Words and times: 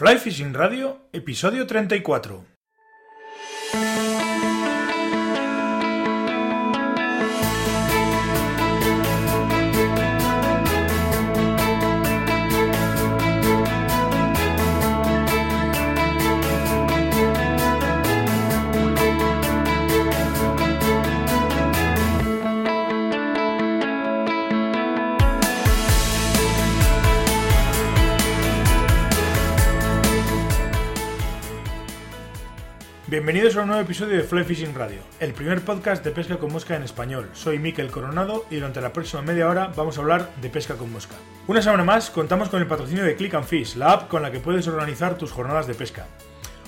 Fly 0.00 0.16
Fishing 0.16 0.54
Radio, 0.54 1.10
episodio 1.12 1.66
34. 1.66 2.59
Bienvenidos 33.10 33.56
a 33.56 33.62
un 33.62 33.66
nuevo 33.66 33.82
episodio 33.82 34.16
de 34.18 34.22
Fly 34.22 34.44
Fishing 34.44 34.72
Radio, 34.72 35.00
el 35.18 35.32
primer 35.32 35.62
podcast 35.62 36.04
de 36.04 36.12
pesca 36.12 36.36
con 36.36 36.52
mosca 36.52 36.76
en 36.76 36.84
español. 36.84 37.28
Soy 37.32 37.58
Miquel 37.58 37.90
Coronado 37.90 38.46
y 38.52 38.54
durante 38.54 38.80
la 38.80 38.92
próxima 38.92 39.20
media 39.20 39.48
hora 39.48 39.72
vamos 39.74 39.98
a 39.98 40.00
hablar 40.00 40.30
de 40.40 40.48
pesca 40.48 40.76
con 40.76 40.92
mosca. 40.92 41.16
Una 41.48 41.60
semana 41.60 41.82
más 41.82 42.08
contamos 42.08 42.50
con 42.50 42.62
el 42.62 42.68
patrocinio 42.68 43.02
de 43.02 43.16
Click 43.16 43.34
and 43.34 43.46
Fish, 43.46 43.74
la 43.74 43.94
app 43.94 44.08
con 44.08 44.22
la 44.22 44.30
que 44.30 44.38
puedes 44.38 44.68
organizar 44.68 45.18
tus 45.18 45.32
jornadas 45.32 45.66
de 45.66 45.74
pesca. 45.74 46.06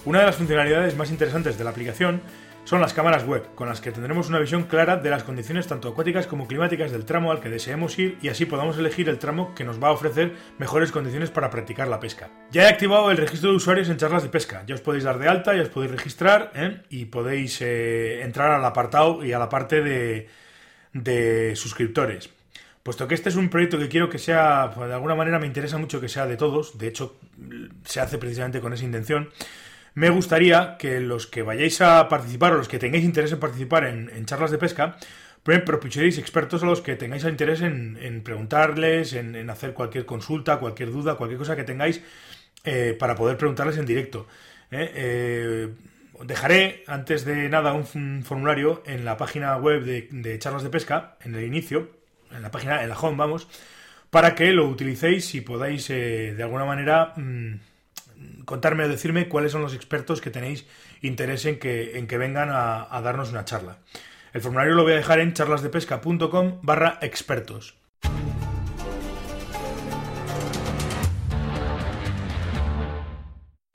Una 0.04 0.18
de 0.18 0.26
las 0.26 0.34
funcionalidades 0.34 0.96
más 0.96 1.12
interesantes 1.12 1.56
de 1.56 1.62
la 1.62 1.70
aplicación 1.70 2.20
son 2.64 2.80
las 2.80 2.94
cámaras 2.94 3.26
web, 3.26 3.54
con 3.54 3.68
las 3.68 3.80
que 3.80 3.92
tendremos 3.92 4.28
una 4.28 4.38
visión 4.38 4.64
clara 4.64 4.96
de 4.96 5.10
las 5.10 5.24
condiciones 5.24 5.66
tanto 5.66 5.88
acuáticas 5.88 6.26
como 6.26 6.46
climáticas 6.46 6.92
del 6.92 7.04
tramo 7.04 7.32
al 7.32 7.40
que 7.40 7.48
deseemos 7.48 7.98
ir 7.98 8.18
y 8.22 8.28
así 8.28 8.46
podamos 8.46 8.78
elegir 8.78 9.08
el 9.08 9.18
tramo 9.18 9.54
que 9.54 9.64
nos 9.64 9.82
va 9.82 9.88
a 9.88 9.92
ofrecer 9.92 10.32
mejores 10.58 10.92
condiciones 10.92 11.30
para 11.30 11.50
practicar 11.50 11.88
la 11.88 12.00
pesca. 12.00 12.30
Ya 12.50 12.64
he 12.64 12.68
activado 12.68 13.10
el 13.10 13.16
registro 13.16 13.50
de 13.50 13.56
usuarios 13.56 13.88
en 13.88 13.96
charlas 13.96 14.22
de 14.22 14.28
pesca, 14.28 14.64
ya 14.66 14.74
os 14.74 14.80
podéis 14.80 15.04
dar 15.04 15.18
de 15.18 15.28
alta, 15.28 15.54
ya 15.54 15.62
os 15.62 15.68
podéis 15.68 15.92
registrar 15.92 16.52
¿eh? 16.54 16.82
y 16.88 17.06
podéis 17.06 17.60
eh, 17.62 18.22
entrar 18.22 18.50
al 18.50 18.64
apartado 18.64 19.24
y 19.24 19.32
a 19.32 19.38
la 19.38 19.48
parte 19.48 19.82
de, 19.82 20.28
de 20.92 21.56
suscriptores. 21.56 22.30
Puesto 22.82 23.06
que 23.06 23.14
este 23.14 23.28
es 23.28 23.36
un 23.36 23.48
proyecto 23.48 23.78
que 23.78 23.88
quiero 23.88 24.08
que 24.08 24.18
sea, 24.18 24.72
pues, 24.74 24.88
de 24.88 24.94
alguna 24.94 25.14
manera 25.14 25.38
me 25.38 25.46
interesa 25.46 25.78
mucho 25.78 26.00
que 26.00 26.08
sea 26.08 26.26
de 26.26 26.36
todos, 26.36 26.78
de 26.78 26.88
hecho 26.88 27.16
se 27.84 28.00
hace 28.00 28.18
precisamente 28.18 28.60
con 28.60 28.72
esa 28.72 28.84
intención, 28.84 29.30
me 29.94 30.10
gustaría 30.10 30.76
que 30.78 31.00
los 31.00 31.26
que 31.26 31.42
vayáis 31.42 31.80
a 31.80 32.08
participar 32.08 32.54
o 32.54 32.56
los 32.56 32.68
que 32.68 32.78
tengáis 32.78 33.04
interés 33.04 33.32
en 33.32 33.40
participar 33.40 33.84
en, 33.84 34.24
charlas 34.24 34.50
de 34.50 34.58
pesca, 34.58 34.96
propusierais 35.42 36.18
expertos 36.18 36.62
a 36.62 36.66
los 36.66 36.80
que 36.80 36.96
tengáis 36.96 37.24
interés 37.24 37.60
en, 37.60 38.22
preguntarles, 38.24 39.12
en, 39.12 39.50
hacer 39.50 39.74
cualquier 39.74 40.06
consulta, 40.06 40.58
cualquier 40.58 40.90
duda, 40.90 41.16
cualquier 41.16 41.38
cosa 41.38 41.56
que 41.56 41.64
tengáis 41.64 42.00
eh, 42.64 42.96
para 42.98 43.14
poder 43.14 43.36
preguntarles 43.36 43.76
en 43.76 43.86
directo. 43.86 44.26
¿eh? 44.70 44.90
Eh, 44.94 45.68
dejaré, 46.24 46.84
antes 46.86 47.24
de 47.24 47.48
nada, 47.48 47.74
un, 47.74 48.22
formulario 48.24 48.82
en 48.86 49.04
la 49.04 49.16
página 49.18 49.56
web 49.56 49.82
de, 49.84 50.38
charlas 50.38 50.62
de 50.62 50.70
pesca, 50.70 51.16
en 51.20 51.34
el 51.34 51.44
inicio, 51.44 51.90
en 52.30 52.40
la 52.40 52.50
página, 52.50 52.82
en 52.82 52.88
la 52.88 52.98
home, 52.98 53.18
vamos, 53.18 53.46
para 54.08 54.34
que 54.34 54.52
lo 54.52 54.66
utilicéis 54.68 55.34
y 55.34 55.42
podáis, 55.42 55.88
de 55.88 56.42
alguna 56.42 56.64
manera, 56.64 57.12
mm, 57.16 57.54
contarme 58.44 58.84
o 58.84 58.88
decirme 58.88 59.28
cuáles 59.28 59.52
son 59.52 59.62
los 59.62 59.74
expertos 59.74 60.20
que 60.20 60.30
tenéis 60.30 60.66
interés 61.00 61.46
en 61.46 61.58
que, 61.58 61.98
en 61.98 62.06
que 62.06 62.18
vengan 62.18 62.50
a, 62.52 63.00
darnos 63.02 63.30
una 63.30 63.44
charla. 63.44 63.78
El 64.32 64.40
formulario 64.40 64.74
lo 64.74 64.82
voy 64.82 64.92
a 64.92 64.96
dejar 64.96 65.20
en 65.20 65.32
charlasdepesca.com 65.32 66.60
barra 66.62 66.98
expertos. 67.02 67.76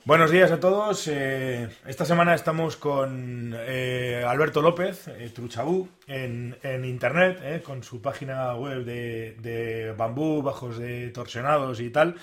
Buenos 0.04 0.32
días 0.32 0.52
a 0.52 0.60
todos. 0.62 1.06
Eh, 1.10 1.68
esta 1.86 2.06
semana 2.06 2.34
estamos 2.34 2.78
con 2.78 3.54
eh, 3.54 4.24
Alberto 4.26 4.62
López, 4.62 5.10
eh, 5.10 5.30
Truchabú, 5.36 5.90
en, 6.08 6.56
internet, 6.86 7.62
con 7.62 7.84
su 7.84 8.02
página 8.02 8.56
web 8.56 8.86
de, 8.86 9.36
de, 9.42 9.92
bambú, 9.92 10.42
bajos 10.42 10.78
de 10.78 11.10
torsionados 11.10 11.82
y 11.82 11.90
tal 11.90 12.16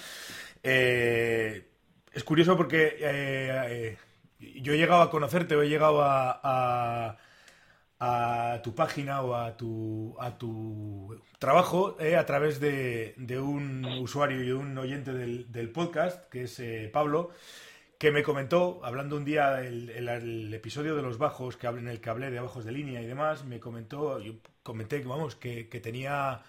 es 2.14 2.24
curioso 2.24 2.56
porque 2.56 2.96
eh, 3.00 3.96
eh, 4.40 4.60
yo 4.62 4.72
he 4.72 4.78
llegado 4.78 5.02
a 5.02 5.10
conocerte 5.10 5.56
o 5.56 5.62
he 5.62 5.68
llegado 5.68 6.02
a, 6.02 7.18
a, 7.98 8.60
tu 8.62 8.74
página 8.74 9.22
o 9.22 9.34
a 9.34 9.56
tu, 9.56 10.16
a 10.20 10.38
tu 10.38 11.20
trabajo 11.38 11.96
eh, 11.98 12.16
a 12.16 12.24
través 12.24 12.60
de, 12.60 13.14
un 13.40 13.84
usuario 13.84 14.42
y 14.44 14.52
un 14.52 14.76
oyente 14.78 15.12
del, 15.12 15.70
podcast, 15.70 16.28
que 16.28 16.44
es 16.44 16.62
Pablo, 16.92 17.30
que 17.98 18.10
me 18.10 18.22
comentó, 18.22 18.80
hablando 18.84 19.16
un 19.16 19.24
día 19.24 19.60
el, 19.60 20.52
episodio 20.54 20.94
de 20.94 21.02
los 21.02 21.18
bajos, 21.18 21.56
que 21.56 21.66
en 21.66 21.88
el 21.88 22.00
que 22.00 22.10
hablé 22.10 22.30
de 22.30 22.40
bajos 22.40 22.64
de 22.64 22.72
línea 22.72 23.02
y 23.02 23.06
demás, 23.06 23.44
me 23.44 23.58
comentó, 23.58 24.20
yo 24.20 24.34
comenté 24.62 25.00
vamos, 25.00 25.34
que, 25.34 25.68
que 25.68 25.80
tenía 25.80 26.42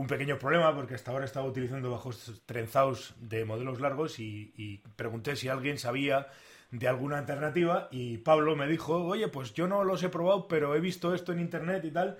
un 0.00 0.06
pequeño 0.06 0.38
problema 0.38 0.74
porque 0.74 0.94
hasta 0.94 1.10
ahora 1.10 1.26
estaba 1.26 1.46
utilizando 1.46 1.90
bajos 1.90 2.42
trenzados 2.46 3.14
de 3.20 3.44
modelos 3.44 3.80
largos 3.80 4.18
y, 4.18 4.82
pregunté 4.96 5.36
si 5.36 5.48
alguien 5.48 5.78
sabía 5.78 6.28
de 6.70 6.88
alguna 6.88 7.18
alternativa 7.18 7.88
y 7.90 8.16
Pablo 8.16 8.56
me 8.56 8.66
dijo, 8.66 9.04
oye, 9.04 9.28
pues 9.28 9.52
yo 9.52 9.68
no 9.68 9.84
los 9.84 10.02
he 10.02 10.08
probado, 10.08 10.48
pero 10.48 10.74
he 10.74 10.80
visto 10.80 11.14
esto 11.14 11.32
en 11.32 11.40
internet 11.40 11.84
y 11.84 11.90
tal. 11.90 12.16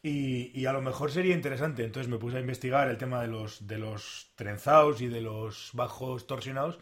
Y, 0.00 0.64
a 0.66 0.72
lo 0.72 0.80
mejor 0.80 1.10
sería 1.10 1.34
interesante. 1.34 1.84
Entonces 1.84 2.08
me 2.08 2.18
puse 2.18 2.36
a 2.36 2.40
investigar 2.40 2.88
el 2.88 2.98
tema 2.98 3.20
de 3.20 3.26
los, 3.26 3.66
de 3.66 3.78
los 3.78 4.30
trenzados 4.36 5.00
y 5.00 5.08
de 5.08 5.20
los 5.20 5.70
bajos 5.72 6.28
torsionados 6.28 6.78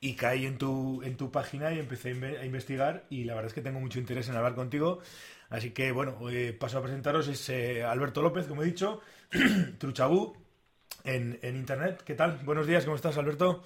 y 0.00 0.14
caí 0.14 0.46
en 0.46 0.58
tu, 0.58 1.02
en 1.02 1.16
tu 1.16 1.32
página 1.32 1.72
y 1.72 1.80
empecé 1.80 2.10
a 2.10 2.44
investigar 2.44 3.04
y 3.10 3.24
la 3.24 3.34
verdad 3.34 3.48
es 3.48 3.54
que 3.54 3.62
tengo 3.62 3.80
mucho 3.80 3.98
interés 3.98 4.28
en 4.28 4.36
hablar 4.36 4.54
contigo. 4.54 5.00
Así 5.52 5.72
que 5.72 5.92
bueno, 5.92 6.16
eh, 6.30 6.56
paso 6.58 6.78
a 6.78 6.82
presentaros, 6.82 7.28
es 7.28 7.48
eh, 7.50 7.82
Alberto 7.84 8.22
López, 8.22 8.46
como 8.46 8.62
he 8.62 8.66
dicho, 8.66 9.00
Truchabú 9.78 10.34
en, 11.04 11.38
en 11.42 11.56
Internet. 11.56 12.02
¿Qué 12.04 12.14
tal? 12.14 12.40
Buenos 12.44 12.66
días, 12.66 12.84
¿cómo 12.84 12.96
estás, 12.96 13.16
Alberto? 13.16 13.62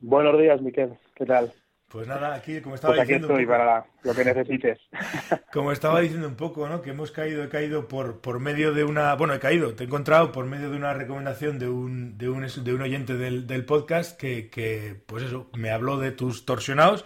Buenos 0.00 0.38
días, 0.38 0.60
Miquel. 0.60 0.98
¿Qué 1.14 1.24
tal? 1.24 1.52
Pues 1.88 2.06
nada, 2.06 2.34
aquí 2.34 2.60
como 2.60 2.76
estaba 2.76 2.94
pues 2.94 3.02
aquí 3.02 3.14
estoy 3.14 3.44
para 3.46 3.84
lo 4.04 4.14
que 4.14 4.24
necesites. 4.24 4.78
Como 5.52 5.72
estaba 5.72 6.00
diciendo 6.00 6.28
un 6.28 6.36
poco, 6.36 6.68
¿no? 6.68 6.82
Que 6.82 6.90
hemos 6.90 7.10
caído, 7.10 7.42
he 7.42 7.48
caído 7.48 7.88
por, 7.88 8.20
por 8.20 8.38
medio 8.38 8.72
de 8.72 8.84
una, 8.84 9.12
bueno, 9.16 9.34
he 9.34 9.40
caído, 9.40 9.74
te 9.74 9.82
he 9.82 9.86
encontrado 9.88 10.30
por 10.30 10.46
medio 10.46 10.70
de 10.70 10.76
una 10.76 10.94
recomendación 10.94 11.58
de 11.58 11.68
un, 11.68 12.16
de 12.16 12.28
un, 12.28 12.46
de 12.46 12.74
un 12.74 12.82
oyente 12.82 13.16
del, 13.16 13.48
del 13.48 13.64
podcast 13.64 14.16
que, 14.16 14.50
que, 14.50 15.02
pues 15.06 15.24
eso, 15.24 15.50
me 15.56 15.70
habló 15.70 15.98
de 15.98 16.12
tus 16.12 16.46
torsionados 16.46 17.04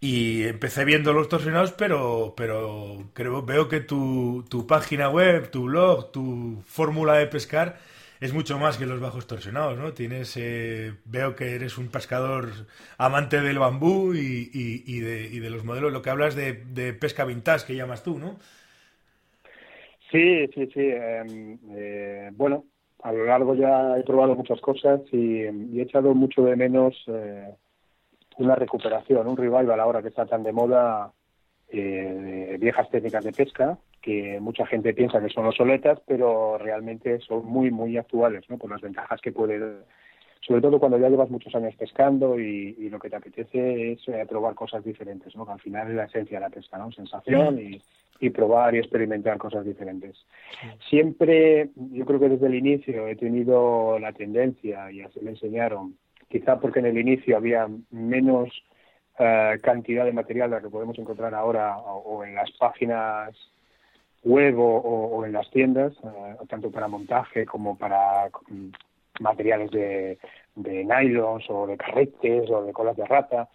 y 0.00 0.44
empecé 0.44 0.84
viendo 0.84 1.12
los 1.12 1.28
torsionados, 1.28 1.72
pero, 1.72 2.34
pero 2.36 3.10
creo, 3.14 3.42
veo 3.42 3.68
que 3.68 3.80
tu, 3.80 4.44
tu 4.48 4.66
página 4.66 5.08
web, 5.08 5.50
tu 5.50 5.64
blog, 5.64 6.12
tu 6.12 6.62
fórmula 6.66 7.14
de 7.14 7.26
pescar 7.26 7.76
es 8.20 8.32
mucho 8.32 8.58
más 8.58 8.78
que 8.78 8.86
los 8.86 9.00
bajos 9.00 9.26
torsionados, 9.26 9.78
¿no? 9.78 9.92
Tienes, 9.92 10.36
eh, 10.36 10.94
veo 11.04 11.34
que 11.36 11.54
eres 11.54 11.76
un 11.78 11.88
pescador 11.88 12.48
amante 12.98 13.40
del 13.40 13.58
bambú 13.58 14.14
y, 14.14 14.50
y, 14.52 15.00
de, 15.00 15.28
y 15.30 15.38
de, 15.38 15.50
los 15.50 15.64
modelos, 15.64 15.92
lo 15.92 16.02
que 16.02 16.10
hablas 16.10 16.34
de, 16.34 16.52
de, 16.52 16.94
pesca 16.94 17.24
vintage 17.24 17.66
que 17.66 17.76
llamas 17.76 18.02
tú, 18.02 18.18
¿no? 18.18 18.38
Sí, 20.10 20.46
sí, 20.54 20.66
sí. 20.72 20.80
Em, 20.80 21.58
eh, 21.72 22.30
bueno, 22.32 22.64
a 23.02 23.12
lo 23.12 23.26
largo 23.26 23.54
ya 23.54 23.98
he 23.98 24.02
probado 24.04 24.34
muchas 24.34 24.60
cosas 24.60 25.00
y, 25.12 25.42
he 25.42 25.82
echado 25.82 26.14
mucho 26.14 26.42
de 26.42 26.56
menos 26.56 26.94
eh, 27.08 27.50
una 28.38 28.54
recuperación, 28.54 29.26
un 29.26 29.36
revival 29.36 29.80
ahora 29.80 30.02
que 30.02 30.08
está 30.08 30.26
tan 30.26 30.42
de 30.42 30.52
moda 30.52 31.12
eh, 31.68 32.56
viejas 32.60 32.88
técnicas 32.90 33.24
de 33.24 33.32
pesca 33.32 33.78
que 34.06 34.38
mucha 34.40 34.64
gente 34.66 34.94
piensa 34.94 35.20
que 35.20 35.30
son 35.30 35.46
obsoletas, 35.46 36.00
pero 36.06 36.58
realmente 36.58 37.18
son 37.20 37.44
muy, 37.44 37.72
muy 37.72 37.96
actuales, 37.96 38.44
¿no? 38.48 38.56
Por 38.56 38.70
las 38.70 38.80
ventajas 38.80 39.20
que 39.20 39.32
puede, 39.32 39.58
sobre 40.42 40.60
todo 40.60 40.78
cuando 40.78 40.96
ya 40.96 41.08
llevas 41.08 41.28
muchos 41.28 41.52
años 41.56 41.74
pescando 41.74 42.38
y, 42.38 42.88
lo 42.88 43.00
que 43.00 43.10
te 43.10 43.16
apetece 43.16 43.92
es 43.92 44.06
eh, 44.06 44.24
probar 44.28 44.54
cosas 44.54 44.84
diferentes, 44.84 45.34
¿no? 45.34 45.44
Que 45.44 45.52
al 45.52 45.60
final 45.60 45.88
es 45.88 45.96
la 45.96 46.04
esencia 46.04 46.38
de 46.38 46.44
la 46.44 46.50
pesca, 46.50 46.78
¿no? 46.78 46.92
Sensación 46.92 47.58
y, 47.58 47.82
y 48.20 48.30
probar 48.30 48.76
y 48.76 48.78
experimentar 48.78 49.38
cosas 49.38 49.64
diferentes. 49.64 50.24
Siempre, 50.88 51.70
yo 51.74 52.04
creo 52.04 52.20
que 52.20 52.28
desde 52.28 52.46
el 52.46 52.54
inicio 52.54 53.08
he 53.08 53.16
tenido 53.16 53.98
la 53.98 54.12
tendencia, 54.12 54.88
y 54.92 55.00
así 55.00 55.18
me 55.20 55.30
enseñaron, 55.30 55.96
quizá 56.28 56.58
porque 56.58 56.80
en 56.80 56.86
el 56.86 56.98
inicio 56.98 57.36
había 57.36 57.68
menos 57.90 58.50
eh, 59.18 59.58
cantidad 59.62 60.04
de 60.04 60.12
material 60.12 60.50
de 60.50 60.56
la 60.56 60.62
que 60.62 60.68
podemos 60.68 60.98
encontrar 60.98 61.34
ahora 61.34 61.78
o, 61.78 62.24
en 62.24 62.34
las 62.34 62.50
páginas 62.52 63.34
web 64.22 64.56
o, 64.58 65.24
en 65.24 65.32
las 65.32 65.48
tiendas, 65.50 65.92
eh, 66.04 66.36
tanto 66.48 66.70
para 66.70 66.88
montaje 66.88 67.46
como 67.46 67.78
para 67.78 68.28
mm, 68.48 68.68
materiales 69.20 69.70
de, 69.70 70.18
de 70.56 70.84
nylons 70.84 71.44
o 71.48 71.66
de 71.66 71.76
carretes 71.76 72.50
o 72.50 72.64
de 72.64 72.72
colas 72.72 72.96
de 72.96 73.04
rata. 73.06 73.48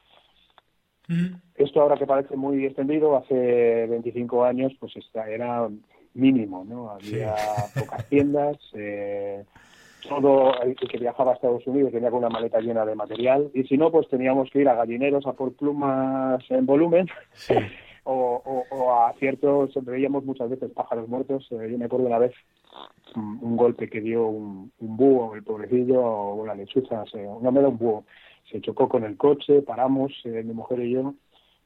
Esto 1.55 1.81
ahora 1.81 1.97
que 1.97 2.05
parece 2.05 2.37
muy 2.37 2.65
extendido, 2.65 3.17
hace 3.17 3.85
25 3.87 4.45
años, 4.45 4.71
pues 4.79 4.93
era 5.13 5.67
mínimo, 6.13 6.63
¿no? 6.63 6.89
Había 6.89 7.35
pocas 7.77 8.07
tiendas, 8.07 8.57
eh, 8.73 9.43
todo 10.07 10.59
el 10.61 10.75
que 10.75 10.97
viajaba 10.97 11.31
a 11.31 11.35
Estados 11.35 11.65
Unidos 11.67 11.91
tenía 11.91 12.09
con 12.09 12.19
una 12.19 12.29
maleta 12.29 12.59
llena 12.59 12.85
de 12.85 12.95
material 12.95 13.49
y 13.53 13.63
si 13.63 13.77
no, 13.77 13.91
pues 13.91 14.07
teníamos 14.09 14.49
que 14.49 14.61
ir 14.61 14.69
a 14.69 14.75
gallineros 14.75 15.25
a 15.27 15.33
por 15.33 15.53
plumas 15.53 16.43
en 16.49 16.65
volumen 16.65 17.07
o, 18.03 18.93
a 18.93 19.13
ciertos, 19.19 19.71
veíamos 19.83 20.25
muchas 20.25 20.49
veces 20.49 20.71
pájaros 20.71 21.07
muertos. 21.07 21.47
Eh, 21.51 21.69
yo 21.71 21.77
me 21.77 21.85
acuerdo 21.85 22.07
una 22.07 22.17
vez 22.17 22.33
un, 23.15 23.55
golpe 23.55 23.89
que 23.89 24.01
dio 24.01 24.27
un, 24.27 24.71
búho, 24.79 25.35
el 25.35 25.43
pobrecillo, 25.43 26.03
o 26.03 26.45
la 26.45 26.55
lechuza, 26.55 27.03
no 27.41 27.51
me 27.51 27.61
da 27.61 27.67
un 27.67 27.77
búho, 27.77 28.05
se 28.49 28.61
chocó 28.61 28.89
con 28.89 29.03
el 29.03 29.17
coche, 29.17 29.61
paramos, 29.61 30.11
eh, 30.25 30.43
mi 30.43 30.53
mujer 30.53 30.79
y 30.81 30.91
yo, 30.91 31.13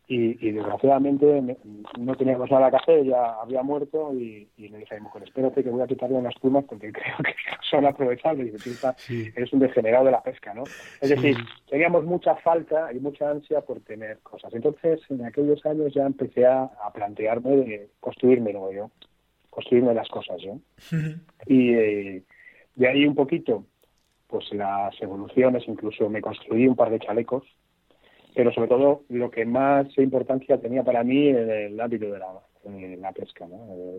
y, 0.07 0.51
desgraciadamente 0.51 1.57
no 1.97 2.15
teníamos 2.15 2.51
nada 2.51 2.69
que 2.69 2.77
hacer, 2.77 3.03
ya 3.05 3.41
había 3.41 3.63
muerto 3.63 4.13
y, 4.13 4.47
le 4.57 4.77
dije 4.77 4.95
a 4.95 4.97
mi 4.97 5.03
mujer, 5.03 5.23
espérate 5.23 5.63
que 5.63 5.69
voy 5.69 5.81
a 5.81 5.87
quitarle 5.87 6.17
unas 6.17 6.35
plumas 6.35 6.63
porque 6.65 6.91
creo 6.93 7.17
que 7.23 7.33
son 7.69 7.85
aprovechables. 7.85 8.53
Y 8.53 8.59
sí. 8.97 9.31
eres 9.35 9.51
un 9.51 9.59
degenerado 9.59 10.05
de 10.05 10.11
la 10.11 10.21
pesca, 10.21 10.53
¿no? 10.53 10.63
Es 11.01 11.09
decir, 11.09 11.37
teníamos 11.69 12.05
mucha 12.05 12.35
falta 12.35 12.93
y 12.93 12.99
mucha 12.99 13.29
ansia 13.31 13.61
por 13.61 13.79
tener 13.81 14.19
cosas. 14.19 14.53
Entonces, 14.53 15.01
en 15.09 15.25
aquellos 15.25 15.65
años 15.65 15.93
ya 15.93 16.05
empecé 16.05 16.45
a, 16.45 16.69
plantearme 16.93 17.57
de 17.57 17.89
construírmelo 17.99 18.71
yo, 18.71 18.91
construirme 19.49 19.93
las 19.93 20.09
cosas 20.09 20.37
yo. 20.41 20.59
Y 21.47 21.73
eh, 21.73 22.23
de 22.75 22.87
ahí 22.87 23.05
un 23.05 23.13
poquito, 23.13 23.65
pues 24.27 24.51
las 24.53 24.99
evoluciones, 25.01 25.63
incluso 25.67 26.09
me 26.09 26.21
construí 26.21 26.67
un 26.67 26.75
par 26.75 26.89
de 26.89 26.99
chalecos 26.99 27.43
pero 28.35 28.51
sobre 28.51 28.67
todo 28.67 29.03
lo 29.09 29.31
que 29.31 29.45
más 29.45 29.97
importancia 29.97 30.59
tenía 30.59 30.83
para 30.83 31.03
mí 31.03 31.29
en 31.29 31.49
el 31.49 31.79
ámbito 31.79 32.11
de 32.11 32.19
la, 32.19 33.11
pesca. 33.13 33.47
¿no? 33.47 33.97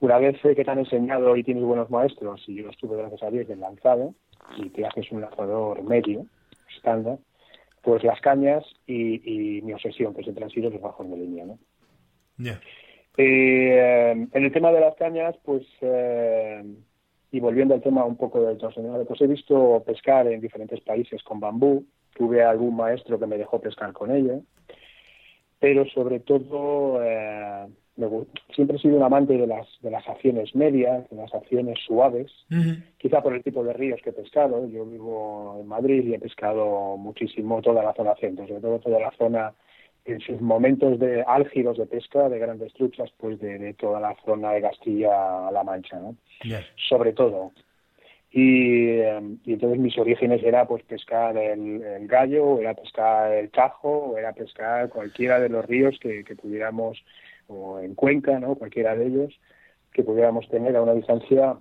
una 0.00 0.18
vez 0.18 0.40
que 0.40 0.54
te 0.54 0.70
han 0.70 0.78
enseñado 0.78 1.36
y 1.36 1.42
tienes 1.42 1.64
buenos 1.64 1.90
maestros, 1.90 2.44
y 2.46 2.56
yo 2.56 2.70
estuve 2.70 2.96
gracias 2.96 3.22
a 3.22 3.30
Dios 3.30 3.48
en 3.50 3.60
lanzado, 3.60 4.14
y 4.56 4.68
te 4.70 4.86
haces 4.86 5.10
un 5.10 5.22
lanzador 5.22 5.82
medio, 5.82 6.26
estándar, 6.76 7.18
pues 7.82 8.04
las 8.04 8.20
cañas 8.20 8.64
y, 8.86 9.60
mi 9.62 9.72
obsesión, 9.72 10.14
que 10.14 10.30
han 10.30 10.50
sido 10.50 10.70
los 10.70 10.80
bajos 10.80 11.10
de 11.10 11.16
línea. 11.16 11.46
¿no? 11.46 11.58
Eh, 13.16 14.10
en 14.10 14.44
el 14.44 14.52
tema 14.52 14.72
de 14.72 14.80
las 14.80 14.94
cañas, 14.96 15.34
pues, 15.44 15.62
eh, 15.80 16.62
y 17.30 17.40
volviendo 17.40 17.74
al 17.74 17.82
tema 17.82 18.04
un 18.04 18.16
poco 18.16 18.42
del 18.42 18.58
torsionado, 18.58 19.04
pues 19.04 19.20
he 19.20 19.26
visto 19.26 19.82
pescar 19.86 20.26
en 20.28 20.40
diferentes 20.40 20.80
países 20.80 21.22
con 21.22 21.40
bambú, 21.40 21.84
tuve 22.14 22.42
algún 22.42 22.76
maestro 22.76 23.18
que 23.18 23.26
me 23.26 23.38
dejó 23.38 23.60
pescar 23.60 23.92
con 23.92 24.14
ella, 24.14 24.38
pero 25.58 25.86
sobre 25.86 26.20
todo 26.20 27.02
eh, 27.02 27.66
siempre 28.54 28.76
he 28.76 28.80
sido 28.80 28.96
un 28.96 29.02
amante 29.02 29.36
de 29.36 29.46
las, 29.46 29.66
de 29.80 29.90
las 29.90 30.06
acciones 30.08 30.54
medias, 30.54 31.08
de 31.10 31.16
las 31.16 31.32
acciones 31.32 31.78
suaves, 31.86 32.30
quizá 32.98 33.22
por 33.22 33.34
el 33.34 33.42
tipo 33.42 33.62
de 33.64 33.72
ríos 33.72 34.00
que 34.02 34.10
he 34.10 34.12
pescado. 34.12 34.68
Yo 34.68 34.84
vivo 34.84 35.58
en 35.60 35.68
Madrid 35.68 36.04
y 36.04 36.14
he 36.14 36.18
pescado 36.18 36.96
muchísimo 36.96 37.62
toda 37.62 37.82
la 37.82 37.94
zona 37.94 38.14
centro, 38.16 38.46
sobre 38.46 38.60
todo 38.60 38.78
toda 38.80 39.00
la 39.00 39.12
zona 39.12 39.54
en 40.04 40.20
sus 40.20 40.40
momentos 40.40 40.98
de 40.98 41.24
álgidos 41.26 41.78
de 41.78 41.86
pesca, 41.86 42.28
de 42.28 42.38
grandes 42.38 42.72
truchas, 42.74 43.10
pues 43.16 43.40
de, 43.40 43.74
toda 43.74 44.00
la 44.00 44.14
zona 44.24 44.52
de 44.52 44.60
Castilla-La 44.60 45.64
Mancha, 45.64 45.98
¿no? 45.98 46.16
Sobre 46.88 47.12
todo, 47.12 47.52
Em, 48.36 49.38
y, 49.44 49.52
entonces 49.52 49.78
mis 49.78 49.96
orígenes 49.96 50.42
era 50.42 50.66
pues 50.66 50.82
pescar 50.82 51.36
el, 51.36 52.08
gallo, 52.08 52.44
o 52.44 52.60
era 52.60 52.74
pescar 52.74 53.32
el 53.32 53.50
tajo, 53.50 54.18
era 54.18 54.32
pescar 54.32 54.88
cualquiera 54.88 55.38
de 55.38 55.48
los 55.48 55.64
ríos 55.64 55.96
que, 56.00 56.24
pudiéramos, 56.34 57.04
o 57.46 57.78
en 57.78 57.94
Cuenca, 57.94 58.40
¿no? 58.40 58.56
cualquiera 58.56 58.96
de 58.96 59.06
ellos, 59.06 59.40
que 59.92 60.02
pudiéramos 60.02 60.48
tener 60.48 60.74
a 60.74 60.82
una 60.82 60.94
distancia 60.94 61.58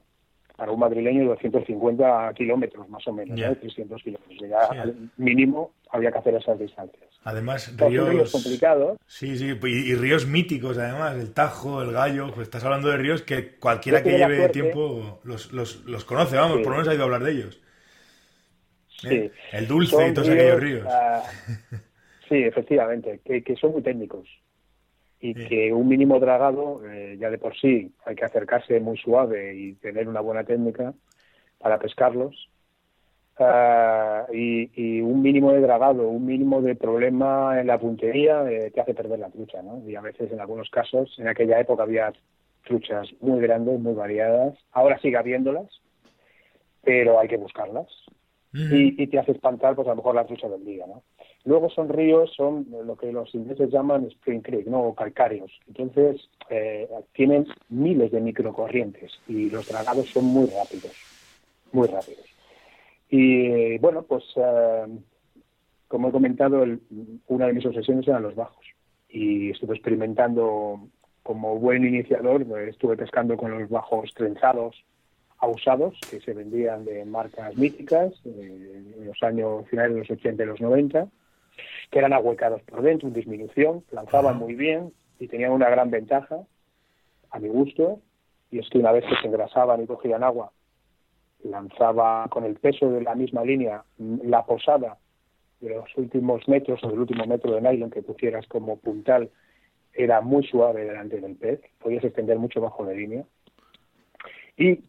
para 0.63 0.71
un 0.71 0.79
madrileño 0.79 1.23
de 1.23 1.27
250 1.27 2.33
kilómetros 2.35 2.87
más 2.87 3.05
o 3.05 3.11
menos, 3.11 3.37
300 3.37 4.01
kilómetros. 4.01 4.39
al 4.71 5.09
mínimo 5.17 5.73
había 5.89 6.09
que 6.09 6.19
hacer 6.19 6.35
esas 6.35 6.57
distancias. 6.57 7.03
Además, 7.25 7.75
ríos, 7.75 8.31
complicados. 8.31 8.97
Sí, 9.05 9.35
sí, 9.37 9.59
y, 9.61 9.95
ríos 9.95 10.25
míticos 10.25 10.77
además, 10.77 11.17
el 11.17 11.33
Tajo, 11.33 11.81
el 11.81 11.91
Gallo, 11.91 12.27
pues 12.33 12.47
estás 12.47 12.63
hablando 12.63 12.87
de 12.87 12.95
ríos 12.95 13.23
que 13.23 13.57
cualquiera 13.57 14.01
que 14.01 14.17
lleve 14.17 14.47
tiempo 14.47 15.19
los, 15.25 15.51
los, 15.51 15.83
los, 15.83 16.05
conoce, 16.05 16.37
vamos, 16.37 16.59
por 16.59 16.67
lo 16.67 16.71
menos 16.77 16.87
ha 16.87 16.93
ido 16.93 17.01
a 17.01 17.05
hablar 17.07 17.23
de 17.25 17.31
ellos. 17.33 17.61
¿Eh? 19.03 19.31
El 19.51 19.67
dulce 19.67 20.07
y 20.07 20.13
todos 20.13 20.29
aquellos 20.29 20.61
ríos. 20.61 20.87
Ah, 20.89 21.23
sí, 22.29 22.37
efectivamente, 22.37 23.19
que, 23.25 23.43
que, 23.43 23.57
son 23.57 23.73
muy 23.73 23.81
técnicos 23.81 24.29
y 25.23 25.33
que 25.33 25.71
un 25.71 25.87
mínimo 25.87 26.19
dragado, 26.19 26.81
eh, 26.85 27.17
ya 27.19 27.29
de 27.29 27.37
por 27.37 27.55
sí, 27.55 27.93
hay 28.05 28.15
que 28.15 28.25
acercarse 28.25 28.79
muy 28.79 28.97
suave 28.97 29.55
y 29.55 29.73
tener 29.75 30.07
una 30.07 30.19
buena 30.19 30.43
técnica 30.43 30.93
para 31.59 31.79
pescarlos 31.79 32.49
Ah, 33.39 34.27
y, 34.31 35.01
un 35.01 35.21
mínimo 35.21 35.51
de 35.51 35.61
dragado, 35.61 36.07
un 36.07 36.25
mínimo 36.25 36.61
de 36.61 36.75
problema 36.75 37.59
en 37.59 37.67
la 37.67 37.79
puntería 37.79 38.49
eh, 38.49 38.69
te 38.71 38.81
hace 38.81 38.93
perder 38.93 39.19
la 39.19 39.29
trucha, 39.29 39.61
¿no? 39.63 39.81
Y 39.87 39.95
a 39.95 40.01
veces, 40.01 40.31
en 40.31 40.39
algunos 40.39 40.69
casos, 40.69 41.15
en 41.17 41.27
aquella 41.27 41.59
época 41.59 41.83
había 41.83 42.13
truchas 42.63 43.09
muy 43.21 43.41
grandes, 43.41 43.79
muy 43.79 43.93
variadas. 43.93 44.55
Ahora 44.71 44.99
sigue 44.99 45.17
habiéndolas, 45.17 45.67
pero 46.83 47.19
hay 47.19 47.27
que 47.27 47.37
buscarlas. 47.37 47.87
Y, 48.53 49.07
te 49.07 49.17
hace 49.17 49.31
espantar, 49.31 49.75
pues 49.75 49.87
a 49.87 49.91
lo 49.91 49.97
mejor 49.97 50.15
la 50.15 50.25
trucha 50.25 50.47
del 50.47 50.63
día, 50.63 50.85
¿no? 50.85 51.01
Luego 51.45 51.69
son 51.69 51.89
ríos, 51.89 52.31
son 52.35 52.67
lo 52.85 52.95
que 52.95 53.11
los 53.11 53.33
ingleses 53.33 53.71
llaman 53.71 54.05
Spring 54.05 54.41
Creek, 54.41 54.67
¿no? 54.67 54.81
O 54.83 54.95
calcáreos. 54.95 55.51
Entonces, 55.67 56.29
eh, 56.49 56.87
tienen 57.13 57.47
miles 57.69 58.11
de 58.11 58.21
microcorrientes 58.21 59.11
y 59.27 59.49
los 59.49 59.67
dragados 59.67 60.07
son 60.09 60.25
muy 60.25 60.45
rápidos, 60.45 60.93
muy 61.71 61.87
rápidos. 61.87 62.25
Y 63.09 63.77
bueno, 63.79 64.03
pues 64.03 64.23
eh, 64.35 64.85
como 65.87 66.09
he 66.09 66.11
comentado, 66.11 66.63
una 67.27 67.47
de 67.47 67.53
mis 67.53 67.65
obsesiones 67.65 68.07
eran 68.07 68.23
los 68.23 68.35
bajos. 68.35 68.65
Y 69.09 69.51
estuve 69.51 69.75
experimentando 69.75 70.87
como 71.23 71.57
buen 71.57 71.85
iniciador, 71.85 72.45
estuve 72.67 72.97
pescando 72.97 73.35
con 73.37 73.51
los 73.51 73.69
bajos 73.69 74.13
trenzados 74.13 74.83
usados 75.47 75.97
que 76.09 76.19
se 76.19 76.33
vendían 76.33 76.85
de 76.85 77.05
marcas 77.05 77.55
míticas 77.55 78.13
eh, 78.25 78.93
en 78.97 79.07
los 79.07 79.21
años 79.23 79.67
finales 79.69 79.93
de 79.93 79.99
los 79.99 80.11
80 80.11 80.43
y 80.43 80.45
los 80.45 80.61
90, 80.61 81.07
que 81.91 81.99
eran 81.99 82.13
ahuecados 82.13 82.61
por 82.63 82.81
dentro, 82.81 83.07
en 83.07 83.13
disminución, 83.13 83.83
lanzaban 83.91 84.37
muy 84.37 84.55
bien 84.55 84.93
y 85.19 85.27
tenían 85.27 85.51
una 85.51 85.69
gran 85.69 85.89
ventaja, 85.89 86.43
a 87.29 87.39
mi 87.39 87.49
gusto, 87.49 87.99
y 88.51 88.59
es 88.59 88.69
que 88.69 88.77
una 88.77 88.91
vez 88.91 89.03
que 89.05 89.15
se 89.21 89.27
engrasaban 89.27 89.81
y 89.81 89.87
cogían 89.87 90.23
agua, 90.23 90.51
lanzaba 91.43 92.27
con 92.29 92.45
el 92.45 92.55
peso 92.55 92.89
de 92.89 93.01
la 93.01 93.15
misma 93.15 93.43
línea 93.43 93.83
la 93.97 94.45
posada 94.45 94.97
de 95.59 95.69
los 95.69 95.97
últimos 95.97 96.47
metros 96.47 96.83
o 96.83 96.89
del 96.89 96.99
último 96.99 97.25
metro 97.25 97.53
de 97.53 97.61
nylon 97.61 97.89
que 97.89 98.01
pusieras 98.01 98.45
como 98.47 98.77
puntal 98.77 99.29
era 99.93 100.21
muy 100.21 100.43
suave 100.45 100.85
delante 100.85 101.21
del 101.21 101.35
pez, 101.35 101.61
podías 101.79 102.03
extender 102.03 102.37
mucho 102.39 102.59
bajo 102.61 102.85
de 102.85 102.95
línea. 102.95 103.23
Y 104.57 104.79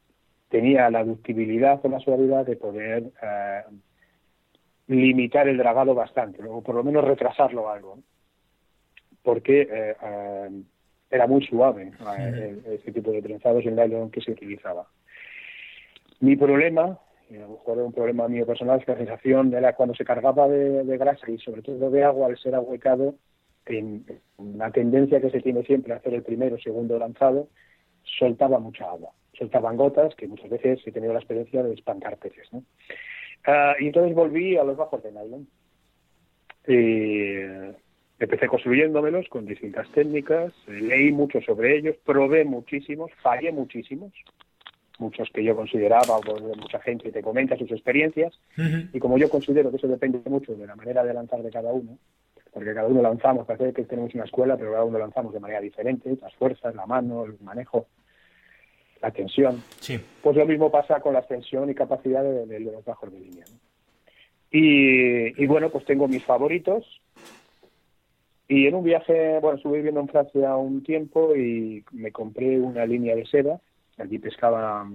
tenía 0.49 0.91
la 0.91 1.05
ductibilidad 1.05 1.81
o 1.83 1.89
la 1.89 2.01
suavidad 2.01 2.47
de 2.47 2.57
poder 2.57 3.05
eh, 3.23 3.63
limitar 4.89 5.49
el 5.49 5.57
dragado 5.57 5.95
bastante, 5.95 6.43
o 6.45 6.63
por 6.63 6.75
lo 6.75 6.85
menos 6.85 7.05
retrasarlo 7.05 7.71
algo, 7.71 7.99
porque 9.23 9.63
eh, 9.63 9.97
eh, 10.03 10.51
era 11.11 11.27
muy 11.27 11.45
suave 11.47 11.93
ese 12.67 12.93
tipo 12.93 13.11
de 13.13 13.23
trenzados 13.23 13.65
en 13.65 13.77
nylon 13.77 14.11
que 14.11 14.21
se 14.21 14.33
utilizaba. 14.33 14.87
Mi 16.21 16.37
problema, 16.37 16.99
y 17.31 17.37
a 17.37 17.41
lo 17.41 17.49
mejor 17.51 17.79
es 17.79 17.85
un 17.85 17.93
problema 17.93 18.29
mío 18.29 18.47
personal, 18.47 18.79
es 18.79 18.87
que 18.87 18.93
la 18.93 18.99
sensación 18.99 19.55
era 19.55 19.75
cuando 19.75 19.95
se 19.95 20.05
cargaba 20.05 20.49
de, 20.49 20.99
grasa 20.99 21.31
y 21.31 21.39
sobre 21.39 21.63
todo 21.63 21.91
de 21.91 22.05
agua 22.05 22.29
al 22.29 22.39
ser 22.39 22.55
ahuecado, 22.55 23.15
en, 23.67 24.05
la 24.57 24.71
tendencia 24.71 25.21
que 25.21 25.31
se 25.31 25.41
tiene 25.41 25.63
siempre 25.65 25.93
a 25.93 25.97
hacer 25.97 26.15
el 26.15 26.23
primero 26.23 26.57
o 26.57 26.59
segundo 26.59 26.99
lanzado, 26.99 27.49
soltaba 28.19 28.59
mucha 28.59 28.85
agua. 28.85 29.11
Soltaban 29.39 29.77
gotas 29.77 30.15
que 30.15 30.29
muchas 30.29 30.51
veces 30.51 30.81
he 30.87 30.93
tenido 30.93 31.13
la 31.13 31.19
experiencia 31.19 31.63
de 31.63 31.75
espantar 31.75 32.17
peces. 32.19 32.53
¿no? 32.53 32.63
Ah, 33.47 33.75
y 33.79 33.87
entonces 33.87 34.15
volví 34.15 34.57
a 34.57 34.65
los 34.65 34.77
bajos 34.77 35.03
de 35.03 35.13
nylon. 35.13 35.47
Y 36.67 37.75
empecé 38.19 38.47
construyéndomelos 38.47 39.29
con 39.29 39.47
distintas 39.47 39.89
técnicas, 39.91 40.53
leí 40.67 41.13
mucho 41.13 41.41
sobre 41.43 41.77
ellos, 41.77 41.97
probé 42.05 42.45
muchísimos, 42.45 43.11
fallé 43.23 43.53
muchísimos, 43.53 44.13
muchos 44.99 45.29
que 45.31 45.45
yo 45.45 45.57
consideraba, 45.57 46.17
o 46.17 46.57
mucha 46.57 46.81
gente 46.81 47.11
te 47.11 47.23
comenta 47.23 47.57
sus 47.57 47.71
experiencias, 47.71 48.39
y 48.93 48.99
como 48.99 49.19
yo 49.19 49.29
considero 49.29 49.71
que 49.71 49.77
eso 49.77 49.89
depende 49.89 50.21
mucho 50.27 50.55
de 50.55 50.67
la 50.67 50.77
manera 50.77 51.05
de 51.05 51.15
lanzar 51.15 51.43
de 51.43 51.51
cada 51.51 51.73
uno, 51.73 51.99
porque 52.53 52.73
cada 52.73 52.87
uno 52.87 53.03
lanzamos, 53.03 53.47
parece 53.47 53.73
que 53.73 53.83
tenemos 53.83 54.15
una 54.15 54.25
escuela, 54.25 54.57
pero 54.57 54.73
cada 54.73 54.85
uno 54.85 54.99
lanzamos 54.99 55.33
de 55.33 55.41
manera 55.41 55.61
diferente, 55.61 56.17
las 56.21 56.35
fuerzas, 56.35 56.75
la 56.75 56.87
mano, 56.87 57.25
el 57.25 57.37
manejo, 57.41 57.89
la 59.01 59.11
tensión. 59.11 59.63
Pues 60.23 60.37
lo 60.37 60.47
mismo 60.47 60.71
pasa 60.71 61.01
con 61.01 61.13
la 61.13 61.21
extensión 61.21 61.69
y 61.71 61.75
capacidad 61.75 62.23
de, 62.23 62.61
los 62.61 62.85
bajos 62.85 63.13
de 63.13 63.21
línea. 63.21 63.45
Y, 64.51 65.43
y, 65.43 65.47
bueno, 65.47 65.71
pues 65.71 65.85
tengo 65.85 66.07
mis 66.09 66.25
favoritos. 66.25 66.85
Y 68.47 68.67
en 68.67 68.75
un 68.75 68.85
viaje, 68.85 69.39
bueno, 69.41 69.57
estuve 69.57 69.79
viviendo 69.79 70.01
en 70.01 70.09
Francia 70.09 70.55
un 70.57 70.83
tiempo 70.83 71.35
y 71.35 71.85
me 71.93 72.13
compré 72.13 72.61
una 72.61 72.87
línea 72.87 73.17
de 73.17 73.27
seda 73.27 73.61
allí 73.99 74.19
pescaba 74.19 74.87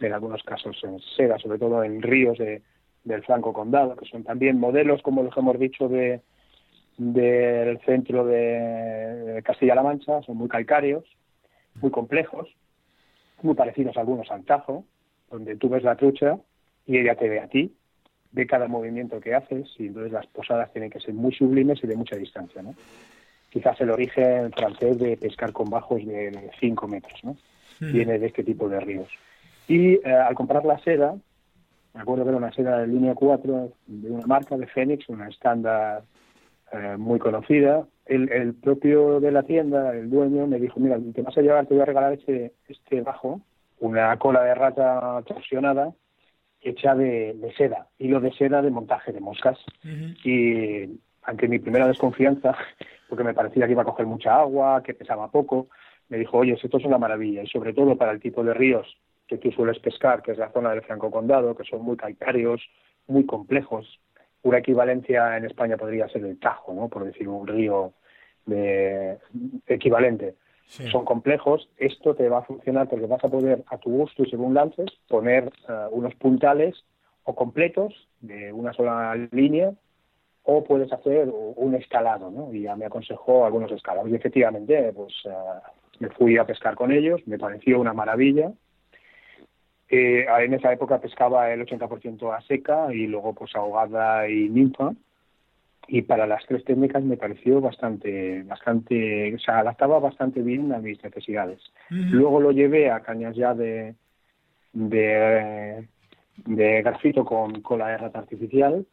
en 0.00 0.12
algunos 0.12 0.42
casos 0.42 0.76
en 0.84 0.98
seda, 1.16 1.38
sobre 1.38 1.58
todo 1.58 1.82
en 1.82 2.02
ríos 2.02 2.38
de, 2.38 2.62
del 3.04 3.24
Franco 3.24 3.52
Condado, 3.52 3.96
que 3.96 4.06
son 4.06 4.24
también 4.24 4.58
modelos, 4.58 5.02
como 5.02 5.22
los 5.22 5.36
hemos 5.36 5.58
dicho, 5.58 5.88
de 5.88 6.20
del 6.96 7.78
centro 7.82 8.26
de 8.26 9.40
Castilla-La 9.44 9.84
Mancha, 9.84 10.20
son 10.22 10.36
muy 10.36 10.48
calcáreos, 10.48 11.04
muy 11.80 11.92
complejos, 11.92 12.48
muy 13.42 13.54
parecidos 13.54 13.96
algunos 13.96 14.30
al 14.30 14.44
Tajo, 14.44 14.84
donde 15.30 15.56
tú 15.56 15.68
ves 15.68 15.82
la 15.82 15.96
trucha 15.96 16.38
y 16.86 16.98
ella 16.98 17.14
te 17.14 17.28
ve 17.28 17.40
a 17.40 17.48
ti, 17.48 17.74
ve 18.32 18.46
cada 18.46 18.68
movimiento 18.68 19.20
que 19.20 19.34
haces 19.34 19.68
y 19.78 19.86
entonces 19.86 20.12
las 20.12 20.26
posadas 20.26 20.72
tienen 20.72 20.90
que 20.90 21.00
ser 21.00 21.14
muy 21.14 21.32
sublimes 21.32 21.82
y 21.82 21.86
de 21.86 21.96
mucha 21.96 22.16
distancia, 22.16 22.62
¿no? 22.62 22.74
Quizás 23.50 23.80
el 23.80 23.90
origen 23.90 24.52
francés 24.52 24.98
de 24.98 25.16
pescar 25.16 25.52
con 25.52 25.70
bajos 25.70 26.04
de 26.04 26.50
5 26.60 26.88
metros, 26.88 27.24
¿no? 27.24 27.36
Hmm. 27.80 27.92
Viene 27.92 28.18
de 28.18 28.26
este 28.26 28.44
tipo 28.44 28.68
de 28.68 28.80
ríos. 28.80 29.08
Y 29.66 29.94
eh, 29.94 30.02
al 30.04 30.34
comprar 30.34 30.64
la 30.64 30.78
seda, 30.78 31.14
me 31.94 32.00
acuerdo 32.00 32.24
que 32.24 32.30
era 32.30 32.38
una 32.38 32.52
seda 32.52 32.78
de 32.80 32.86
línea 32.86 33.14
4 33.14 33.72
de 33.86 34.10
una 34.10 34.26
marca 34.26 34.56
de 34.56 34.66
Fénix, 34.66 35.08
una 35.08 35.28
estándar 35.28 36.02
eh, 36.72 36.96
muy 36.98 37.18
conocida. 37.18 37.86
El, 38.06 38.30
el, 38.32 38.54
propio 38.54 39.20
de 39.20 39.30
la 39.30 39.42
tienda, 39.42 39.94
el 39.94 40.08
dueño, 40.08 40.46
me 40.46 40.58
dijo, 40.58 40.80
mira, 40.80 40.98
te 41.14 41.22
vas 41.22 41.36
a 41.36 41.42
llevar, 41.42 41.66
te 41.66 41.74
voy 41.74 41.82
a 41.82 41.86
regalar 41.86 42.14
este, 42.14 42.54
este 42.68 43.02
bajo, 43.02 43.40
una 43.80 44.16
cola 44.18 44.42
de 44.42 44.54
rata 44.54 45.22
torsionada 45.26 45.92
hecha 46.60 46.94
de, 46.94 47.34
de 47.34 47.52
seda, 47.54 47.86
hilo 47.98 48.20
de 48.20 48.32
seda 48.32 48.62
de 48.62 48.70
montaje 48.70 49.12
de 49.12 49.20
moscas. 49.20 49.58
Y 50.24 50.98
ante 51.22 51.48
mi 51.48 51.58
primera 51.58 51.86
desconfianza, 51.86 52.56
porque 53.08 53.24
me 53.24 53.34
parecía 53.34 53.66
que 53.66 53.72
iba 53.72 53.82
a 53.82 53.86
coger 53.86 54.06
mucha 54.06 54.38
agua, 54.38 54.82
que 54.82 54.94
pesaba 54.94 55.30
poco, 55.30 55.68
me 56.08 56.18
dijo, 56.18 56.38
oye, 56.38 56.58
esto 56.60 56.78
es 56.78 56.84
una 56.84 56.98
maravilla, 56.98 57.42
y 57.42 57.46
sobre 57.46 57.72
todo 57.72 57.96
para 57.96 58.12
el 58.12 58.20
tipo 58.20 58.42
de 58.42 58.54
ríos 58.54 58.86
que 59.26 59.36
tú 59.36 59.52
sueles 59.52 59.78
pescar, 59.78 60.22
que 60.22 60.32
es 60.32 60.38
la 60.38 60.50
zona 60.52 60.70
del 60.70 60.82
Franco 60.82 61.10
Condado, 61.10 61.54
que 61.54 61.64
son 61.64 61.82
muy 61.82 61.96
calcáreos, 61.96 62.62
muy 63.06 63.26
complejos. 63.26 64.00
Una 64.42 64.58
equivalencia 64.58 65.36
en 65.36 65.44
España 65.44 65.76
podría 65.76 66.08
ser 66.08 66.24
el 66.24 66.38
Tajo, 66.38 66.72
¿no? 66.72 66.88
por 66.88 67.04
decir 67.04 67.28
un 67.28 67.46
río 67.46 67.92
de 68.46 69.18
equivalente. 69.66 70.34
Son 70.68 71.06
complejos, 71.06 71.66
esto 71.78 72.14
te 72.14 72.28
va 72.28 72.40
a 72.40 72.44
funcionar 72.44 72.88
porque 72.88 73.06
vas 73.06 73.24
a 73.24 73.30
poder 73.30 73.64
a 73.68 73.78
tu 73.78 73.90
gusto 73.90 74.22
y 74.22 74.30
según 74.30 74.52
lances 74.52 74.90
poner 75.08 75.50
eh, 75.66 75.86
unos 75.90 76.14
puntales 76.16 76.84
o 77.24 77.34
completos 77.34 78.06
de 78.20 78.52
una 78.52 78.74
sola 78.74 79.14
línea 79.32 79.72
o 80.42 80.64
puedes 80.64 80.92
hacer 80.92 81.30
un 81.30 81.74
escalado, 81.74 82.30
¿no? 82.30 82.52
Y 82.52 82.62
ya 82.62 82.76
me 82.76 82.84
aconsejó 82.84 83.46
algunos 83.46 83.72
escalados. 83.72 84.10
Y 84.10 84.14
efectivamente, 84.14 84.92
pues 84.94 85.14
eh, 85.24 85.30
me 86.00 86.10
fui 86.10 86.36
a 86.36 86.44
pescar 86.44 86.74
con 86.74 86.92
ellos, 86.92 87.20
me 87.26 87.38
pareció 87.38 87.80
una 87.80 87.94
maravilla. 87.94 88.52
Eh, 89.90 90.26
en 90.40 90.54
esa 90.54 90.72
época 90.72 91.00
pescaba 91.00 91.50
el 91.50 91.64
80% 91.64 92.36
a 92.36 92.40
seca 92.42 92.92
y 92.92 93.06
luego 93.06 93.34
pues 93.34 93.54
ahogada 93.54 94.28
y 94.28 94.48
ninfa. 94.48 94.92
Y 95.90 96.02
para 96.02 96.26
las 96.26 96.44
tres 96.46 96.64
técnicas 96.64 97.02
me 97.02 97.16
pareció 97.16 97.62
bastante, 97.62 98.42
bastante, 98.42 99.34
o 99.34 99.38
sea, 99.38 99.60
adaptaba 99.60 99.98
bastante 99.98 100.42
bien 100.42 100.70
a 100.74 100.78
mis 100.78 101.02
necesidades. 101.02 101.60
Luego 101.88 102.40
lo 102.40 102.52
llevé 102.52 102.90
a 102.90 103.00
cañas 103.00 103.34
ya 103.34 103.54
de, 103.54 103.94
de, 104.74 105.88
de 106.44 106.82
grafito 106.82 107.24
con 107.24 107.62
cola 107.62 107.88
de 107.88 107.96
rata 107.96 108.18
artificial 108.18 108.84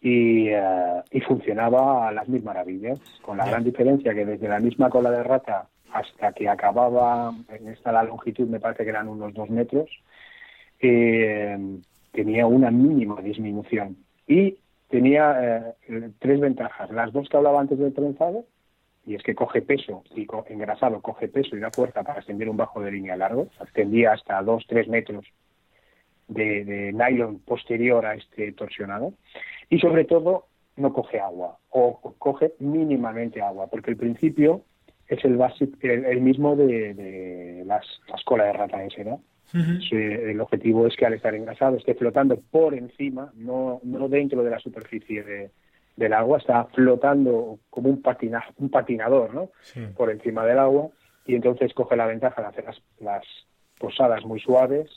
y, 0.00 0.48
eh, 0.48 1.02
y 1.10 1.20
funcionaba 1.20 2.08
a 2.08 2.12
las 2.12 2.26
mil 2.28 2.42
maravillas, 2.42 2.98
con 3.20 3.36
la 3.36 3.46
gran 3.46 3.64
diferencia 3.64 4.14
que 4.14 4.24
desde 4.24 4.48
la 4.48 4.60
misma 4.60 4.88
cola 4.88 5.10
de 5.10 5.22
rata 5.22 5.68
hasta 5.92 6.32
que 6.32 6.48
acababa, 6.48 7.32
en 7.48 7.68
esta 7.68 7.92
la 7.92 8.02
longitud 8.02 8.48
me 8.48 8.60
parece 8.60 8.84
que 8.84 8.90
eran 8.90 9.08
unos 9.08 9.34
dos 9.34 9.50
metros, 9.50 9.90
eh, 10.80 11.58
tenía 12.12 12.46
una 12.46 12.70
mínima 12.70 13.20
disminución. 13.20 13.96
Y 14.26 14.58
tenía 14.88 15.74
eh, 15.88 16.10
tres 16.18 16.40
ventajas. 16.40 16.90
Las 16.90 17.12
dos 17.12 17.28
que 17.28 17.36
hablaba 17.36 17.60
antes 17.60 17.78
del 17.78 17.94
trenzado, 17.94 18.44
y 19.06 19.14
es 19.14 19.22
que 19.22 19.34
coge 19.34 19.62
peso, 19.62 20.04
y 20.14 20.26
engrasado 20.48 21.00
coge 21.00 21.28
peso 21.28 21.56
y 21.56 21.60
da 21.60 21.70
fuerza 21.70 22.02
para 22.02 22.18
extender 22.18 22.48
un 22.48 22.56
bajo 22.56 22.80
de 22.80 22.92
línea 22.92 23.16
largo, 23.16 23.48
extendía 23.60 24.12
hasta 24.12 24.42
dos, 24.42 24.66
tres 24.68 24.88
metros 24.88 25.24
de, 26.28 26.64
de 26.64 26.92
nylon 26.92 27.38
posterior 27.40 28.04
a 28.04 28.14
este 28.14 28.52
torsionado. 28.52 29.14
Y 29.70 29.78
sobre 29.78 30.04
todo, 30.04 30.46
no 30.76 30.92
coge 30.92 31.20
agua, 31.20 31.58
o 31.70 32.00
coge 32.18 32.52
mínimamente 32.58 33.42
agua, 33.42 33.66
porque 33.66 33.90
el 33.90 33.96
principio 33.96 34.62
es 35.08 35.24
el, 35.24 35.36
básico, 35.36 35.76
el, 35.82 36.20
mismo 36.20 36.54
de, 36.54 37.62
las, 37.66 37.84
las 38.08 38.22
colas 38.24 38.48
de 38.48 38.52
rata 38.52 38.78
ese, 39.48 39.94
¿no? 39.94 40.30
el 40.30 40.40
objetivo 40.40 40.86
es 40.86 40.96
que 40.96 41.06
al 41.06 41.14
estar 41.14 41.34
engrasado 41.34 41.76
esté 41.76 41.94
flotando 41.94 42.38
por 42.50 42.74
encima, 42.74 43.32
no, 43.36 43.80
no 43.82 44.08
dentro 44.08 44.42
de 44.42 44.50
la 44.50 44.58
superficie 44.58 45.22
de, 45.22 45.50
del 45.96 46.12
agua, 46.12 46.38
está 46.38 46.64
flotando 46.66 47.58
como 47.70 47.90
un, 47.90 48.02
patina, 48.02 48.44
un 48.58 48.70
patinador 48.70 49.34
¿no? 49.34 49.50
por 49.96 50.10
encima 50.10 50.44
del 50.44 50.58
agua 50.58 50.88
y 51.26 51.34
entonces 51.34 51.74
coge 51.74 51.96
la 51.96 52.06
ventaja 52.06 52.40
de 52.40 52.48
hacer 52.48 52.64
las, 52.64 52.82
las 53.00 53.24
posadas 53.78 54.24
muy 54.24 54.40
suaves, 54.40 54.88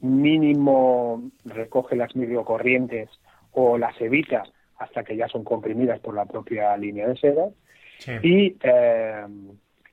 mínimo 0.00 1.30
recoge 1.44 1.96
las 1.96 2.12
corrientes 2.44 3.08
o 3.52 3.78
las 3.78 3.98
evita 4.00 4.42
hasta 4.78 5.04
que 5.04 5.16
ya 5.16 5.28
son 5.28 5.44
comprimidas 5.44 6.00
por 6.00 6.14
la 6.14 6.26
propia 6.26 6.76
línea 6.76 7.06
de 7.06 7.16
seda 7.16 7.48
y 8.22 8.56
eh, 8.62 9.26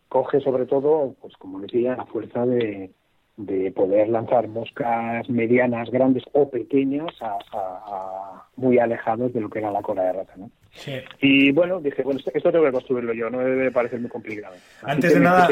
coge 0.08 0.39
sobre 0.41 0.65
todo, 0.65 1.15
pues 1.22 1.36
como 1.38 1.60
decía, 1.60 1.96
la 1.96 2.06
fuerza 2.06 2.46
de, 2.46 2.91
de 3.39 3.72
poder 3.72 4.10
lanzar 4.10 4.50
moscas 4.50 5.29
medianas, 5.29 5.89
grandes 5.89 6.24
o 6.34 6.50
pequeñas 6.50 7.10
a, 7.22 8.43
muy 8.58 8.77
alejados 8.79 9.34
de 9.34 9.39
lo 9.39 9.50
que 9.50 9.60
era 9.60 9.72
la 9.72 9.81
cola 9.81 10.03
de 10.03 10.13
rata, 10.13 10.34
¿no? 10.36 10.51
Y 11.22 11.51
bueno, 11.51 11.79
dije, 11.79 12.03
bueno, 12.03 12.19
esto, 12.19 12.51
tengo 12.51 12.65
que 12.65 12.72
construirlo 12.72 13.13
yo, 13.13 13.29
no 13.29 13.39
debe 13.39 13.72
parecer 13.72 14.00
muy 14.01 14.10
complicado. 14.10 14.55
antes 14.84 15.13
de 15.13 15.19
nada, 15.22 15.48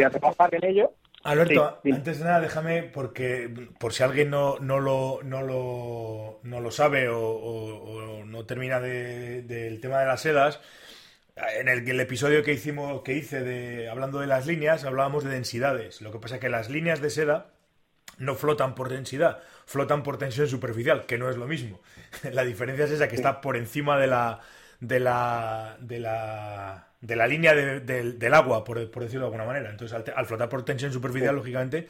en 0.52 0.66
ello. 0.66 0.92
Alberto, 1.24 1.80
antes 1.84 2.20
de 2.20 2.26
nada, 2.26 2.42
déjame, 2.42 2.84
porque 2.84 3.50
por 3.80 3.94
si 3.94 4.04
alguien 4.04 4.30
no, 4.30 4.60
no, 4.60 4.80
lo, 4.80 5.22
no, 5.24 5.42
lo, 5.42 6.40
no 6.44 6.60
lo 6.60 6.72
sabe 6.72 7.08
o, 7.10 8.24
no 8.26 8.46
termina 8.46 8.82
del 8.82 9.80
tema 9.80 10.02
de 10.02 10.06
las 10.06 10.22
sedas, 10.22 10.60
en 11.58 11.70
el, 11.70 12.00
episodio 12.00 12.44
que 12.44 12.52
hicimos, 12.52 13.02
que 13.02 13.14
hice 13.14 13.44
de 13.44 13.90
hablando 13.90 14.20
de 14.20 14.28
las 14.28 14.46
líneas, 14.46 14.84
hablábamos 14.84 15.24
de 15.24 15.30
densidades. 15.30 16.02
Lo 16.02 16.12
que 16.12 16.20
pasa 16.20 16.36
es 16.36 16.42
que 16.42 16.50
las 16.50 16.70
líneas 16.70 17.02
de 17.02 17.10
seda 17.10 17.57
no 18.18 18.36
flotan 18.36 18.76
por 18.76 18.90
densidad, 18.90 19.40
flotan 19.66 20.04
por 20.04 20.18
tensión 20.18 20.48
superficial, 20.48 21.06
que 21.06 21.18
no 21.18 21.30
es 21.30 21.38
lo 21.38 21.48
mismo. 21.48 21.82
la 22.32 22.44
diferencia 22.44 22.86
es 22.86 22.92
esa 22.92 23.08
que 23.08 23.16
está 23.16 23.42
por 23.42 23.58
encima 23.58 23.98
de 23.98 24.08
la 24.08 24.42
de 24.80 25.00
la 25.00 25.78
de 25.80 26.00
la, 26.00 26.88
de 27.02 27.16
la 27.16 27.28
línea 27.28 27.56
del 27.56 28.34
agua, 28.34 28.64
por, 28.64 28.80
decirlo 28.80 29.22
de 29.22 29.26
alguna 29.26 29.46
manera. 29.46 29.70
Entonces, 29.70 29.98
al, 30.16 30.26
flotar 30.26 30.50
por 30.50 30.64
tensión 30.66 30.92
superficial, 30.92 31.36
lógicamente, 31.36 31.88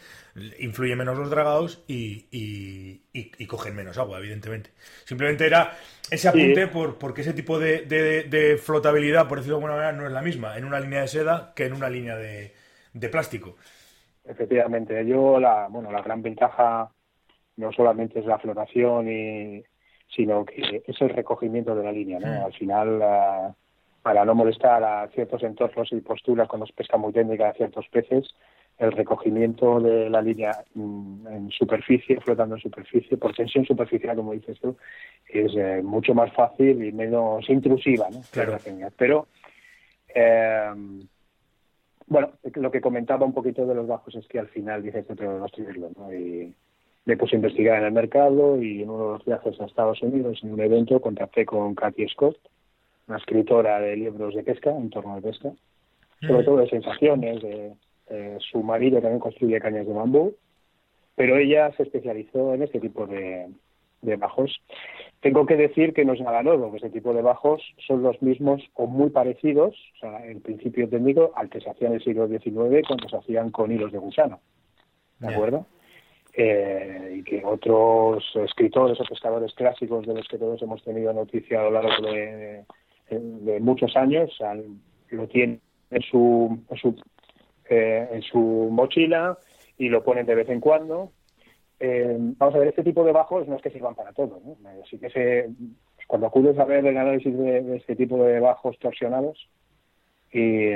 influye 0.59 0.95
menos 0.95 1.17
los 1.17 1.29
dragados 1.29 1.83
y, 1.87 2.27
y, 2.31 3.45
cogen 3.47 3.75
menos 3.75 3.97
agua, 3.97 4.19
evidentemente. 4.19 4.71
Simplemente 5.05 5.45
era 5.45 5.77
ese 6.09 6.27
apunte 6.27 6.67
por, 6.67 6.97
porque 6.97 7.21
ese 7.21 7.33
tipo 7.33 7.59
de, 7.59 7.81
de, 7.83 8.57
flotabilidad, 8.57 9.27
por 9.27 9.39
decirlo 9.39 9.57
de 9.57 9.65
alguna 9.65 9.81
manera, 9.81 9.97
no 9.97 10.07
es 10.07 10.13
la 10.13 10.21
misma 10.21 10.57
en 10.57 10.65
una 10.65 10.79
línea 10.79 11.01
de 11.01 11.07
seda 11.07 11.53
que 11.55 11.65
en 11.65 11.73
una 11.73 11.89
línea 11.89 12.15
de, 12.15 12.53
de 12.93 13.09
plástico. 13.09 13.57
Efectivamente, 14.27 15.05
yo 15.05 15.39
la, 15.39 15.67
bueno, 15.69 15.91
la 15.91 16.01
gran 16.01 16.21
ventaja 16.21 16.91
no 17.55 17.71
solamente 17.71 18.19
es 18.19 18.25
la 18.25 18.39
flotación 18.39 19.09
y 19.09 19.63
sino 20.09 20.45
que 20.45 20.83
es 20.85 21.01
el 21.01 21.09
recogimiento 21.09 21.75
de 21.75 21.83
la 21.83 21.91
línea, 21.91 22.19
¿no? 22.19 22.45
Al 22.45 22.53
final, 22.53 23.55
para 24.01 24.23
no 24.23 24.35
molestar 24.35 24.83
a 24.83 25.07
ciertos 25.09 25.43
entornos 25.43 25.91
y 25.91 25.99
posturas 25.99 26.47
cuando 26.47 26.65
se 26.65 26.73
pesca 26.73 26.97
muy 26.97 27.11
técnica 27.11 27.49
a 27.49 27.53
ciertos 27.53 27.85
peces, 27.89 28.33
el 28.77 28.91
recogimiento 28.91 29.79
de 29.79 30.09
la 30.09 30.21
línea 30.21 30.63
mm, 30.75 31.27
en 31.27 31.51
superficie, 31.51 32.21
flotando 32.21 32.55
en 32.55 32.61
superficie, 32.61 33.17
por 33.17 33.35
tensión 33.35 33.65
superficial, 33.65 34.15
como 34.15 34.33
dices 34.33 34.59
tú, 34.61 34.77
es 35.27 35.51
eh, 35.55 35.81
mucho 35.83 36.13
más 36.13 36.31
fácil 36.33 36.83
y 36.83 36.91
menos 36.91 37.49
intrusiva, 37.49 38.07
¿no? 38.09 38.21
Claro. 38.31 38.57
Pero 38.95 39.27
eh, 40.13 40.71
bueno, 42.07 42.31
lo 42.55 42.71
que 42.71 42.81
comentaba 42.81 43.25
un 43.25 43.33
poquito 43.33 43.65
de 43.65 43.75
los 43.75 43.85
bajos 43.85 44.15
es 44.15 44.25
que 44.27 44.39
al 44.39 44.47
final 44.47 44.81
dices 44.81 45.05
que 45.05 45.15
tengo 45.15 45.33
que 45.33 45.39
construirlo, 45.39 45.91
¿no? 45.97 46.13
Y 46.13 46.53
me 47.05 47.17
puse 47.17 47.35
a 47.35 47.39
investigar 47.39 47.79
en 47.79 47.85
el 47.85 47.91
mercado 47.91 48.61
y 48.61 48.81
en 48.81 48.89
uno 48.89 49.05
de 49.05 49.13
los 49.13 49.25
viajes 49.25 49.59
a 49.59 49.65
Estados 49.65 50.01
Unidos, 50.01 50.39
en 50.41 50.53
un 50.53 50.59
evento, 50.61 51.01
contacté 51.01 51.45
con 51.45 51.75
Katy 51.75 52.07
Scott, 52.09 52.37
una 53.07 53.17
escritora 53.17 53.79
de 53.79 53.95
libros 53.95 54.35
de 54.35 54.43
pesca, 54.43 54.71
en 54.71 54.89
torno 54.89 55.15
a 55.15 55.21
pesca, 55.21 55.51
sobre 56.21 56.41
mm. 56.41 56.45
todo 56.45 56.57
de 56.57 56.69
sensaciones, 56.69 57.41
de, 57.41 57.73
su 58.39 58.63
marido 58.63 59.01
también 59.01 59.19
construye 59.19 59.59
cañas 59.59 59.85
de 59.85 59.93
bambú, 59.93 60.33
pero 61.15 61.35
ella 61.35 61.73
se 61.75 61.83
especializó 61.83 62.53
en 62.53 62.63
este 62.63 62.79
tipo 62.79 63.05
de, 63.05 63.47
de 64.07 64.17
bajos. 64.17 64.61
Tengo 65.19 65.45
que 65.45 65.55
decir 65.55 65.93
que 65.93 66.05
no 66.05 66.13
es 66.13 66.21
nada 66.21 66.43
nuevo, 66.43 66.71
que 66.71 66.77
este 66.77 66.89
tipo 66.89 67.13
de 67.13 67.21
bajos 67.21 67.61
son 67.85 68.03
los 68.03 68.21
mismos 68.21 68.61
o 68.73 68.87
muy 68.87 69.09
parecidos, 69.09 69.75
o 69.95 69.99
sea, 69.99 70.25
en 70.25 70.41
principio 70.41 70.89
técnico, 70.89 71.31
al 71.35 71.49
que 71.49 71.61
se 71.61 71.69
hacía 71.69 71.87
en 71.87 71.95
el 71.95 72.03
siglo 72.03 72.27
XIX 72.27 72.87
cuando 72.87 73.09
se 73.09 73.17
hacían 73.17 73.51
con 73.51 73.71
hilos 73.71 73.91
de 73.91 73.99
gusano. 73.99 74.39
¿De 75.19 75.29
acuerdo? 75.29 75.65
eh, 76.37 77.15
y 77.17 77.23
que 77.23 77.43
otros 77.43 78.23
escritores 78.35 78.99
o 79.01 79.03
pescadores 79.03 79.53
clásicos 79.55 80.05
de 80.05 80.13
los 80.13 80.27
que 80.27 80.37
todos 80.37 80.61
hemos 80.61 80.83
tenido 80.83 81.11
noticia 81.11 81.59
a 81.59 81.63
lo 81.63 81.71
largo 81.71 82.11
de, 82.11 82.63
muchos 83.59 83.95
años 83.95 84.37
lo 85.09 85.27
tienen 85.27 85.61
en 85.89 86.01
su, 86.03 86.59
en 86.69 86.77
su, 86.77 86.95
eh, 87.69 88.07
en 88.11 88.21
su 88.21 88.39
mochila 88.71 89.37
y 89.79 89.89
lo 89.89 90.03
ponen 90.03 90.27
de 90.27 90.35
vez 90.35 90.49
en 90.49 90.59
cuando. 90.59 91.11
Eh, 91.79 92.17
vamos 92.19 92.55
a 92.55 92.59
ver, 92.59 92.69
este 92.69 92.83
tipo 92.83 93.03
de 93.03 93.11
bajos 93.11 93.47
no 93.47 93.55
es 93.55 93.61
que 93.61 93.69
sirvan 93.69 93.95
para 93.95 94.13
todo. 94.13 94.41
¿no? 94.43 94.57
Así 94.83 94.97
que 94.97 95.09
se, 95.09 95.49
cuando 96.07 96.27
acudes 96.27 96.57
a 96.57 96.65
ver 96.65 96.85
el 96.85 96.97
análisis 96.97 97.37
de, 97.37 97.75
este 97.77 97.95
tipo 97.95 98.23
de 98.23 98.39
bajos 98.39 98.77
torsionados, 98.79 99.49
y, 100.31 100.73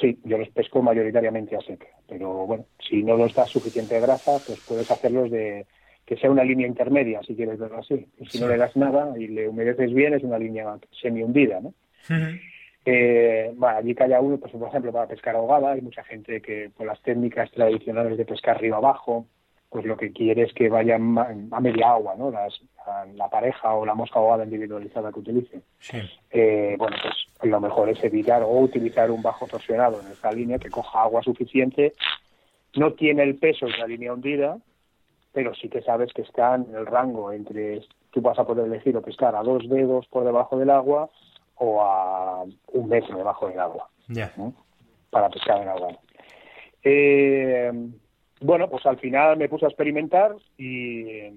Sí, 0.00 0.18
yo 0.24 0.38
los 0.38 0.48
pesco 0.48 0.80
mayoritariamente 0.82 1.56
a 1.56 1.60
seca, 1.60 1.86
pero 2.08 2.46
bueno, 2.46 2.64
si 2.78 3.02
no 3.02 3.18
nos 3.18 3.34
da 3.34 3.44
suficiente 3.46 4.00
grasa, 4.00 4.38
pues 4.46 4.58
puedes 4.66 4.90
hacerlos 4.90 5.30
de 5.30 5.66
que 6.06 6.16
sea 6.16 6.30
una 6.30 6.42
línea 6.42 6.66
intermedia, 6.66 7.22
si 7.22 7.36
quieres 7.36 7.58
verlo 7.58 7.78
así. 7.78 8.06
Y 8.18 8.26
si 8.26 8.40
no 8.40 8.48
le 8.48 8.56
das 8.56 8.76
nada 8.76 9.16
y 9.18 9.28
le 9.28 9.48
humedeces 9.48 9.92
bien, 9.92 10.14
es 10.14 10.24
una 10.24 10.38
línea 10.38 10.78
semi 11.02 11.22
hundida, 11.22 11.60
¿no? 11.60 11.74
eh, 12.86 13.52
bueno, 13.54 13.76
allí 13.76 13.94
haya 13.98 14.20
uno, 14.20 14.38
pues 14.38 14.52
por 14.52 14.68
ejemplo, 14.68 14.90
para 14.90 15.06
pescar 15.06 15.36
ahogada, 15.36 15.72
hay 15.72 15.82
mucha 15.82 16.02
gente 16.04 16.40
que 16.40 16.70
con 16.74 16.86
las 16.86 17.00
técnicas 17.02 17.50
tradicionales 17.50 18.16
de 18.16 18.24
pescar 18.24 18.56
arriba 18.56 18.78
abajo, 18.78 19.26
pues 19.70 19.84
lo 19.84 19.96
que 19.96 20.12
quiere 20.12 20.42
es 20.42 20.52
que 20.52 20.68
vayan 20.68 21.16
a 21.16 21.60
media 21.60 21.92
agua, 21.92 22.16
¿no? 22.18 22.32
la 23.14 23.28
pareja 23.28 23.72
o 23.74 23.86
la 23.86 23.94
mosca 23.94 24.18
ahogada 24.18 24.44
individualizada 24.44 25.12
que 25.12 25.20
utilice. 25.20 25.62
Eh, 26.30 26.74
bueno, 26.76 26.96
pues 27.02 27.48
lo 27.48 27.60
mejor 27.60 27.88
es 27.88 28.02
evitar 28.02 28.42
o 28.42 28.50
utilizar 28.50 29.12
un 29.12 29.22
bajo 29.22 29.46
torsionado 29.46 30.00
en 30.00 30.08
esta 30.08 30.32
línea 30.32 30.58
que 30.58 30.70
coja 30.70 31.02
agua 31.02 31.22
suficiente. 31.22 31.94
No 32.74 32.94
tiene 32.94 33.22
el 33.22 33.36
peso 33.36 33.66
de 33.66 33.78
la 33.78 33.86
línea 33.86 34.12
hundida, 34.12 34.58
pero 35.32 35.54
sí 35.54 35.68
que 35.68 35.82
sabes 35.82 36.12
que 36.12 36.22
está 36.22 36.56
en 36.56 36.74
el 36.74 36.86
rango 36.86 37.30
entre, 37.30 37.82
tú 38.10 38.20
vas 38.20 38.40
a 38.40 38.44
poder 38.44 38.66
elegir 38.66 38.96
o 38.96 39.02
pescar 39.02 39.36
a 39.36 39.44
dos 39.44 39.68
dedos 39.68 40.04
por 40.08 40.24
debajo 40.24 40.58
del 40.58 40.70
agua 40.70 41.08
o 41.54 41.80
a 41.80 42.42
un 42.72 42.88
metro 42.88 43.16
debajo 43.16 43.48
del 43.48 43.60
agua. 43.60 43.88
Para 45.10 45.28
pescar 45.28 45.62
en 45.62 45.68
agua. 45.68 45.96
Eh, 46.82 47.72
bueno, 48.40 48.68
pues 48.68 48.84
al 48.86 48.98
final 48.98 49.36
me 49.36 49.48
puse 49.48 49.66
a 49.66 49.68
experimentar 49.68 50.34
y 50.56 51.30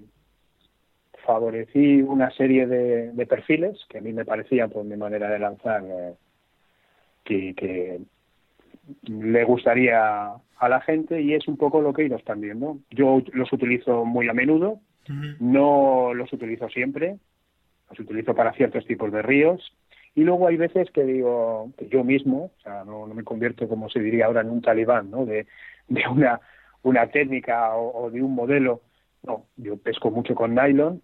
favorecí 1.24 2.02
una 2.02 2.30
serie 2.30 2.66
de, 2.66 3.26
perfiles 3.26 3.78
que 3.88 3.98
a 3.98 4.00
mí 4.00 4.12
me 4.12 4.24
parecían, 4.24 4.70
por 4.70 4.84
mi 4.84 4.96
manera 4.96 5.28
de 5.30 5.38
lanzar, 5.38 5.82
eh, 5.84 6.14
que, 7.24 8.00
le 9.06 9.44
gustaría 9.44 10.32
a 10.58 10.68
la 10.68 10.80
gente 10.82 11.22
y 11.22 11.32
es 11.32 11.48
un 11.48 11.56
poco 11.56 11.80
lo 11.80 11.94
que 11.94 12.04
ellos 12.04 12.18
están 12.18 12.42
viendo. 12.42 12.78
Yo 12.90 13.22
los 13.32 13.50
utilizo 13.50 14.04
muy 14.04 14.28
a 14.28 14.34
menudo, 14.34 14.80
no 15.40 16.12
los 16.12 16.30
utilizo 16.32 16.68
siempre, 16.68 17.16
los 17.88 18.00
utilizo 18.00 18.34
para 18.34 18.52
ciertos 18.52 18.86
tipos 18.86 19.10
de 19.10 19.22
ríos 19.22 19.74
y 20.14 20.22
luego 20.22 20.46
hay 20.46 20.58
veces 20.58 20.90
que 20.90 21.02
digo 21.02 21.72
que 21.78 21.88
yo 21.88 22.04
mismo, 22.04 22.50
o 22.58 22.62
sea, 22.62 22.84
no, 22.84 23.06
me 23.06 23.24
convierto 23.24 23.68
como 23.68 23.88
se 23.88 24.00
diría 24.00 24.26
ahora 24.26 24.42
en 24.42 24.50
un 24.50 24.60
talibán, 24.60 25.10
¿no? 25.10 25.24
De, 25.24 25.46
de 25.88 26.02
una 26.08 26.40
una 26.84 27.08
técnica 27.08 27.76
o, 27.76 28.10
de 28.10 28.22
un 28.22 28.34
modelo. 28.34 28.82
No, 29.22 29.46
yo 29.56 29.76
pesco 29.76 30.10
mucho 30.10 30.34
con 30.34 30.54
nylon, 30.54 31.02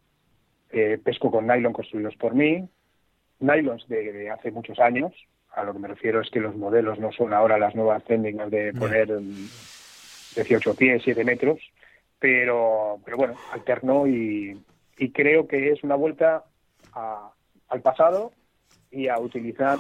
eh, 0.71 0.99
pesco 1.03 1.31
con 1.31 1.47
nylon 1.47 1.73
construidos 1.73 2.15
por 2.17 2.35
mí, 2.35 2.69
nylons 3.41 3.89
de, 3.89 4.31
hace 4.31 4.51
muchos 4.51 4.79
años. 4.79 5.13
A 5.53 5.65
lo 5.65 5.73
que 5.73 5.81
me 5.81 5.89
refiero 5.89 6.21
es 6.21 6.31
que 6.31 6.39
los 6.39 6.55
modelos 6.55 7.01
no 7.01 7.11
son 7.11 7.33
ahora 7.35 7.59
las 7.59 7.75
nuevas 7.75 8.05
técnicas 8.05 8.51
de 8.51 8.73
poner 8.73 9.09
18 9.19 10.77
pies, 10.77 11.03
7 11.05 11.25
metros, 11.25 11.59
pero, 12.21 13.01
pero 13.05 13.17
bueno, 13.17 13.35
alterno 13.53 14.07
y, 14.07 14.63
y 14.97 15.11
creo 15.11 15.49
que 15.49 15.73
es 15.73 15.83
una 15.83 15.97
vuelta 15.97 16.45
al 16.93 17.81
pasado 17.81 18.33
y 18.93 19.09
a 19.09 19.19
utilizar 19.19 19.79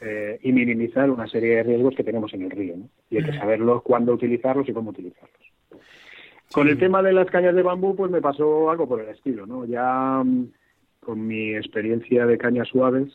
eh, 0.00 0.38
y 0.42 0.52
minimizar 0.52 1.10
una 1.10 1.26
serie 1.26 1.56
de 1.56 1.62
riesgos 1.64 1.94
que 1.94 2.04
tenemos 2.04 2.32
en 2.34 2.42
el 2.42 2.50
río. 2.50 2.76
Y 3.14 3.18
hay 3.18 3.24
que 3.24 3.38
saberlo 3.38 3.80
cuándo 3.80 4.12
utilizarlos 4.12 4.68
y 4.68 4.72
cómo 4.72 4.90
utilizarlos. 4.90 5.30
Con 6.52 6.68
el 6.68 6.76
tema 6.76 7.00
de 7.00 7.12
las 7.12 7.28
cañas 7.30 7.54
de 7.54 7.62
bambú, 7.62 7.94
pues 7.94 8.10
me 8.10 8.20
pasó 8.20 8.70
algo 8.70 8.88
por 8.88 9.00
el 9.00 9.08
estilo. 9.08 9.46
¿no? 9.46 9.64
Ya 9.64 10.20
mm, 10.24 10.50
con 10.98 11.24
mi 11.24 11.54
experiencia 11.54 12.26
de 12.26 12.36
cañas 12.36 12.66
suaves, 12.66 13.12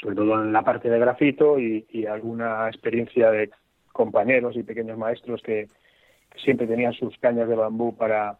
sobre 0.00 0.16
todo 0.16 0.42
en 0.42 0.50
la 0.50 0.62
parte 0.62 0.88
de 0.88 0.98
grafito 0.98 1.58
y, 1.58 2.06
alguna 2.06 2.68
experiencia 2.68 3.30
de 3.30 3.50
compañeros 3.92 4.56
y 4.56 4.62
pequeños 4.62 4.96
maestros 4.96 5.42
que, 5.42 5.68
siempre 6.42 6.66
tenían 6.66 6.94
sus 6.94 7.18
cañas 7.18 7.46
de 7.46 7.54
bambú 7.54 7.94
para, 7.94 8.38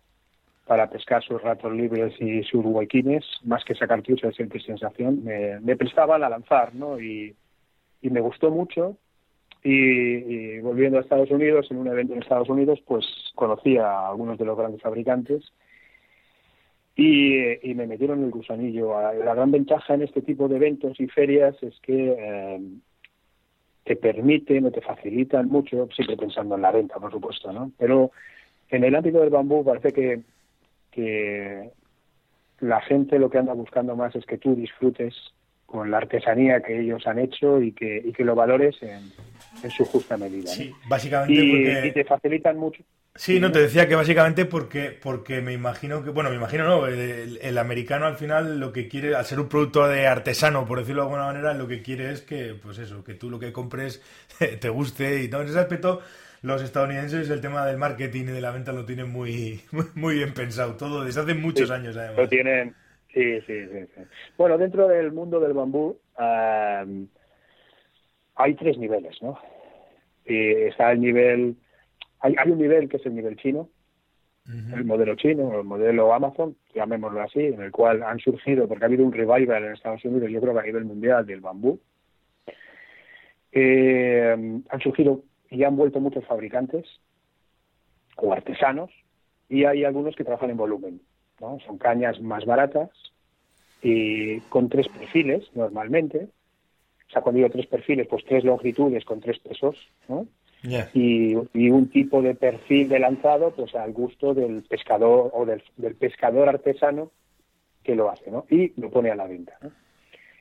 para 0.66 0.88
pescar 0.88 1.22
sus 1.22 1.42
ratos 1.42 1.74
libres 1.74 2.14
y 2.18 2.42
sus 2.44 2.64
huequines, 2.64 3.22
más 3.44 3.62
que 3.66 3.74
sacar 3.74 4.00
truchas 4.00 4.35
siempre 4.35 4.61
sensación, 4.61 5.22
me, 5.22 5.61
me 5.61 5.76
prestaban 5.76 6.24
a 6.24 6.30
lanzar, 6.30 6.74
¿no? 6.74 6.98
Y, 6.98 7.37
y 8.00 8.08
me 8.08 8.20
gustó 8.20 8.50
mucho 8.50 8.96
y, 9.64 10.59
volviendo 10.59 10.98
a 10.98 11.03
Estados 11.03 11.31
Unidos, 11.31 11.68
en 11.70 11.79
un 11.79 11.87
evento 11.87 12.14
en 12.14 12.22
Estados 12.22 12.48
Unidos, 12.48 12.81
pues 12.87 13.07
conocí 13.35 13.77
a 13.77 14.09
algunos 14.09 14.38
de 14.38 14.44
los 14.44 14.59
grandes 14.59 14.83
fabricantes 14.83 15.53
y, 16.96 17.75
me 17.75 17.87
metieron 17.87 18.25
el 18.25 18.31
gusanillo. 18.31 19.01
La 19.25 19.35
gran 19.35 19.51
ventaja 19.51 19.94
en 19.94 20.03
este 20.03 20.20
tipo 20.22 20.48
de 20.48 20.57
eventos 20.57 20.98
y 21.01 21.07
ferias 21.07 21.57
es 21.62 21.79
que 21.81 22.14
eh, 22.18 22.61
te 23.85 23.96
permiten 23.96 24.66
o 24.66 24.70
te 24.70 24.81
facilitan 24.81 25.48
mucho, 25.48 25.88
siempre 25.94 26.16
pensando 26.16 26.57
en 26.57 26.62
la 26.62 26.72
venta, 26.72 26.96
por 26.98 27.12
supuesto, 27.12 27.53
¿no? 27.53 27.72
Pero 27.79 28.11
en 28.68 28.85
el 28.85 28.94
ámbito 28.94 29.20
del 29.20 29.31
bambú 29.31 29.64
parece 29.64 29.92
que, 29.92 30.22
que 30.90 31.70
la 32.61 32.81
gente 32.81 33.18
lo 33.18 33.31
que 33.31 33.38
anda 33.38 33.55
buscando 33.55 33.94
más 33.94 34.14
es 34.16 34.27
que 34.27 34.38
tú 34.38 34.55
disfrutes 34.55 35.14
con 35.66 35.90
la 35.90 35.98
artesanía 35.98 36.61
que 36.61 36.81
ellos 36.81 37.07
han 37.07 37.18
hecho 37.18 37.62
y 37.62 37.72
que, 37.72 38.03
y 38.05 38.12
que 38.12 38.25
lo 38.25 38.35
valores 38.35 38.77
en, 38.83 39.11
en 39.62 39.70
su 39.70 39.85
justa 39.85 40.16
medida. 40.16 40.48
Sí, 40.48 40.72
básicamente 40.88 41.35
y, 41.35 41.51
porque... 41.51 41.88
y 41.88 41.92
te 41.92 42.05
facilitan 42.05 42.57
mucho. 42.57 42.83
Sí, 43.14 43.40
no, 43.40 43.53
te 43.53 43.61
decía 43.61 43.87
que 43.87 43.94
básicamente 43.94 44.46
porque, 44.46 44.90
porque 44.90 45.42
me 45.42 45.53
imagino 45.53 46.03
que, 46.03 46.11
bueno, 46.11 46.31
me 46.31 46.37
imagino 46.37 46.64
no, 46.64 46.87
el, 46.87 47.59
americano 47.59 48.07
al 48.07 48.16
final 48.16 48.59
lo 48.59 48.72
que 48.72 48.88
quiere, 48.88 49.14
al 49.14 49.27
ser 49.27 49.38
un 49.38 49.51
producto 49.51 49.87
de 49.87 50.07
artesano, 50.07 50.64
por 50.64 50.79
decirlo 50.79 51.03
de 51.03 51.09
alguna 51.09 51.27
manera, 51.27 51.53
lo 51.53 51.68
que 51.68 51.83
quiere 51.83 52.11
es 52.11 52.22
que, 52.22 52.55
pues 52.55 52.79
eso, 52.79 53.05
que 53.05 53.12
tú 53.12 53.29
lo 53.29 53.38
que 53.38 53.53
compres 53.53 54.03
te 54.61 54.68
guste 54.70 55.22
y 55.22 55.29
todo. 55.29 55.42
En 55.42 55.48
ese 55.48 55.59
aspecto, 55.59 56.01
los 56.40 56.62
estadounidenses 56.62 57.29
el 57.29 57.42
tema 57.42 57.66
del 57.66 57.77
marketing 57.77 58.22
y 58.22 58.33
de 58.33 58.40
la 58.40 58.51
venta 58.51 58.72
lo 58.72 58.87
tienen 58.87 59.11
muy, 59.11 59.61
muy, 59.94 60.14
bien 60.14 60.33
pensado, 60.33 60.77
todo 60.77 61.05
desde 61.05 61.20
hace 61.20 61.35
muchos 61.35 61.70
años 61.70 61.94
además. 61.96 62.16
Lo 62.16 62.29
tienen, 62.29 62.75
Sí, 63.12 63.40
sí, 63.42 63.66
sí, 63.66 64.03
Bueno, 64.38 64.57
dentro 64.57 64.88
del 64.88 65.12
mundo 65.12 65.38
del 65.38 65.53
bambú 65.53 65.98
hay 66.16 66.94
tres 68.55 68.79
niveles, 68.79 69.20
¿no? 69.20 69.38
Está 70.24 70.92
el 70.92 71.00
nivel, 71.00 71.56
hay, 72.20 72.35
hay 72.38 72.50
un 72.50 72.58
nivel 72.58 72.88
que 72.88 72.96
es 72.96 73.06
el 73.06 73.14
nivel 73.14 73.37
chino, 73.37 73.68
el 74.44 74.85
modelo 74.85 75.14
chino, 75.14 75.61
el 75.61 75.64
modelo 75.64 76.12
Amazon, 76.12 76.56
llamémoslo 76.74 77.22
así, 77.22 77.40
en 77.40 77.62
el 77.62 77.70
cual 77.70 78.02
han 78.02 78.18
surgido, 78.18 78.66
porque 78.66 78.85
ha 78.85 78.88
habido 78.88 79.04
un 79.04 79.12
revival 79.12 79.64
en 79.64 79.72
Estados 79.72 80.04
Unidos, 80.04 80.30
yo 80.30 80.40
creo 80.40 80.52
que 80.52 80.61
a 80.61 80.64
nivel 80.64 80.85
mundial, 80.85 81.24
del 81.24 81.40
bambú. 81.40 81.78
Eh, 83.52 84.61
han 84.68 84.80
surgido 84.80 85.22
y 85.48 85.62
han 85.62 85.76
vuelto 85.76 86.00
muchos 86.00 86.26
fabricantes 86.26 86.87
o 88.16 88.32
artesanos, 88.32 88.90
y 89.48 89.64
hay 89.64 89.85
algunos 89.85 90.16
que 90.16 90.24
trabajan 90.24 90.50
en 90.50 90.56
volumen. 90.56 91.00
Son 91.38 91.78
cañas 91.78 92.20
más 92.20 92.44
baratas 92.44 92.90
y 93.82 94.40
con 94.42 94.68
tres 94.68 94.88
perfiles 94.88 95.44
normalmente. 95.54 96.28
O 97.12 97.14
sea, 97.14 97.20
cuando 97.20 97.37
digo 97.37 97.51
tres 97.51 97.66
perfiles, 97.66 98.07
pues 98.09 98.25
tres 98.25 98.42
longitudes 98.42 99.05
con 99.05 99.20
tres 99.20 99.38
pesos, 99.38 99.77
¿no? 100.09 100.27
Y, 100.94 101.35
un 101.35 101.90
tipo 101.90 102.22
de 102.22 102.35
perfil 102.35 102.88
de 102.88 103.01
lanzado, 103.01 103.51
pues 103.51 103.75
al 103.75 103.92
gusto 103.92 104.33
del 104.33 104.62
pescador 104.62 105.31
o 105.35 105.44
del, 105.44 105.62
pescador 105.96 106.48
artesano 106.48 107.11
que 107.85 107.94
lo 107.94 108.11
hace, 108.11 108.31
¿no? 108.31 108.46
Y 108.48 108.72
lo 108.81 108.88
pone 108.88 109.11
a 109.11 109.14
la 109.14 109.27
venta, 109.27 109.59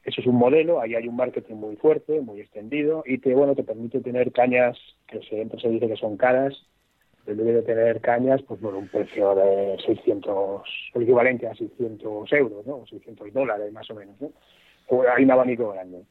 Eso 0.06 0.22
es 0.22 0.28
un 0.28 0.36
modelo, 0.36 0.80
ahí 0.80 0.96
hay 0.96 1.10
un 1.10 1.18
marketing 1.18 1.56
muy 1.56 1.76
fuerte, 1.76 2.22
muy 2.22 2.40
extendido 2.40 3.04
y 3.06 3.18
te, 3.18 3.34
bueno, 3.34 3.54
te 3.54 3.64
permite 3.64 4.00
tener 4.00 4.32
cañas 4.32 4.78
que 5.08 5.20
siempre 5.24 5.60
se 5.60 5.68
dice 5.68 5.90
que 5.90 5.98
son 5.98 6.16
caras, 6.16 6.54
debe 7.26 7.52
de 7.52 7.64
tener 7.64 8.00
cañas 8.00 8.42
pues 8.44 8.62
por 8.62 8.76
un 8.76 8.88
precio 8.88 9.36
de 9.36 9.76
600, 9.86 10.62
el 10.94 11.02
equivalente 11.02 11.48
a 11.48 11.54
600 11.54 12.32
euros, 12.32 12.66
¿no? 12.66 12.86
600 12.88 13.34
dólares 13.34 13.74
más 13.74 13.90
o 13.90 13.96
menos, 13.96 14.16
¿no? 14.22 14.32
hay 15.14 15.24
un 15.24 15.32
abanico 15.32 15.72
grande. 15.72 16.04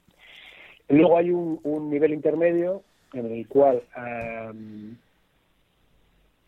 Luego 0.90 1.16
hay 1.16 1.31
un, 1.31 1.61
un 1.62 1.88
nivel 1.88 2.12
intermedio 2.12 2.83
en 3.12 3.26
el 3.26 3.48
cual 3.48 3.83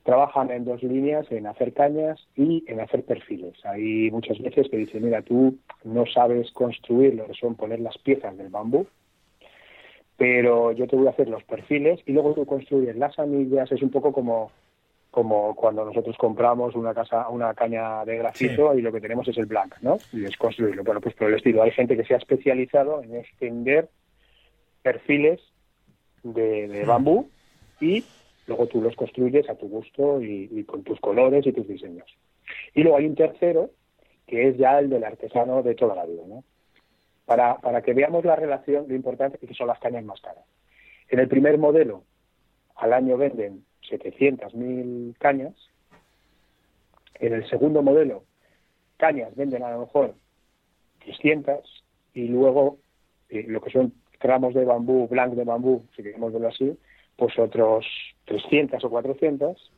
trabajan 0.02 0.50
en 0.50 0.64
dos 0.64 0.82
líneas, 0.82 1.30
en 1.30 1.46
hacer 1.46 1.72
cañas 1.72 2.26
y 2.36 2.64
en 2.66 2.80
hacer 2.80 3.04
perfiles. 3.04 3.54
Hay 3.64 4.10
muchas 4.10 4.38
veces 4.40 4.68
que 4.68 4.78
dicen, 4.78 5.04
mira, 5.04 5.22
tú 5.22 5.56
no 5.84 6.06
sabes 6.06 6.50
construir 6.52 7.14
lo 7.14 7.26
que 7.26 7.34
son 7.34 7.54
poner 7.54 7.80
las 7.80 7.96
piezas 7.98 8.36
del 8.36 8.48
bambú, 8.48 8.86
pero 10.16 10.72
yo 10.72 10.86
te 10.88 10.96
voy 10.96 11.06
a 11.06 11.10
hacer 11.10 11.28
los 11.28 11.44
perfiles 11.44 12.00
y 12.06 12.12
luego 12.12 12.34
tú 12.34 12.44
construyes 12.44 12.96
las 12.96 13.16
anillas, 13.18 13.70
es 13.70 13.82
un 13.82 13.90
poco 13.90 14.12
como, 14.12 14.50
como 15.12 15.54
cuando 15.54 15.84
nosotros 15.84 16.16
compramos 16.16 16.74
una 16.74 16.94
casa, 16.94 17.28
una 17.28 17.54
caña 17.54 18.04
de 18.04 18.18
grafito 18.18 18.74
y 18.76 18.82
lo 18.82 18.90
que 18.90 19.00
tenemos 19.00 19.28
es 19.28 19.38
el 19.38 19.46
blank, 19.46 19.76
¿no? 19.82 19.98
Y 20.12 20.24
es 20.24 20.36
construirlo. 20.36 20.82
Bueno, 20.82 21.00
pues 21.00 21.14
por 21.14 21.28
el 21.28 21.36
estilo. 21.36 21.62
Hay 21.62 21.70
gente 21.70 21.96
que 21.96 22.04
se 22.04 22.14
ha 22.14 22.18
especializado 22.18 23.02
en 23.04 23.14
extender 23.14 23.88
perfiles 24.82 25.40
de, 26.22 26.84
bambú 26.86 27.28
y 27.80 28.04
luego 28.46 28.66
tú 28.66 28.80
los 28.80 28.94
construyes 28.96 29.48
a 29.48 29.54
tu 29.54 29.68
gusto 29.68 30.20
y, 30.22 30.64
con 30.64 30.82
tus 30.82 31.00
colores 31.00 31.46
y 31.46 31.52
tus 31.52 31.66
diseños. 31.66 32.06
Y 32.74 32.82
luego 32.82 32.98
hay 32.98 33.06
un 33.06 33.14
tercero 33.14 33.70
que 34.26 34.48
es 34.48 34.56
ya 34.56 34.78
el 34.78 34.90
del 34.90 35.04
artesano 35.04 35.62
de 35.62 35.74
toda 35.74 35.94
la 35.94 36.06
vida, 36.06 36.22
¿no? 36.26 36.44
Para, 37.24 37.56
para 37.58 37.82
que 37.82 37.94
veamos 37.94 38.24
la 38.24 38.36
relación, 38.36 38.86
lo 38.88 38.94
importante 38.94 39.38
es 39.40 39.48
que 39.48 39.54
son 39.54 39.68
las 39.68 39.78
cañas 39.78 40.04
más 40.04 40.20
caras. 40.20 40.44
En 41.08 41.18
el 41.18 41.28
primer 41.28 41.58
modelo, 41.58 42.04
al 42.76 42.92
año 42.92 43.16
venden 43.16 43.64
700.000 43.88 45.16
cañas. 45.18 45.54
En 47.14 47.34
el 47.34 47.48
segundo 47.48 47.82
modelo, 47.82 48.24
cañas 48.96 49.34
venden 49.36 49.62
a 49.62 49.70
lo 49.70 49.80
mejor 49.80 50.14
300 51.04 51.84
y 52.14 52.28
luego 52.28 52.78
eh, 53.28 53.44
lo 53.46 53.60
que 53.60 53.70
son 53.70 53.92
tramos 54.22 54.54
de 54.54 54.64
bambú, 54.64 55.08
blanc 55.08 55.34
de 55.34 55.44
bambú, 55.44 55.84
si 55.96 56.02
queremos 56.02 56.32
verlo 56.32 56.48
así, 56.48 56.78
pues 57.16 57.36
otros 57.38 57.84
300 58.24 58.82
o 58.82 58.88
400. 58.90 59.72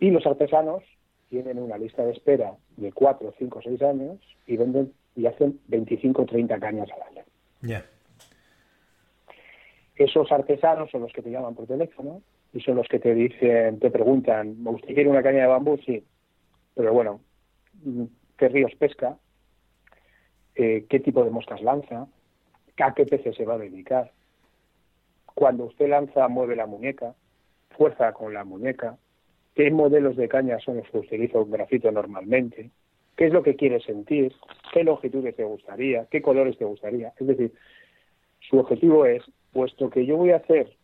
Y 0.00 0.10
los 0.10 0.26
artesanos 0.26 0.82
tienen 1.28 1.58
una 1.58 1.76
lista 1.76 2.04
de 2.04 2.12
espera 2.12 2.54
de 2.76 2.92
4, 2.92 3.34
5, 3.38 3.60
6 3.62 3.82
años 3.82 4.18
y 4.46 4.56
venden 4.56 4.92
y 5.14 5.26
hacen 5.26 5.60
25 5.68 6.22
o 6.22 6.26
30 6.26 6.58
cañas 6.58 6.88
al 6.92 7.02
año. 7.08 7.24
Esos 9.94 10.30
artesanos 10.30 10.90
son 10.90 11.02
los 11.02 11.12
que 11.12 11.22
te 11.22 11.30
llaman 11.30 11.54
por 11.54 11.66
teléfono 11.66 12.22
y 12.52 12.60
son 12.60 12.76
los 12.76 12.88
que 12.88 12.98
te 12.98 13.14
dicen, 13.14 13.78
te 13.78 13.90
preguntan, 13.90 14.56
¿usted 14.66 14.94
quiere 14.94 15.08
una 15.08 15.22
caña 15.22 15.42
de 15.42 15.46
bambú? 15.46 15.78
Sí. 15.84 16.04
Pero 16.74 16.92
bueno, 16.92 17.20
¿qué 18.36 18.48
ríos 18.48 18.74
pesca? 18.78 19.16
Eh, 20.54 20.86
¿Qué 20.88 21.00
tipo 21.00 21.24
de 21.24 21.30
moscas 21.30 21.62
lanza? 21.62 22.06
¿A 22.78 22.94
qué 22.94 23.06
peces 23.06 23.36
se 23.36 23.44
va 23.44 23.54
a 23.54 23.58
dedicar? 23.58 24.12
Cuando 25.34 25.64
usted 25.64 25.88
lanza, 25.88 26.28
mueve 26.28 26.56
la 26.56 26.66
muñeca, 26.66 27.14
fuerza 27.76 28.12
con 28.12 28.34
la 28.34 28.44
muñeca. 28.44 28.96
¿Qué 29.54 29.70
modelos 29.70 30.16
de 30.16 30.28
caña 30.28 30.58
son 30.58 30.78
los 30.78 30.88
que 30.90 30.98
utiliza 30.98 31.38
un 31.38 31.50
grafito 31.50 31.90
normalmente? 31.90 32.70
¿Qué 33.16 33.26
es 33.26 33.32
lo 33.32 33.42
que 33.42 33.56
quiere 33.56 33.80
sentir? 33.80 34.34
¿Qué 34.72 34.84
longitudes 34.84 35.34
te 35.34 35.44
gustaría? 35.44 36.06
¿Qué 36.10 36.20
colores 36.20 36.58
te 36.58 36.66
gustaría? 36.66 37.12
Es 37.18 37.26
decir, 37.26 37.52
su 38.40 38.58
objetivo 38.58 39.06
es, 39.06 39.22
puesto 39.52 39.88
que 39.88 40.04
yo 40.04 40.18
voy 40.18 40.32
a 40.32 40.36
hacer 40.36 40.76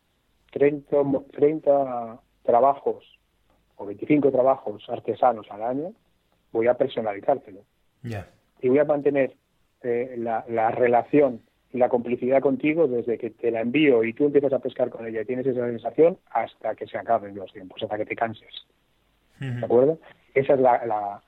30, 0.52 0.96
30 1.32 2.20
trabajos 2.42 3.04
o 3.76 3.86
25 3.86 4.30
trabajos 4.30 4.84
artesanos 4.88 5.50
al 5.50 5.62
año, 5.62 5.92
voy 6.52 6.66
a 6.66 6.74
personalizártelo. 6.74 7.60
Y 8.60 8.68
voy 8.68 8.78
a 8.78 8.84
mantener 8.84 9.34
eh, 9.82 10.14
la, 10.16 10.44
la, 10.48 10.70
relación 10.70 11.42
la 11.72 11.88
complicidad 11.88 12.40
contigo 12.40 12.86
desde 12.86 13.18
que 13.18 13.30
te 13.30 13.50
la 13.50 13.60
envío 13.60 14.04
y 14.04 14.12
tú 14.12 14.26
empiezas 14.26 14.52
a 14.52 14.58
pescar 14.58 14.90
con 14.90 15.06
ella 15.06 15.22
y 15.22 15.24
tienes 15.24 15.46
esa 15.46 15.66
sensación 15.66 16.18
hasta 16.30 16.74
que 16.74 16.86
se 16.86 16.98
acaben 16.98 17.34
los 17.34 17.52
tiempos, 17.52 17.82
hasta 17.82 17.96
que 17.96 18.06
te 18.06 18.16
canses. 18.16 18.66
¿De 19.38 19.64
acuerdo? 19.64 19.98
Ese 20.34 20.52
es 20.52 20.60
la, 20.60 21.20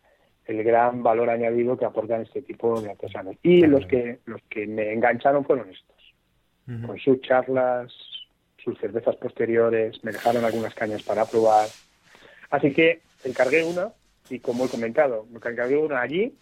el 0.47 0.63
gran 0.63 1.03
valor 1.03 1.31
añadido 1.31 1.77
que 1.77 1.85
aportan 1.85 2.23
este 2.23 2.43
tipo 2.43 2.81
de 2.81 2.91
artesanos. 2.91 3.37
Y 3.43 3.67
los 3.67 3.87
que 3.87 4.21
los 4.27 4.41
que 4.43 4.67
me 4.67 4.93
engancharon 4.93 5.45
fueron 5.45 5.69
estos, 5.71 6.15
con 6.87 6.99
sus 6.99 7.21
charlas, 7.23 7.93
sus 8.59 8.79
cervezas 8.79 9.17
posteriores, 9.17 10.03
me 10.05 10.13
dejaron 10.13 10.45
algunas 10.45 10.75
cañas 10.75 11.03
para 11.03 11.25
probar. 11.25 11.69
Así 12.51 12.73
que 12.73 13.01
encargué 13.25 13.65
una 13.65 13.93
y 14.31 14.39
como 14.39 14.67
he 14.67 14.69
comentado, 14.69 15.27
me 15.31 15.39
encargué 15.39 15.77
una 15.77 16.01
allí 16.01 16.35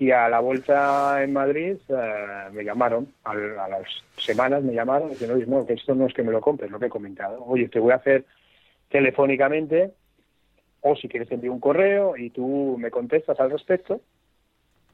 y 0.00 0.12
a 0.12 0.30
la 0.30 0.40
vuelta 0.40 1.22
en 1.22 1.34
Madrid 1.34 1.76
eh, 1.90 2.48
me 2.52 2.64
llamaron, 2.64 3.12
a, 3.22 3.34
las 3.34 3.86
semanas 4.16 4.62
me 4.62 4.72
llamaron 4.72 5.08
y 5.08 5.10
diciendo, 5.10 5.36
no, 5.46 5.66
que 5.66 5.74
esto 5.74 5.94
no 5.94 6.06
es 6.06 6.14
que 6.14 6.22
me 6.22 6.32
lo 6.32 6.40
compres, 6.40 6.70
lo 6.70 6.80
que 6.80 6.86
he 6.86 6.90
comentado. 6.90 7.44
Oye, 7.44 7.68
te 7.68 7.78
voy 7.78 7.92
a 7.92 7.96
hacer 7.96 8.24
telefónicamente 8.88 9.92
o 10.80 10.96
si 10.96 11.06
quieres 11.06 11.30
envío 11.30 11.52
un 11.52 11.60
correo 11.60 12.16
y 12.16 12.30
tú 12.30 12.76
me 12.80 12.90
contestas 12.90 13.38
al 13.38 13.50
respecto 13.50 14.00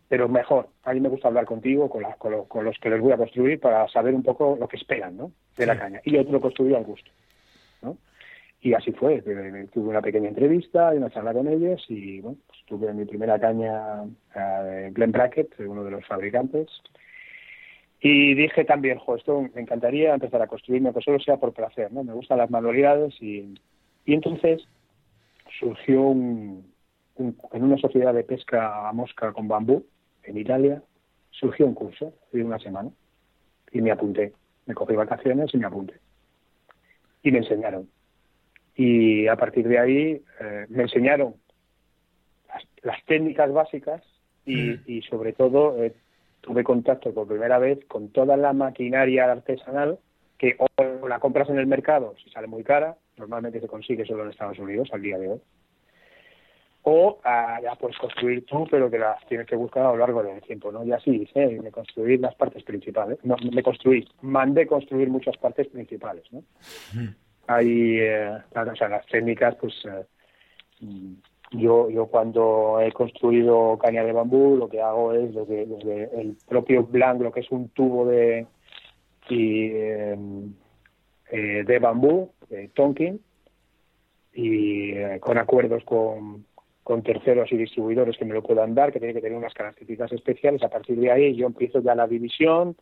pero 0.09 0.29
mejor. 0.29 0.69
A 0.85 0.93
mí 0.93 1.01
me 1.01 1.09
gusta 1.09 1.29
hablar 1.29 1.47
contigo, 1.47 1.89
con, 1.91 2.05
con, 2.47 2.65
los 2.65 2.79
que 2.79 2.91
les 2.91 3.01
voy 3.01 3.13
a 3.13 3.17
construir, 3.17 3.59
para 3.59 3.89
saber 3.89 4.15
un 4.15 4.23
poco 4.23 4.57
lo 4.59 4.69
que 4.69 4.77
esperan 4.77 5.17
¿no? 5.17 5.33
de 5.57 5.67
la 5.67 5.79
caña. 5.79 6.01
Y 6.05 6.13
yo 6.13 6.25
te 6.25 6.33
lo 6.33 6.41
construí 6.41 6.75
al 6.75 6.85
gusto. 6.85 7.11
Y 8.67 8.75
así 8.75 8.91
fue. 8.91 9.23
Tuve 9.23 9.89
una 9.89 10.03
pequeña 10.03 10.29
entrevista 10.29 10.93
y 10.93 10.97
una 10.97 11.09
charla 11.09 11.33
con 11.33 11.47
ellos 11.47 11.85
y 11.89 12.21
bueno, 12.21 12.37
pues 12.49 12.59
tuve 12.67 12.93
mi 12.93 13.05
primera 13.05 13.39
caña 13.39 14.03
eh, 14.35 14.91
Glen 14.93 15.13
Bracket, 15.13 15.61
uno 15.61 15.85
de 15.85 15.93
los 15.93 16.05
fabricantes. 16.05 16.67
Y 18.01 18.35
dije 18.35 18.65
también, 18.65 18.99
jo, 18.99 19.15
esto 19.15 19.41
me 19.55 19.61
encantaría 19.61 20.15
empezar 20.15 20.43
a 20.43 20.49
construirme, 20.49 20.93
que 20.93 21.01
solo 21.01 21.21
sea 21.21 21.37
por 21.37 21.53
placer, 21.53 21.93
¿no? 21.93 22.03
Me 22.03 22.13
gustan 22.13 22.39
las 22.39 22.51
manualidades 22.51 23.15
y, 23.23 23.55
y 24.05 24.15
entonces 24.15 24.67
surgió 25.61 26.03
un, 26.03 26.67
en 27.19 27.63
una 27.63 27.79
sociedad 27.79 28.13
de 28.15 28.25
pesca 28.25 28.89
a 28.89 28.93
mosca 28.93 29.33
con 29.33 29.47
bambú, 29.47 29.87
en 30.25 30.39
Italia, 30.39 30.83
surgió 31.31 31.67
un 31.67 31.75
curso 31.75 32.15
de 32.33 32.43
una 32.43 32.59
semana 32.59 32.91
y 33.71 33.81
me 33.81 33.93
apunté. 33.93 34.33
Me 34.67 34.75
cogí 34.75 34.97
vacaciones 34.97 35.55
y 35.55 35.57
me 35.57 35.67
apunté. 35.67 36.01
Y 37.23 37.31
me 37.31 37.39
enseñaron. 37.39 37.89
Y 38.77 39.27
a 39.27 39.37
partir 39.37 39.67
de 39.67 39.79
ahí 39.79 40.23
eh, 40.41 40.67
me 40.69 40.83
enseñaron 40.83 41.35
las, 42.83 43.05
técnicas 43.07 43.53
básicas 43.53 44.03
y, 44.45 44.57
mm. 44.57 44.83
y 44.87 45.03
sobre 45.03 45.33
todo 45.33 45.83
eh, 45.83 45.95
tuve 46.43 46.63
contacto 46.63 47.13
por 47.13 47.27
primera 47.27 47.59
vez 47.59 47.85
con 47.87 48.11
toda 48.11 48.37
la 48.37 48.53
maquinaria 48.53 49.31
artesanal 49.31 49.99
que 50.39 50.57
o 50.59 51.09
la 51.09 51.19
compras 51.19 51.49
en 51.49 51.59
el 51.59 51.67
mercado 51.67 52.15
si 52.23 52.31
sale 52.31 52.47
muy 52.47 52.63
cara, 52.63 52.97
normalmente 53.17 53.61
se 53.61 53.69
consigue 53.69 54.05
solo 54.05 54.25
en 54.25 54.31
Estados 54.31 54.59
Unidos 54.59 54.89
al 54.93 55.03
día 55.03 55.19
de 55.19 55.29
hoy, 55.29 55.41
o 56.83 57.19
ah, 57.25 57.59
ya 57.63 57.75
puedes 57.75 57.99
construir 57.99 58.45
tú, 58.47 58.65
pero 58.71 58.89
que 58.89 58.99
las 58.99 59.25
tienes 59.27 59.47
que 59.47 59.57
buscar 59.57 59.85
a 59.85 59.91
lo 59.91 59.97
largo 59.97 60.23
del 60.23 60.41
tiempo, 60.43 60.71
¿no? 60.71 60.85
Y 60.85 60.93
así 60.93 61.11
hice, 61.11 61.59
me 61.61 61.73
construir 61.73 62.21
las 62.21 62.35
partes 62.37 62.63
principales. 62.63 63.19
No, 63.25 63.35
me 63.53 63.63
construí, 63.63 64.07
mandé 64.23 64.69
construir 64.69 65.09
muchas 65.09 65.37
partes 65.37 65.67
principales, 65.67 66.23
¿no? 66.31 66.45
Hay, 67.47 67.99
eh, 68.01 68.39
o 68.55 68.77
sea, 68.77 68.89
las 68.89 69.07
técnicas, 69.07 69.55
pues, 69.57 69.75
eh, 69.85 70.05
yo, 71.53 71.89
yo 71.91 72.07
cuando 72.07 72.81
he 72.81 72.93
construido 72.93 73.79
caña 73.79 74.03
de 74.05 74.13
bambú, 74.13 74.57
lo 74.57 74.69
que 74.69 74.83
hago 74.83 75.13
es 75.13 75.35
desde, 75.35 76.21
el 76.21 76.37
propio 76.49 76.85
blanco, 76.85 77.31
que 77.31 77.41
es 77.41 77.51
un 77.51 77.69
tubo 77.69 78.07
de, 78.07 78.47
y, 79.29 79.71
em, 79.71 80.55
eh, 81.31 81.65
de 81.67 81.79
bambú, 81.79 82.33
de 82.49 82.69
Tonkin, 82.69 83.21
y 84.35 85.19
con 85.21 85.39
acuerdos 85.39 85.83
con 85.85 86.45
con 86.87 87.03
terceros 87.03 87.51
y 87.51 87.57
distribuidores 87.57 88.17
que 88.17 88.25
me 88.25 88.33
lo 88.33 88.45
puedan 88.45 88.73
dar, 88.73 88.93
que 88.93 89.01
tiene 89.01 89.13
que 89.13 89.21
tener 89.21 89.37
unas 89.37 89.53
características 89.53 90.13
especiales. 90.13 90.63
A 90.63 90.69
partir 90.69 90.97
de 91.01 91.11
ahí 91.11 91.35
yo 91.35 91.49
empiezo 91.49 91.81
ya 91.81 91.97
la 91.97 92.07
división 92.07 92.77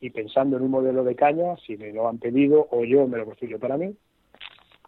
y 0.00 0.10
pensando 0.10 0.56
en 0.56 0.62
un 0.62 0.70
modelo 0.70 1.04
de 1.04 1.14
caña, 1.14 1.56
si 1.66 1.76
me 1.76 1.92
lo 1.92 2.08
han 2.08 2.18
pedido 2.18 2.68
o 2.70 2.84
yo 2.84 3.06
me 3.06 3.18
lo 3.18 3.24
construyo 3.24 3.58
para 3.58 3.76
mí, 3.76 3.94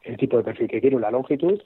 el 0.03 0.17
tipo 0.17 0.37
de 0.37 0.45
perfil 0.45 0.69
que 0.69 0.81
quiero, 0.81 0.99
la 0.99 1.11
longitud, 1.11 1.61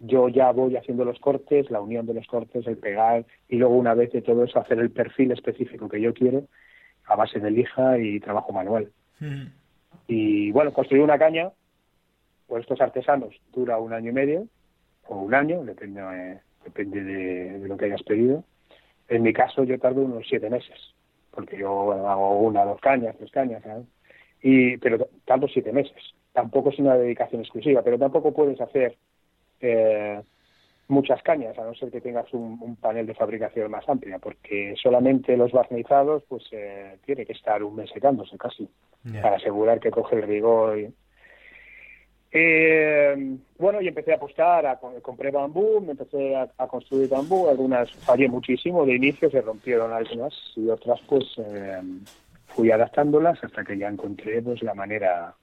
yo 0.00 0.28
ya 0.28 0.50
voy 0.52 0.76
haciendo 0.76 1.04
los 1.04 1.18
cortes, 1.20 1.70
la 1.70 1.80
unión 1.80 2.06
de 2.06 2.14
los 2.14 2.26
cortes, 2.26 2.66
el 2.66 2.78
pegar 2.78 3.26
y 3.48 3.56
luego 3.56 3.76
una 3.76 3.94
vez 3.94 4.12
de 4.12 4.22
todo 4.22 4.44
eso 4.44 4.58
hacer 4.58 4.78
el 4.78 4.90
perfil 4.90 5.32
específico 5.32 5.88
que 5.88 6.00
yo 6.00 6.14
quiero 6.14 6.44
a 7.06 7.16
base 7.16 7.40
de 7.40 7.50
lija 7.50 7.98
y 7.98 8.20
trabajo 8.20 8.52
manual. 8.52 8.90
Y 10.06 10.50
bueno, 10.52 10.72
construir 10.72 11.02
una 11.02 11.18
caña, 11.18 11.50
por 12.46 12.60
estos 12.60 12.80
artesanos 12.80 13.34
dura 13.52 13.78
un 13.78 13.92
año 13.92 14.10
y 14.10 14.14
medio, 14.14 14.46
o 15.06 15.16
un 15.16 15.34
año, 15.34 15.64
depende, 15.64 16.00
eh, 16.00 16.40
depende 16.64 17.02
de, 17.02 17.68
lo 17.68 17.76
que 17.76 17.86
hayas 17.86 18.02
pedido. 18.02 18.44
En 19.08 19.22
mi 19.22 19.32
caso 19.32 19.64
yo 19.64 19.78
tardo 19.78 20.02
unos 20.02 20.26
siete 20.28 20.48
meses, 20.48 20.94
porque 21.30 21.58
yo 21.58 21.92
hago 21.92 22.38
una, 22.40 22.64
dos 22.64 22.80
cañas, 22.80 23.16
tres 23.16 23.30
cañas, 23.30 23.62
Y, 24.42 24.76
pero 24.78 25.08
tardo 25.24 25.48
siete 25.48 25.72
meses. 25.72 26.14
Tampoco 26.32 26.70
es 26.70 26.78
una 26.78 26.96
dedicación 26.96 27.42
exclusiva, 27.42 27.82
pero 27.82 27.98
tampoco 27.98 28.32
puedes 28.32 28.60
hacer 28.60 28.96
eh, 29.60 30.20
muchas 30.88 31.22
cañas, 31.22 31.58
a 31.58 31.64
no 31.64 31.74
ser 31.74 31.90
que 31.90 32.00
tengas 32.00 32.32
un, 32.32 32.76
panel 32.76 33.06
de 33.06 33.14
fabricación 33.14 33.70
más 33.70 33.88
amplia, 33.88 34.18
porque 34.18 34.74
solamente 34.80 35.36
los 35.36 35.52
barnizados, 35.52 36.24
pues 36.28 36.44
eh, 36.52 36.98
tiene 37.04 37.26
que 37.26 37.32
estar 37.32 37.62
un 37.62 37.76
mes 37.76 37.90
secándose 37.90 38.36
casi, 38.38 38.68
para 39.22 39.36
asegurar 39.36 39.80
que 39.80 39.90
coge 39.90 40.16
el 40.16 40.22
rigor. 40.22 40.78
Y, 40.78 40.94
eh, 42.32 43.36
bueno, 43.58 43.80
y 43.80 43.88
empecé 43.88 44.12
a 44.12 44.16
apostar, 44.16 44.64
a, 44.64 44.78
compré 45.02 45.30
bambú, 45.32 45.80
me 45.80 45.92
empecé 45.92 46.36
a, 46.36 46.48
construir 46.68 47.08
bambú, 47.08 47.48
algunas 47.48 47.90
fallé 47.90 48.28
muchísimo, 48.28 48.86
de 48.86 48.94
inicio 48.94 49.28
se 49.30 49.40
rompieron 49.40 49.92
algunas 49.92 50.32
y 50.54 50.68
otras 50.68 51.00
pues 51.08 51.24
eh, 51.38 51.80
fui 52.46 52.70
adaptándolas 52.70 53.42
hasta 53.42 53.64
que 53.64 53.76
ya 53.76 53.88
encontré 53.88 54.42
pues 54.42 54.62
la 54.62 54.74
manera 54.74 55.34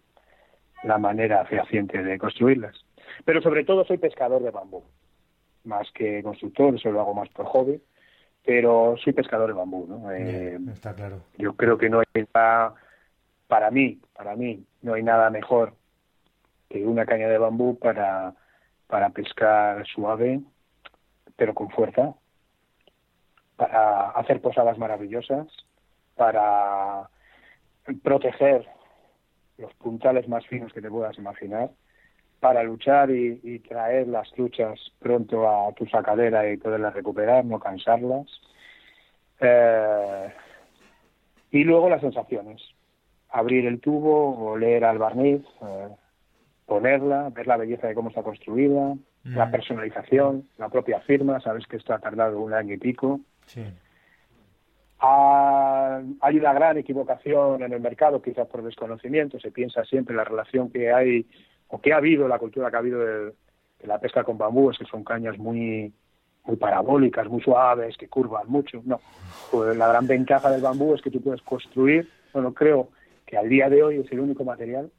la 0.84 0.98
manera 0.98 1.44
fehaciente 1.46 2.02
de 2.02 2.18
construirlas. 2.18 2.76
Pero 3.26 3.42
sobre 3.42 3.66
todo 3.66 3.84
soy 3.84 3.98
pescador 3.98 4.42
de 4.42 4.52
bambú, 4.52 4.84
más 5.66 5.92
que 5.92 6.24
constructor, 6.24 6.76
eso 6.76 6.92
lo 6.92 7.02
hago 7.02 7.14
más 7.14 7.28
por 7.30 7.48
hobby, 7.48 7.82
pero 8.46 8.96
soy 9.04 9.12
pescador 9.12 9.48
de 9.48 9.54
bambú, 9.54 9.86
¿no? 9.88 10.10
Eh, 10.12 10.58
está 10.72 10.94
claro. 10.94 11.20
Yo 11.38 11.54
creo 11.54 11.78
que 11.78 11.90
no 11.90 12.00
hay 12.00 12.26
nada, 12.34 12.76
para 13.48 13.72
mí, 13.72 14.00
para 14.16 14.38
mí, 14.38 14.64
no 14.82 14.94
hay 14.94 15.04
nada 15.04 15.30
mejor 15.30 15.74
que 16.70 16.86
una 16.86 17.06
caña 17.06 17.28
de 17.28 17.38
bambú 17.38 17.78
para, 17.78 18.34
para 18.88 19.10
pescar 19.10 19.86
suave, 19.88 20.42
pero 21.36 21.54
con 21.54 21.70
fuerza, 21.70 22.14
para 23.56 24.10
hacer 24.12 24.42
posadas 24.42 24.78
maravillosas, 24.78 25.48
para 26.16 27.10
proteger 28.04 28.68
los 29.58 29.74
puntales 29.76 30.28
más 30.28 30.46
finos 30.48 30.74
que 30.74 30.82
te 30.82 30.90
puedas 30.90 31.18
imaginar, 31.18 31.72
para 32.40 32.64
luchar 32.64 33.10
y, 33.10 33.60
traer 33.60 34.08
las 34.08 34.30
truchas 34.32 34.80
pronto 35.00 35.50
a 35.50 35.74
tu 35.74 35.86
sacadera 35.88 36.50
y 36.50 36.58
poderlas 36.58 36.94
recuperar, 36.94 37.44
no 37.44 37.60
cansarlas. 37.60 38.28
Eh, 39.40 40.34
y 41.52 41.64
luego 41.64 41.90
las 41.90 42.02
sensaciones. 42.02 42.62
Abrir 43.30 43.66
el 43.66 43.80
tubo, 43.80 44.52
oler 44.52 44.86
al 44.86 45.00
barniz, 45.00 45.42
eh, 45.62 45.90
ponerla, 46.68 47.30
ver 47.30 47.48
la 47.48 47.58
belleza 47.58 47.88
de 47.88 47.96
cómo 47.96 48.10
está 48.10 48.22
construida, 48.22 48.94
la 49.24 49.46
mm. 49.48 49.52
personalización, 49.52 50.48
la 50.58 50.70
propia 50.70 51.00
firma, 51.00 51.40
sabes 51.40 51.66
que 51.66 51.78
esto 51.78 51.94
ha 51.94 52.00
tardado 52.00 52.40
un 52.40 52.54
año 52.54 52.74
y 52.74 52.78
pico. 52.78 53.22
Sí. 53.46 53.64
hay 55.00 56.38
una 56.38 56.54
gran 56.54 56.78
equivocación 56.78 57.64
en 57.64 57.72
el 57.72 57.80
mercado, 57.80 58.22
quizás 58.22 58.48
por 58.48 58.62
desconocimiento, 58.64 59.40
se 59.40 59.52
piensa 59.52 59.86
siempre 59.86 60.12
en 60.14 60.18
la 60.18 60.26
relación 60.26 60.70
que 60.70 60.92
hay 60.92 61.26
o 61.70 61.80
que 61.80 61.94
ha 61.94 61.98
habido, 61.98 62.28
la 62.28 62.38
cultura 62.38 62.70
que 62.70 62.76
ha 62.76 62.80
habido 62.80 63.00
de, 63.00 63.34
la 63.84 64.00
pesca 64.00 64.26
con 64.26 64.38
bambú, 64.38 64.70
es 64.70 64.78
que 64.78 64.86
son 64.86 65.04
cañas 65.04 65.38
muy 65.38 65.94
muy 66.46 66.56
parabólicas, 66.56 67.28
muy 67.28 67.42
suaves, 67.42 67.98
que 67.98 68.08
curvan 68.08 68.48
mucho. 68.48 68.82
No, 68.86 69.02
pues 69.52 69.76
la 69.76 69.90
gran 69.90 70.08
ventaja 70.08 70.50
del 70.50 70.62
bambú 70.62 70.96
es 70.96 71.02
que 71.02 71.12
tú 71.12 71.22
puedes 71.22 71.42
construir, 71.42 72.10
bueno, 72.32 72.54
creo 72.54 72.90
que 73.26 73.38
al 73.38 73.50
día 73.50 73.70
de 73.70 73.84
hoy 73.84 73.98
es 73.98 74.12
el 74.14 74.22
único 74.22 74.46
material 74.46 74.90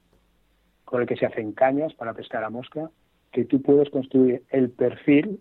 con 0.88 1.02
el 1.02 1.06
que 1.06 1.16
se 1.16 1.26
hacen 1.26 1.52
cañas 1.52 1.92
para 1.92 2.14
pescar 2.14 2.42
a 2.44 2.48
mosca, 2.48 2.90
que 3.30 3.44
tú 3.44 3.60
puedes 3.60 3.90
construir 3.90 4.42
el 4.48 4.70
perfil, 4.70 5.38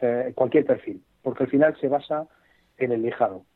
eh, 0.00 0.32
cualquier 0.34 0.66
perfil, 0.66 1.02
porque 1.22 1.44
al 1.44 1.50
final 1.50 1.74
se 1.80 1.88
basa 1.88 2.26
en 2.76 2.92
el 2.92 3.00
lijado. 3.00 3.46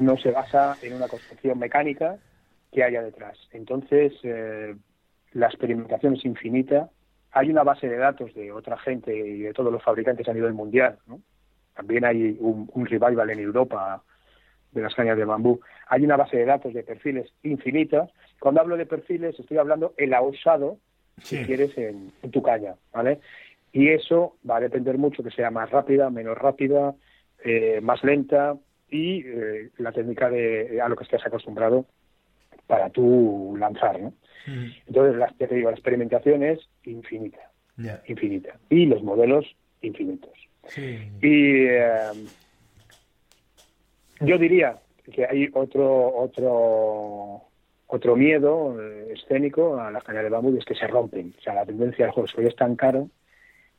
No 0.00 0.16
se 0.16 0.32
basa 0.32 0.76
en 0.82 0.94
una 0.94 1.06
construcción 1.06 1.56
mecánica 1.60 2.18
que 2.72 2.82
haya 2.82 3.00
detrás. 3.00 3.38
Entonces, 3.52 4.12
eh, 4.24 4.74
la 5.34 5.46
experimentación 5.46 6.16
es 6.16 6.24
infinita. 6.24 6.90
Hay 7.30 7.48
una 7.48 7.62
base 7.62 7.88
de 7.88 7.96
datos 7.96 8.34
de 8.34 8.50
otra 8.50 8.76
gente 8.76 9.16
y 9.16 9.42
de 9.42 9.52
todos 9.52 9.72
los 9.72 9.84
fabricantes 9.84 10.28
a 10.28 10.34
nivel 10.34 10.52
mundial. 10.52 10.98
También 11.76 12.04
hay 12.04 12.36
un, 12.40 12.68
un 12.74 12.86
revival 12.86 13.30
en 13.30 13.38
Europa 13.38 14.02
de 14.72 14.82
las 14.82 14.94
cañas 14.94 15.16
de 15.16 15.24
bambú, 15.24 15.60
hay 15.88 16.04
una 16.04 16.16
base 16.16 16.36
de 16.36 16.44
datos 16.44 16.72
de 16.74 16.82
perfiles 16.82 17.32
infinitas. 17.42 18.10
Cuando 18.38 18.60
hablo 18.60 18.76
de 18.76 18.86
perfiles, 18.86 19.38
estoy 19.38 19.58
hablando 19.58 19.94
el 19.96 20.14
usado, 20.14 20.78
si 21.22 21.44
quieres, 21.44 21.76
en, 21.76 22.12
tu 22.30 22.42
caña, 22.42 22.74
¿vale? 22.92 23.20
Y 23.72 23.88
eso 23.88 24.36
va 24.48 24.56
a 24.56 24.60
depender 24.60 24.98
mucho 24.98 25.22
que 25.22 25.30
sea 25.30 25.50
más 25.50 25.70
rápida, 25.70 26.10
menos 26.10 26.36
rápida, 26.36 26.94
eh, 27.44 27.80
más 27.82 28.02
lenta 28.02 28.56
y 28.88 29.24
eh, 29.26 29.70
la 29.78 29.92
técnica 29.92 30.28
de 30.28 30.80
a 30.80 30.88
lo 30.88 30.96
que 30.96 31.04
estés 31.04 31.24
acostumbrado 31.24 31.86
para 32.66 32.90
tú 32.90 33.56
lanzar, 33.58 34.00
¿no? 34.00 34.12
Entonces, 34.86 35.16
la, 35.16 35.34
la 35.38 35.70
experimentación 35.70 36.42
es 36.42 36.58
infinita, 36.84 37.50
infinita. 38.06 38.58
Y 38.68 38.86
los 38.86 39.02
modelos 39.02 39.46
infinitos. 39.82 40.32
Y 40.76 41.66
eh, 41.66 42.10
yo 44.20 44.38
diría 44.38 44.78
que 45.12 45.26
hay 45.26 45.50
otro 45.52 46.14
otro 46.14 47.42
otro 47.86 48.16
miedo 48.16 48.80
eh, 48.80 49.12
escénico 49.14 49.80
a 49.80 49.90
las 49.90 50.04
cañas 50.04 50.22
de 50.22 50.30
bambú 50.30 50.54
y 50.54 50.58
es 50.58 50.64
que 50.64 50.74
se 50.74 50.86
rompen. 50.86 51.34
O 51.38 51.40
sea, 51.42 51.54
la 51.54 51.66
tendencia 51.66 52.04
del 52.04 52.14
juego 52.14 52.48
es 52.48 52.56
tan 52.56 52.76
caro 52.76 53.08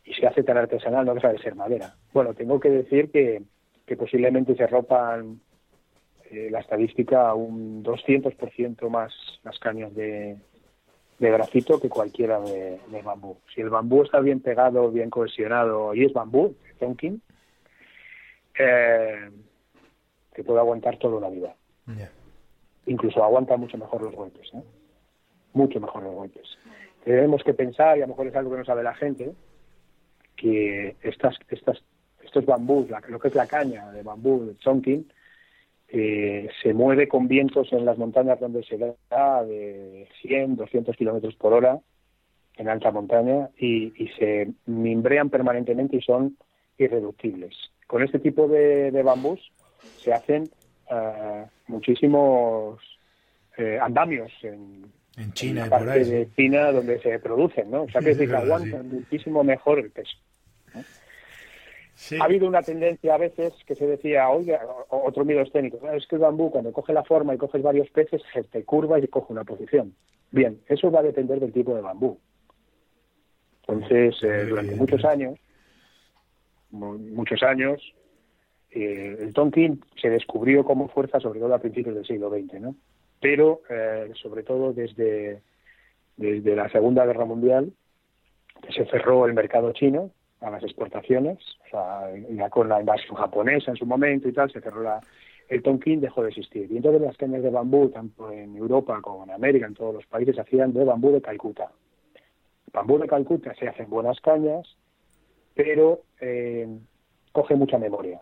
y 0.04 0.14
se 0.14 0.28
hace 0.28 0.44
tan 0.44 0.58
artesanal, 0.58 1.06
no 1.06 1.14
deja 1.14 1.32
de 1.32 1.40
ser 1.40 1.56
madera. 1.56 1.96
Bueno, 2.14 2.34
tengo 2.34 2.60
que 2.60 2.70
decir 2.70 3.10
que, 3.12 3.42
que 3.86 3.96
posiblemente 3.96 4.56
se 4.56 4.68
rompan 4.68 5.40
eh, 6.30 6.50
la 6.52 6.60
estadística 6.60 7.34
un 7.34 7.84
200% 7.84 8.90
más 8.90 9.14
las 9.44 9.58
cañas 9.60 9.94
de, 9.96 10.38
de 11.20 11.30
grafito 11.30 11.80
que 11.80 11.88
cualquiera 11.88 12.40
de, 12.40 12.80
bambú. 13.04 13.38
Si 13.54 13.62
el 13.62 13.70
bambú 13.70 14.04
está 14.04 14.20
bien 14.20 14.40
pegado, 14.40 14.90
bien 14.92 15.10
cohesionado 15.10 15.94
y 15.94 16.06
es 16.06 16.14
bambú, 16.14 16.56
Tonkin, 16.80 17.22
eh, 18.58 19.30
que 20.34 20.44
puede 20.44 20.60
aguantar 20.60 20.98
toda 20.98 21.20
la 21.20 21.30
vida. 21.30 21.56
Incluso 22.86 23.24
aguanta 23.24 23.58
mucho 23.58 23.78
mejor 23.78 24.02
los 24.02 24.16
golpes, 24.16 24.50
¿eh? 24.54 24.64
mucho 25.54 25.80
mejor 25.80 26.04
los 26.04 26.14
golpes. 26.14 26.58
Tenemos 27.04 27.44
que 27.44 27.54
pensar, 27.54 27.98
y 27.98 28.02
a 28.02 28.06
lo 28.06 28.10
mejor 28.10 28.28
es 28.28 28.36
algo 28.36 28.52
que 28.52 28.58
no 28.58 28.66
sabe 28.66 28.84
la 28.84 28.94
gente, 28.94 29.34
que 30.36 30.96
estas, 31.02 31.36
estas, 31.50 31.84
estos 32.24 32.46
bambús, 32.46 32.88
lo 33.08 33.20
que 33.20 33.28
es 33.28 33.36
la 33.36 33.48
caña 33.48 33.92
de 33.92 34.04
bambú, 34.04 34.46
de 34.46 34.58
chonking, 34.58 35.12
eh, 35.94 36.48
se 36.64 36.74
mueve 36.74 37.08
con 37.08 37.28
vientos 37.28 37.74
en 37.74 37.84
las 37.84 37.98
montañas 37.98 38.40
donde 38.40 38.64
se 38.64 38.78
da 38.78 39.44
de 39.44 40.08
100, 40.22 40.56
200 40.56 40.96
kilómetros 40.96 41.36
por 41.36 41.54
hora 41.54 41.80
en 42.56 42.70
alta 42.70 42.92
montaña 42.92 43.50
y, 43.58 43.92
se 44.18 44.52
mimbrean 44.66 45.30
permanentemente 45.30 45.98
y 45.98 46.02
son 46.02 46.38
irreductibles. 46.78 47.56
Con 47.88 48.04
este 48.04 48.20
tipo 48.20 48.48
de, 48.48 48.92
de 48.92 49.04
bambús 49.04 49.52
se 49.98 50.14
hacen 50.14 50.50
uh, 50.90 51.46
muchísimos 51.68 52.80
eh, 53.58 53.80
andamios 53.82 54.32
en, 54.44 54.92
en 55.18 55.34
China, 55.34 55.64
en 55.64 55.70
la 55.70 55.78
parte 55.78 56.06
de 56.06 56.30
China 56.36 56.72
donde 56.72 57.00
se 57.00 57.20
producen, 57.20 57.70
¿no? 57.70 57.84
O 57.84 57.90
sea 57.90 58.02
que, 58.02 58.16
se 58.16 58.36
aguantan 58.36 58.90
muchísimo 58.90 59.44
mejor 59.44 59.80
el 59.80 59.92
peso. 59.92 60.18
Ha 62.20 62.24
habido 62.24 62.48
una 62.48 62.64
tendencia 62.64 63.14
a 63.14 63.18
veces 63.18 63.54
que 63.68 63.76
se 63.76 63.86
decía, 63.86 64.28
oiga, 64.30 64.60
otro 64.90 65.24
miedo 65.24 65.42
escénico, 65.42 65.80
es 65.92 66.08
que 66.08 66.16
el 66.16 66.22
bambú 66.22 66.50
cuando 66.50 66.72
coge 66.72 66.94
la 66.94 67.04
forma 67.04 67.36
y 67.36 67.38
coges 67.38 67.62
varios 67.62 67.90
peces, 67.92 68.24
se 68.34 68.44
te 68.44 68.64
curva 68.64 68.98
y 68.98 69.08
coge 69.08 69.32
una 69.32 69.44
posición. 69.44 69.94
Bien, 70.32 70.60
eso 70.68 70.90
va 70.90 71.02
a 71.02 71.04
depender 71.04 71.40
del 71.40 71.54
tipo 71.54 71.76
de 71.76 71.82
bambú. 71.82 72.18
Entonces, 73.68 74.16
eh, 74.24 74.46
durante 74.46 74.76
muchos 74.76 75.06
años, 75.06 75.38
muchos 76.72 77.44
años, 77.44 77.94
eh, 78.72 79.18
el 79.20 79.34
Tonkin 79.34 79.82
se 80.02 80.10
descubrió 80.10 80.64
como 80.64 80.88
fuerza 80.88 81.20
sobre 81.20 81.40
todo 81.40 81.54
a 81.54 81.60
principios 81.60 81.96
del 81.96 82.06
siglo 82.06 82.30
XX, 82.30 82.62
¿no? 82.62 82.76
Pero 83.20 83.62
eh, 83.70 84.12
sobre 84.16 84.44
todo 84.44 84.74
desde, 84.74 85.42
desde 86.18 86.56
la 86.56 86.70
Segunda 86.70 87.06
Guerra 87.06 87.26
Mundial, 87.26 87.72
que 88.62 88.74
se 88.74 88.86
cerró 88.86 89.26
el 89.26 89.34
mercado 89.34 89.72
chino 89.74 90.12
a 90.40 90.50
las 90.50 90.64
exportaciones, 90.64 91.38
o 91.66 91.70
sea, 91.70 92.10
ya 92.30 92.50
con 92.50 92.68
la 92.68 92.80
invasión 92.80 93.16
japonesa 93.16 93.72
en 93.72 93.78
su 93.78 93.86
momento 93.86 94.28
y 94.28 94.34
tal, 94.34 94.52
se 94.52 94.62
cerró 94.62 94.82
la, 94.82 95.02
el 95.52 95.62
Tonkin 95.62 96.00
dejó 96.00 96.24
de 96.24 96.30
existir. 96.30 96.72
Y 96.72 96.78
entonces 96.78 97.02
las 97.02 97.18
cañas 97.18 97.44
de 97.44 97.50
bambú, 97.50 97.90
tanto 97.90 98.32
en 98.32 98.56
Europa 98.56 99.00
como 99.02 99.26
en 99.26 99.32
América, 99.32 99.68
en 99.68 99.74
todos 99.74 99.94
los 99.94 100.06
países, 100.06 100.36
se 100.36 100.42
hacían 100.42 100.72
de 100.72 100.86
bambú 100.86 101.12
de 101.12 101.22
Calcuta. 101.22 101.72
Bambú 102.72 102.98
de 102.98 103.08
Calcuta 103.08 103.54
se 103.56 103.68
hacen 103.68 103.90
buenas 103.90 104.22
cañas, 104.22 104.66
pero 105.54 106.04
eh, 106.22 106.68
coge 107.34 107.56
mucha 107.56 107.78
memoria. 107.78 108.22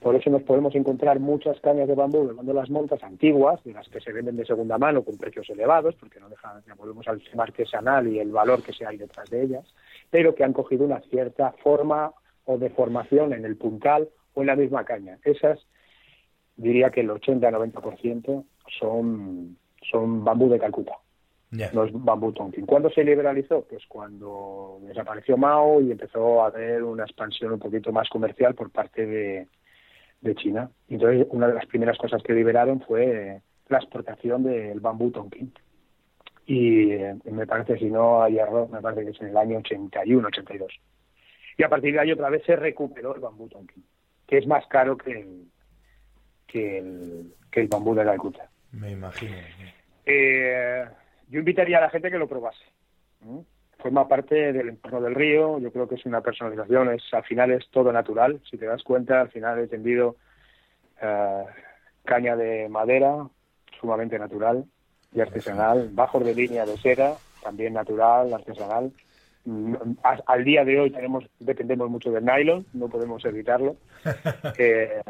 Por 0.00 0.16
eso 0.16 0.30
nos 0.30 0.42
podemos 0.42 0.74
encontrar 0.74 1.20
muchas 1.20 1.60
cañas 1.60 1.86
de 1.86 1.94
bambú 1.94 2.34
de 2.42 2.54
las 2.54 2.70
montas 2.70 3.02
antiguas, 3.04 3.62
de 3.62 3.72
las 3.72 3.88
que 3.88 4.00
se 4.00 4.12
venden 4.12 4.36
de 4.36 4.44
segunda 4.44 4.78
mano 4.78 5.04
con 5.04 5.16
precios 5.16 5.48
elevados, 5.48 5.94
porque 5.94 6.18
no 6.18 6.28
dejan, 6.28 6.62
ya 6.66 6.74
volvemos 6.74 7.06
al 7.06 7.22
tema 7.22 7.44
artesanal 7.44 8.08
y 8.08 8.18
el 8.18 8.32
valor 8.32 8.62
que 8.62 8.72
se 8.72 8.84
hay 8.84 8.96
detrás 8.96 9.30
de 9.30 9.42
ellas, 9.42 9.64
pero 10.10 10.34
que 10.34 10.42
han 10.42 10.52
cogido 10.52 10.84
una 10.84 11.00
cierta 11.02 11.52
forma 11.62 12.12
o 12.44 12.58
deformación 12.58 13.32
en 13.32 13.44
el 13.44 13.56
puntal 13.56 14.08
o 14.34 14.40
en 14.40 14.48
la 14.48 14.56
misma 14.56 14.84
caña. 14.84 15.18
Esas, 15.24 15.60
diría 16.56 16.90
que 16.90 17.02
el 17.02 17.10
80-90% 17.10 18.44
son, 18.80 19.56
son 19.82 20.24
bambú 20.24 20.48
de 20.48 20.58
Calcuta. 20.58 20.94
No 21.50 21.84
es 21.84 21.92
bambú 21.92 22.32
tonkin. 22.32 22.64
¿Cuándo 22.64 22.90
se 22.90 23.02
liberalizó? 23.02 23.66
Pues 23.68 23.84
cuando 23.88 24.78
desapareció 24.82 25.36
Mao 25.36 25.80
y 25.80 25.90
empezó 25.90 26.42
a 26.42 26.46
haber 26.46 26.84
una 26.84 27.02
expansión 27.02 27.52
un 27.52 27.58
poquito 27.58 27.90
más 27.90 28.08
comercial 28.08 28.54
por 28.54 28.70
parte 28.70 29.04
de, 29.04 29.48
de 30.20 30.34
China. 30.36 30.70
Entonces, 30.88 31.26
una 31.30 31.48
de 31.48 31.54
las 31.54 31.66
primeras 31.66 31.98
cosas 31.98 32.22
que 32.22 32.34
liberaron 32.34 32.80
fue 32.82 33.42
la 33.68 33.78
exportación 33.78 34.44
del 34.44 34.78
bambú 34.78 35.10
tonkin. 35.10 35.52
Y 36.46 36.92
eh, 36.92 37.16
me 37.24 37.46
parece, 37.46 37.78
si 37.78 37.86
no 37.86 38.22
hay 38.22 38.38
error, 38.38 38.68
me 38.70 38.80
parece 38.80 39.04
que 39.04 39.10
es 39.10 39.20
en 39.20 39.28
el 39.28 39.36
año 39.36 39.58
81, 39.58 40.28
82. 40.28 40.72
Y 41.56 41.62
a 41.62 41.68
partir 41.68 41.92
de 41.94 42.00
ahí 42.00 42.12
otra 42.12 42.30
vez 42.30 42.44
se 42.44 42.56
recuperó 42.56 43.14
el 43.14 43.20
bambú 43.20 43.48
tonkin, 43.48 43.84
que 44.26 44.38
es 44.38 44.46
más 44.46 44.66
caro 44.66 44.96
que 44.96 45.12
el, 45.12 45.44
que 46.46 46.78
el, 46.78 47.34
que 47.50 47.60
el 47.60 47.68
bambú 47.68 47.94
de 47.94 48.04
Calcuta. 48.04 48.48
Me 48.72 48.92
imagino. 48.92 49.34
Eh, 50.06 50.84
yo 51.30 51.38
invitaría 51.38 51.78
a 51.78 51.82
la 51.82 51.90
gente 51.90 52.10
que 52.10 52.18
lo 52.18 52.28
probase. 52.28 52.64
Forma 53.78 54.08
parte 54.08 54.52
del 54.52 54.68
entorno 54.68 55.00
del 55.00 55.14
río, 55.14 55.58
yo 55.58 55.72
creo 55.72 55.88
que 55.88 55.94
es 55.94 56.04
una 56.04 56.20
personalización, 56.20 56.92
es 56.92 57.02
al 57.12 57.24
final 57.24 57.50
es 57.52 57.68
todo 57.70 57.92
natural, 57.92 58.40
si 58.50 58.58
te 58.58 58.66
das 58.66 58.82
cuenta, 58.82 59.20
al 59.20 59.30
final 59.30 59.58
he 59.58 59.68
tendido 59.68 60.16
eh, 61.00 61.44
caña 62.04 62.36
de 62.36 62.68
madera, 62.68 63.26
sumamente 63.80 64.18
natural 64.18 64.64
y 65.12 65.20
artesanal, 65.20 65.88
bajos 65.92 66.24
de 66.24 66.34
línea 66.34 66.66
de 66.66 66.76
cera, 66.76 67.14
también 67.42 67.72
natural, 67.72 68.34
artesanal. 68.34 68.92
Al 70.26 70.44
día 70.44 70.64
de 70.64 70.78
hoy 70.78 70.90
tenemos 70.90 71.24
dependemos 71.38 71.88
mucho 71.88 72.10
del 72.10 72.24
nylon, 72.24 72.66
no 72.74 72.88
podemos 72.88 73.24
evitarlo. 73.24 73.76
Eh, 74.58 75.02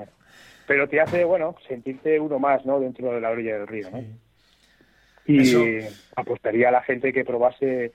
pero 0.66 0.88
te 0.88 1.00
hace, 1.00 1.24
bueno, 1.24 1.56
sentirte 1.66 2.20
uno 2.20 2.38
más, 2.38 2.64
¿no? 2.64 2.78
Dentro 2.78 3.12
de 3.12 3.20
la 3.20 3.30
orilla 3.30 3.59
del 3.59 3.66
río, 3.66 3.90
¿no? 3.90 4.04
Y 5.26 5.80
apostaría 6.16 6.68
a 6.68 6.72
la 6.72 6.83
gente 6.83 7.12
que 7.12 7.24
probase 7.24 7.92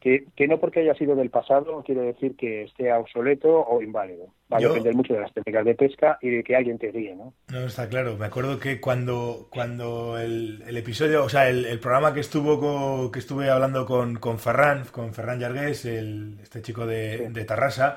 que, 0.00 0.46
no 0.46 0.60
porque 0.60 0.80
haya 0.80 0.94
sido 0.94 1.16
del 1.16 1.30
pasado 1.30 1.82
quiere 1.84 2.02
decir 2.02 2.36
que 2.36 2.62
esté 2.62 2.92
obsoleto 2.92 3.48
o 3.48 3.82
inválido. 3.82 4.28
Va 4.52 4.58
a 4.58 4.60
depender 4.60 4.94
mucho 4.94 5.14
de 5.14 5.20
las 5.20 5.32
técnicas 5.32 5.64
de 5.64 5.74
pesca 5.74 6.18
y 6.22 6.30
de 6.30 6.44
que 6.44 6.54
alguien 6.54 6.78
te 6.78 6.92
guíe, 6.92 7.16
¿no? 7.16 7.34
No, 7.50 7.66
está 7.66 7.88
claro. 7.88 8.16
Me 8.16 8.26
acuerdo 8.26 8.60
que 8.60 8.80
cuando, 8.80 9.48
cuando 9.50 10.16
el, 10.16 10.62
episodio, 10.76 11.24
o 11.24 11.28
sea, 11.28 11.48
el, 11.48 11.80
programa 11.80 12.14
que 12.14 12.20
estuvo 12.20 13.10
que 13.10 13.18
estuve 13.18 13.50
hablando 13.50 13.84
con, 13.84 14.16
con 14.16 14.38
Ferran, 14.38 14.84
con 14.92 15.12
Ferran 15.12 15.40
Yargués, 15.40 15.84
el, 15.86 16.38
este 16.40 16.62
chico 16.62 16.86
de, 16.86 17.30
de 17.30 17.44
Tarrasa, 17.44 17.96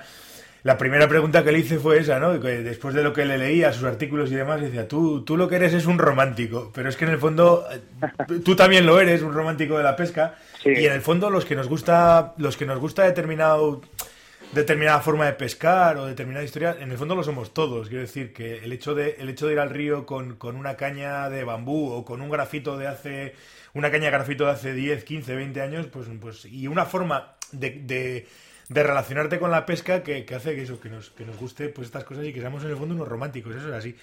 la 0.63 0.77
primera 0.77 1.07
pregunta 1.07 1.43
que 1.43 1.51
le 1.51 1.59
hice 1.59 1.79
fue 1.79 1.99
esa, 1.99 2.19
¿no? 2.19 2.39
Que 2.39 2.61
después 2.61 2.93
de 2.93 3.03
lo 3.03 3.13
que 3.13 3.25
le 3.25 3.37
leía, 3.37 3.71
sus 3.71 3.85
artículos 3.85 4.31
y 4.31 4.35
demás, 4.35 4.59
decía, 4.59 4.87
tú, 4.87 5.23
tú 5.23 5.37
lo 5.37 5.47
que 5.47 5.55
eres 5.55 5.73
es 5.73 5.85
un 5.85 5.97
romántico, 5.97 6.71
pero 6.73 6.89
es 6.89 6.97
que 6.97 7.05
en 7.05 7.11
el 7.11 7.17
fondo 7.17 7.65
eh, 7.71 7.79
tú 8.43 8.55
también 8.55 8.85
lo 8.85 8.99
eres, 8.99 9.21
un 9.21 9.33
romántico 9.33 9.77
de 9.77 9.83
la 9.83 9.95
pesca, 9.95 10.35
y 10.65 10.85
en 10.85 10.91
el 10.91 11.01
fondo 11.01 11.29
los 11.29 11.45
que 11.45 11.55
nos 11.55 11.67
gusta, 11.67 12.33
los 12.37 12.57
que 12.57 12.65
nos 12.65 12.79
gusta 12.79 13.03
determinado 13.03 13.81
determinada 14.51 14.99
forma 14.99 15.27
de 15.27 15.33
pescar 15.33 15.97
o 15.97 16.07
determinada 16.07 16.43
historia, 16.43 16.75
en 16.79 16.91
el 16.91 16.97
fondo 16.97 17.15
lo 17.15 17.23
somos 17.23 17.53
todos. 17.53 17.87
Quiero 17.87 18.01
decir 18.01 18.33
que 18.33 18.57
el 18.57 18.73
hecho 18.73 18.95
de, 18.95 19.15
el 19.19 19.29
hecho 19.29 19.45
de 19.45 19.53
ir 19.53 19.59
al 19.59 19.69
río 19.69 20.05
con, 20.05 20.37
con 20.37 20.55
una 20.55 20.75
caña 20.75 21.29
de 21.29 21.43
bambú 21.43 21.91
o 21.91 22.03
con 22.03 22.21
un 22.21 22.29
grafito 22.29 22.75
de 22.75 22.87
hace, 22.87 23.35
una 23.73 23.91
caña 23.91 24.05
de 24.05 24.11
grafito 24.11 24.45
de 24.45 24.51
hace 24.51 24.73
10, 24.73 25.03
15, 25.03 25.35
20 25.35 25.61
años, 25.61 25.87
pues, 25.87 26.07
pues 26.19 26.45
y 26.45 26.67
una 26.67 26.85
forma 26.85 27.35
de 27.51 27.69
de 27.83 28.27
relacionarte 28.69 29.39
con 29.39 29.51
la 29.51 29.65
pesca 29.65 30.03
que, 30.03 30.25
hace 30.35 30.55
que 30.55 30.63
eso, 30.63 30.79
que 30.79 30.89
nos, 30.89 31.09
que 31.11 31.25
nos 31.25 31.39
guste 31.39 31.69
pues 31.69 31.87
estas 31.87 32.03
cosas 32.03 32.25
y 32.25 32.33
que 32.33 32.39
seamos 32.39 32.63
en 32.63 32.71
el 32.71 32.77
fondo 32.77 32.95
unos 32.95 33.07
románticos, 33.07 33.55
eso 33.55 33.69
es 33.69 33.73
así. 33.73 33.95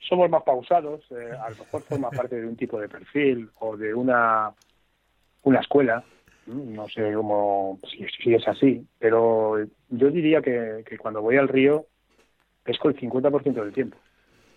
Somos 0.00 0.28
más 0.28 0.42
pausados, 0.42 1.00
eh, 1.10 1.30
a 1.40 1.48
lo 1.50 1.56
mejor 1.56 1.82
forma 1.82 2.10
parte 2.10 2.40
de 2.40 2.46
un 2.46 2.56
tipo 2.56 2.78
de 2.78 2.88
perfil 2.88 3.50
o 3.60 3.76
de 3.76 3.94
una, 3.94 4.52
una 5.42 5.60
escuela, 5.60 6.04
no 6.46 6.86
sé 6.88 7.14
cómo, 7.14 7.80
si, 7.90 8.34
es 8.34 8.46
así, 8.46 8.86
pero 8.98 9.64
yo 9.88 10.10
diría 10.10 10.42
que, 10.42 10.84
que 10.86 10.98
cuando 10.98 11.22
voy 11.22 11.38
al 11.38 11.48
río 11.48 11.86
pesco 12.64 12.88
el 12.88 12.96
50% 12.96 13.62
del 13.62 13.72
tiempo. 13.72 13.96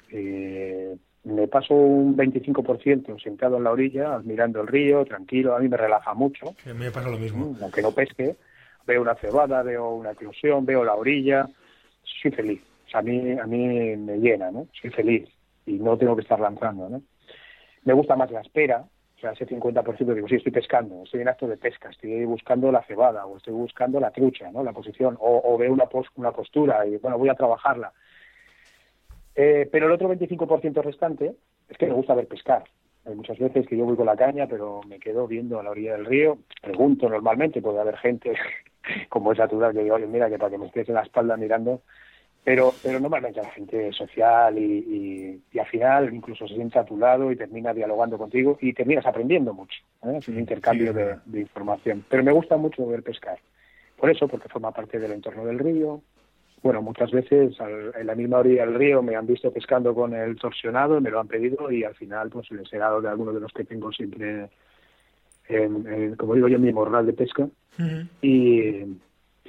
Eh, 0.10 0.98
me 1.24 1.48
paso 1.48 1.74
un 1.74 2.16
25% 2.16 3.22
sentado 3.22 3.58
en 3.58 3.64
la 3.64 3.72
orilla, 3.72 4.20
mirando 4.24 4.62
el 4.62 4.68
río, 4.68 5.06
tranquilo, 5.06 5.56
a 5.56 5.60
mí 5.60 5.68
me 5.68 5.78
relaja 5.78 6.14
mucho. 6.14 6.48
A 6.66 6.74
mí 6.74 6.80
me 6.86 6.92
pasa 6.92 7.10
lo 7.10 7.18
mismo. 7.18 7.54
Mm, 7.54 7.64
aunque 7.64 7.82
no 7.82 7.92
pesque, 7.92 8.36
veo 8.86 9.02
una 9.02 9.16
cebada, 9.16 9.62
veo 9.64 9.90
una 9.90 10.12
eclosión, 10.12 10.66
veo 10.66 10.84
la 10.84 10.96
orilla, 10.96 11.48
soy 12.22 12.32
feliz. 12.32 12.62
a 12.94 13.02
mí, 13.02 13.38
a 13.38 13.46
mí 13.46 13.96
me 13.98 14.18
llena, 14.18 14.50
¿no? 14.52 14.68
Soy 14.80 14.90
feliz 14.92 15.28
y 15.66 15.74
no 15.74 15.98
tengo 15.98 16.16
que 16.16 16.22
estar 16.22 16.40
lanzando, 16.40 16.90
¿no? 16.90 17.02
Me 17.84 17.94
gusta 17.94 18.16
más 18.16 18.32
la 18.32 18.42
espera, 18.42 18.86
o 19.18 19.20
sea, 19.20 19.32
ese 19.32 19.48
50% 19.48 20.14
digo, 20.14 20.28
sí, 20.28 20.36
estoy 20.36 20.52
pescando, 20.52 21.04
estoy 21.04 21.22
en 21.22 21.28
acto 21.28 21.48
de 21.48 21.58
pesca, 21.58 21.90
estoy 21.90 22.24
buscando 22.26 22.72
la 22.72 22.84
cebada 22.84 23.26
o 23.26 23.38
estoy 23.38 23.54
buscando 23.54 24.00
la 24.00 24.12
trucha, 24.12 24.52
¿no? 24.52 24.64
La 24.64 24.74
posición, 24.74 25.18
o, 25.20 25.58
veo 25.58 25.74
una, 25.74 25.86
una 26.16 26.32
postura 26.32 26.86
y, 26.86 26.98
bueno, 26.98 27.18
voy 27.18 27.30
a 27.30 27.34
trabajarla 27.34 27.92
eh, 29.40 29.70
pero 29.72 29.86
el 29.86 29.92
otro 29.92 30.10
25% 30.10 30.82
restante 30.82 31.36
es 31.70 31.78
que 31.78 31.86
me 31.86 31.94
gusta 31.94 32.16
ver 32.16 32.28
pescar. 32.28 32.64
Hay 33.06 33.14
muchas 33.14 33.38
veces 33.38 33.68
que 33.68 33.78
yo 33.78 33.86
voy 33.86 33.96
con 33.96 34.08
la 34.08 34.18
caña, 34.18 34.48
pero 34.48 34.82
me 34.88 35.00
quedo 35.00 35.28
viendo 35.28 35.60
a 35.60 35.64
la 35.64 35.70
orilla 35.70 35.94
del 35.94 36.08
río. 36.08 36.40
Pregunto 36.60 37.08
normalmente, 37.08 37.62
puede 37.62 37.80
haber 37.80 37.98
gente 37.98 38.34
como 39.10 39.32
es 39.32 39.38
natural 39.38 39.74
que 39.74 39.84
diga, 39.84 39.94
oye, 39.94 40.08
mira, 40.08 40.28
que 40.28 40.40
para 40.40 40.50
que 40.50 40.58
me 40.58 40.66
estés 40.66 40.90
en 40.90 40.96
la 40.96 41.04
espalda 41.04 41.38
mirando. 41.38 41.84
Pero, 42.44 42.74
pero 42.82 43.00
normalmente 43.00 43.42
la 43.42 43.52
gente 43.52 43.92
social 43.92 44.58
y, 44.58 45.42
y, 45.54 45.60
al 45.60 45.66
final 45.68 46.14
incluso 46.14 46.48
se 46.48 46.56
sienta 46.56 46.80
a 46.80 46.86
tu 46.86 46.98
lado 46.98 47.30
y 47.30 47.36
termina 47.36 47.74
dialogando 47.74 48.18
contigo 48.18 48.58
y 48.60 48.74
terminas 48.74 49.06
aprendiendo 49.06 49.54
mucho. 49.54 49.84
¿eh? 50.04 50.16
Es 50.18 50.28
un 50.30 50.40
intercambio 50.40 50.94
de, 50.94 51.18
de 51.26 51.42
información. 51.42 52.06
Pero 52.10 52.24
me 52.24 52.32
gusta 52.32 52.58
mucho 52.58 52.88
ver 52.88 53.04
pescar. 53.04 53.38
Por 53.98 54.10
eso, 54.10 54.28
porque 54.28 54.50
forma 54.50 54.72
parte 54.72 54.98
del 54.98 55.12
entorno 55.12 55.46
del 55.46 55.60
río, 55.60 56.02
bueno, 56.62 56.82
muchas 56.82 57.12
veces 57.12 57.56
en 57.60 58.08
la 58.08 58.16
misma 58.16 58.40
orilla 58.40 58.66
del 58.66 58.76
río 58.76 59.02
me 59.04 59.16
han 59.16 59.28
visto 59.28 59.52
pescando 59.52 59.94
con 59.94 60.14
el 60.14 60.36
torsionado, 60.38 61.00
me 61.00 61.12
lo 61.12 61.20
han 61.20 61.28
pedido 61.28 61.72
y 61.72 61.84
al 61.84 61.96
final 61.96 62.30
pues 62.30 62.50
les 62.52 62.72
he 62.74 62.78
dado 62.78 63.02
de 63.02 63.10
algunos 63.10 63.36
de 63.36 63.42
los 63.42 63.52
que 63.54 63.64
tengo 63.64 63.92
siempre, 63.92 64.50
en, 65.48 66.16
como 66.16 66.34
digo 66.34 66.48
yo, 66.48 66.56
en 66.56 66.64
mi 66.64 66.74
morral 66.74 67.06
de 67.06 67.14
pesca. 67.14 67.48
y, 68.22 68.84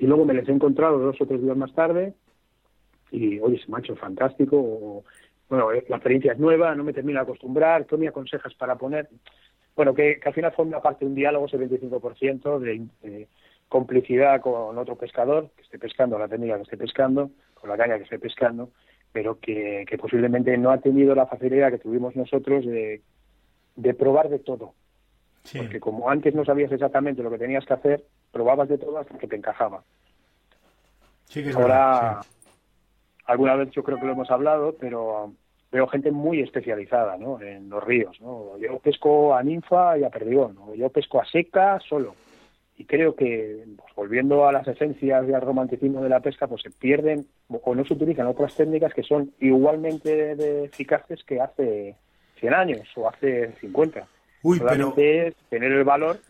luego 0.01 0.25
me 0.25 0.35
les 0.35 0.49
he 0.49 0.53
encontrado 0.53 0.99
dos 0.99 1.21
o 1.21 1.27
tres 1.27 1.43
días 1.43 1.57
más 1.57 1.73
tarde 1.73 2.15
y, 3.11 3.41
oye, 3.41 3.59
se 3.59 3.71
me 3.71 3.79
ha 3.79 3.81
hecho 3.81 3.97
fantástico. 3.97 5.03
bueno, 5.49 5.73
eh, 5.73 5.85
la 5.89 5.97
experiencia 5.97 6.33
es 6.33 6.39
nueva, 6.39 6.75
no 6.75 6.85
me 6.85 6.93
termino 6.93 7.19
de 7.19 7.23
acostumbrar, 7.23 7.87
¿qué 7.87 7.97
me 7.97 8.09
aconsejas 8.09 8.55
para 8.55 8.77
poner? 8.77 9.09
Bueno, 9.75 9.95
que, 9.95 10.21
al 10.25 10.35
final 10.35 10.53
forma 10.53 10.83
parte 10.83 11.05
de 11.05 11.11
un 11.11 11.15
diálogo 11.15 11.47
ese 11.47 11.59
25% 11.59 12.59
de, 12.59 12.87
de 13.03 13.29
complicidad 13.69 14.41
con 14.41 14.77
otro 14.79 14.97
pescador 14.97 15.51
que 15.55 15.63
esté 15.63 15.79
pescando 15.79 16.19
la 16.19 16.29
técnica 16.29 16.57
que 16.57 16.63
esté 16.63 16.77
pescando, 16.77 17.31
con 17.55 17.69
la 17.69 17.77
caña 17.77 17.99
que 17.99 18.05
esté 18.05 18.19
pescando, 18.19 18.71
pero 19.13 19.39
que, 19.39 19.85
posiblemente 20.01 20.57
no 20.57 20.71
ha 20.71 20.79
tenido 20.79 21.15
la 21.15 21.27
facilidad 21.27 21.71
que 21.71 21.79
tuvimos 21.79 22.17
nosotros 22.17 22.65
de, 22.65 23.03
de 23.77 23.95
probar 23.95 24.29
de 24.29 24.39
todo. 24.39 24.75
Porque 25.57 25.81
como 25.81 26.11
antes 26.11 26.35
no 26.35 26.45
sabías 26.45 26.73
exactamente 26.73 27.23
lo 27.23 27.31
que 27.31 27.39
tenías 27.39 27.65
que 27.65 27.73
hacer, 27.73 28.05
probabas 28.33 28.69
de 28.69 28.77
todo 28.77 28.99
hasta 28.99 29.17
que 29.17 29.27
te 29.27 29.37
encajaba. 29.37 29.83
Ahora, 31.55 32.21
alguna 33.25 33.55
vez 33.55 33.71
yo 33.71 33.83
creo 33.83 33.99
que 33.99 34.07
lo 34.07 34.13
hemos 34.13 34.31
hablado, 34.31 34.77
pero 34.79 35.33
veo 35.73 35.87
gente 35.87 36.11
muy 36.11 36.41
especializada 36.41 37.17
¿no? 37.17 37.41
en 37.41 37.71
los 37.71 37.83
ríos. 37.83 38.21
¿no? 38.21 38.59
Yo 38.59 38.79
pesco 38.79 39.35
a 39.35 39.43
ninfa 39.43 39.97
y 39.99 40.05
a 40.05 40.11
perdigón, 40.11 40.59
o 40.59 40.75
yo 40.75 40.91
pesco 40.91 41.21
a 41.21 41.27
seca 41.27 41.79
solo 41.81 42.15
y 42.79 42.85
creo 42.85 43.15
que 43.15 43.65
pues, 43.77 43.95
volviendo 43.95 44.47
a 44.47 44.53
las 44.53 44.67
esencias 44.67 45.29
y 45.29 45.33
al 45.33 45.43
romanticismo 45.43 46.01
de 46.01 46.09
la 46.09 46.21
pesca 46.21 46.47
pues 46.47 46.63
se 46.63 46.71
pierden 46.71 47.27
o 47.49 47.75
no 47.75 47.85
se 47.85 47.95
utilizan 47.95 48.29
otras 48.29 48.55
técnicas 48.55 48.95
que 48.95 49.03
son 49.03 49.33
igualmente 49.41 50.65
eficaces 50.65 51.25
que 51.25 51.41
hace 51.41 51.97
100 52.41 52.55
años 52.55 52.89
o 52.97 53.09
hace 53.09 53.53
50 53.61 54.07
Uy, 54.43 54.59
Solamente 54.59 55.29
es 55.29 55.35
tener 55.51 55.73
el 55.73 55.85
valor 55.85 56.21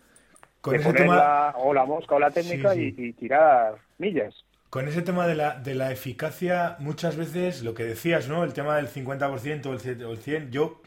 de 0.65 0.81
poner 0.81 1.07
la, 1.07 1.55
o 1.59 1.73
la 1.73 1.85
mosca 1.85 2.15
o 2.15 2.19
la 2.19 2.31
técnica 2.31 2.75
Y, 2.75 3.13
tirar 3.13 3.77
millas. 3.99 4.35
Con 4.71 4.89
ese 4.89 5.03
tema 5.03 5.27
de 5.27 5.35
la, 5.35 5.59
de 5.59 5.75
la 5.75 5.93
eficacia, 5.93 6.77
muchas 6.79 7.17
veces 7.17 7.63
lo 7.63 7.75
que 7.75 7.85
decías, 7.85 8.29
¿no? 8.29 8.45
El 8.45 8.53
tema 8.53 8.77
del 8.77 8.89
50% 8.89 9.67
o 9.67 9.73
el 9.73 10.21
100%, 10.21 10.51
yo 10.51 10.83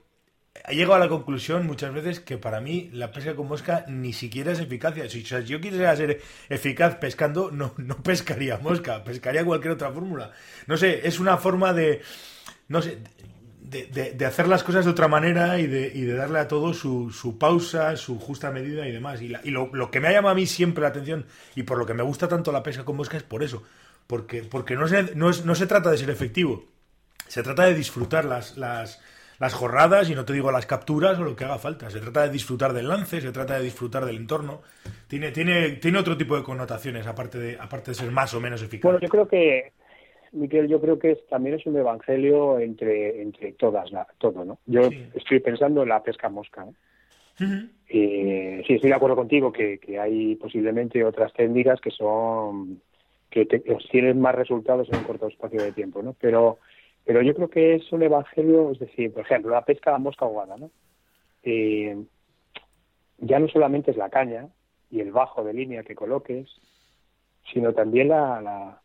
he 0.68 0.76
llegado 0.76 0.96
a 0.96 1.00
la 1.00 1.10
conclusión 1.10 1.66
muchas 1.66 1.94
veces 1.94 2.20
que 2.20 2.38
para 2.38 2.62
mí 2.62 2.90
la 2.94 3.12
pesca 3.12 3.36
con 3.36 3.48
mosca 3.48 3.86
ni 3.88 4.14
siquiera 4.14 4.52
es 4.52 4.60
eficacia. 4.60 5.10
Si, 5.10 5.24
yo 5.24 5.62
quisiera 5.62 5.96
ser 5.96 6.22
eficaz 6.50 6.96
pescando, 6.96 7.52
no, 7.52 7.74
no 7.78 7.98
pescaría 8.04 8.58
mosca, 8.58 9.04
pescaría 9.04 9.46
cualquier 9.46 9.74
otra 9.74 9.92
fórmula. 9.92 10.32
No 10.68 10.78
sé, 10.78 11.08
es 11.08 11.20
una 11.20 11.38
forma 11.38 11.74
de, 11.74 12.02
no 12.68 12.82
sé, 12.82 13.00
de, 13.62 14.26
hacer 14.26 14.48
las 14.48 14.64
cosas 14.64 14.84
de 14.86 14.92
otra 14.92 15.08
manera 15.08 15.58
y 15.60 15.68
de, 15.68 15.92
y 15.94 16.02
de 16.02 16.14
darle 16.14 16.40
a 16.40 16.48
todo 16.48 16.74
su, 16.74 17.12
su, 17.12 17.38
pausa, 17.38 17.96
su 17.96 18.20
justa 18.20 18.52
medida 18.52 18.88
y 18.88 18.92
demás. 18.92 19.22
Y, 19.22 19.30
lo, 19.30 19.92
que 19.92 20.00
me 20.00 20.10
ha 20.10 20.12
llamado 20.12 20.34
a 20.34 20.36
mí 20.36 20.46
siempre 20.46 20.82
la 20.82 20.90
atención 20.90 21.26
y 21.56 21.64
por 21.64 21.78
lo 21.78 21.86
que 21.86 21.94
me 21.94 22.04
gusta 22.04 22.28
tanto 22.28 22.52
la 22.52 22.64
pesca 22.64 22.84
con 22.84 22.98
mosca 22.98 23.18
es 23.18 23.24
por 23.24 23.44
eso. 23.44 23.64
Porque, 24.08 24.44
porque 24.44 24.76
no, 24.76 24.88
se, 24.88 25.16
no, 25.16 25.32
no 25.32 25.56
se 25.56 25.68
trata 25.68 25.90
de 25.90 25.98
ser 25.98 26.10
efectivo, 26.10 26.66
se 27.28 27.44
trata 27.44 27.64
de 27.64 27.74
disfrutar 27.74 28.26
las, 28.26 28.58
las 28.58 29.00
las 29.42 29.56
jornadas 29.56 30.08
y 30.08 30.14
no 30.14 30.24
te 30.24 30.34
digo 30.34 30.52
las 30.52 30.68
capturas 30.68 31.18
o 31.18 31.24
lo 31.24 31.36
que 31.36 31.46
haga 31.46 31.58
falta. 31.58 31.90
Se 31.90 32.00
trata 32.00 32.28
de 32.28 32.32
disfrutar 32.32 32.74
del 32.74 32.88
lance, 32.88 33.20
se 33.20 33.32
trata 33.32 33.58
de 33.58 33.64
disfrutar 33.64 34.06
del 34.06 34.18
entorno. 34.18 34.62
Tiene, 35.08 35.32
tiene, 35.32 35.78
tiene 35.78 35.98
otro 35.98 36.16
tipo 36.16 36.38
de 36.38 36.44
connotaciones, 36.44 37.08
aparte 37.08 37.40
de, 37.40 37.58
aparte 37.60 37.90
de 37.90 37.96
ser 37.96 38.12
más 38.12 38.32
o 38.36 38.40
menos 38.40 38.62
eficaz. 38.62 38.84
Bueno, 38.84 39.00
yo 39.00 39.10
creo 39.10 39.28
que, 39.28 39.72
Miquel, 40.34 40.68
yo 40.68 40.80
creo 40.80 41.00
que 41.00 41.16
también 41.28 41.56
es 41.56 41.66
un 41.66 41.76
evangelio 41.76 42.60
entre, 42.60 43.20
entre 43.24 43.54
todas, 43.54 43.92
la, 43.92 44.06
todo, 44.20 44.46
¿no? 44.46 44.60
Yo 44.68 44.82
estoy 45.16 45.40
pensando 45.40 45.82
en 45.82 45.90
la 45.90 46.04
pesca 46.04 46.30
mosca, 46.30 46.68
y, 47.40 48.62
sí, 48.68 48.74
estoy 48.76 48.92
de 48.92 48.96
acuerdo 48.96 49.16
contigo 49.16 49.52
que, 49.52 49.80
que 49.80 50.00
hay 50.00 50.36
posiblemente 50.36 51.04
otras 51.04 51.34
técnicas 51.34 51.82
que 51.82 51.90
son 51.90 52.80
que 53.32 53.46
tienen 53.90 54.20
más 54.22 54.36
resultados 54.36 54.88
en 54.90 54.98
un 54.98 55.04
corto 55.06 55.28
espacio 55.28 55.64
de 55.64 55.72
tiempo, 55.72 56.04
¿no? 56.04 56.14
Pero 56.20 56.60
pero 57.06 57.22
yo 57.22 57.34
creo 57.34 57.50
que 57.50 57.76
es 57.76 57.92
un 57.92 58.04
evangelio, 58.04 58.72
es 58.72 58.80
decir, 58.80 59.14
por 59.14 59.24
ejemplo, 59.24 59.52
la 59.52 59.66
pesca 59.66 59.96
a 59.96 60.00
mosca 60.00 60.26
ahogada, 60.26 60.58
¿no? 60.58 60.72
Eh, 61.44 62.04
ya 63.18 63.40
no 63.40 63.48
solamente 63.48 63.92
es 63.92 63.98
la 63.98 64.10
caña 64.10 64.50
y 64.90 65.00
el 65.00 65.12
bajo 65.12 65.44
de 65.44 65.54
línea 65.54 65.84
que 65.84 65.96
coloques, 65.96 66.50
sino 67.54 67.74
también 67.74 68.10
la, 68.10 68.42
la, 68.42 68.82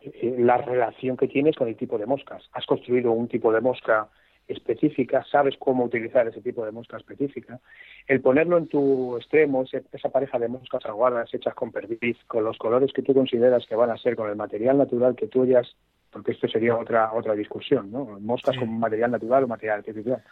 eh, 0.00 0.36
la 0.38 0.58
relación 0.58 1.16
que 1.16 1.28
tienes 1.28 1.56
con 1.56 1.68
el 1.68 1.76
tipo 1.76 1.98
de 1.98 2.06
moscas. 2.06 2.48
Has 2.52 2.66
construido 2.66 3.12
un 3.12 3.28
tipo 3.28 3.52
de 3.52 3.60
mosca 3.60 4.08
específica, 4.46 5.24
sabes 5.30 5.56
cómo 5.58 5.84
utilizar 5.84 6.28
ese 6.28 6.40
tipo 6.40 6.64
de 6.64 6.72
mosca 6.72 6.96
específica. 6.96 7.60
El 8.06 8.20
ponerlo 8.20 8.58
en 8.58 8.68
tu 8.68 9.16
extremo, 9.16 9.64
esa 9.64 10.08
pareja 10.10 10.38
de 10.38 10.48
moscas 10.48 10.84
aguadas 10.84 11.32
hechas 11.32 11.54
con 11.54 11.72
perdiz, 11.72 12.18
con 12.26 12.44
los 12.44 12.58
colores 12.58 12.92
que 12.92 13.02
tú 13.02 13.14
consideras 13.14 13.66
que 13.66 13.74
van 13.74 13.90
a 13.90 13.96
ser, 13.96 14.16
con 14.16 14.28
el 14.28 14.36
material 14.36 14.78
natural 14.78 15.16
que 15.16 15.28
tú 15.28 15.42
hayas, 15.44 15.74
porque 16.14 16.30
esto 16.30 16.46
sería 16.46 16.76
otra 16.76 17.12
otra 17.12 17.34
discusión, 17.34 17.90
¿no? 17.90 18.04
Moscas 18.20 18.56
con 18.56 18.78
material 18.78 19.10
natural 19.10 19.44
o 19.44 19.48
material 19.48 19.80
artificial. 19.80 20.22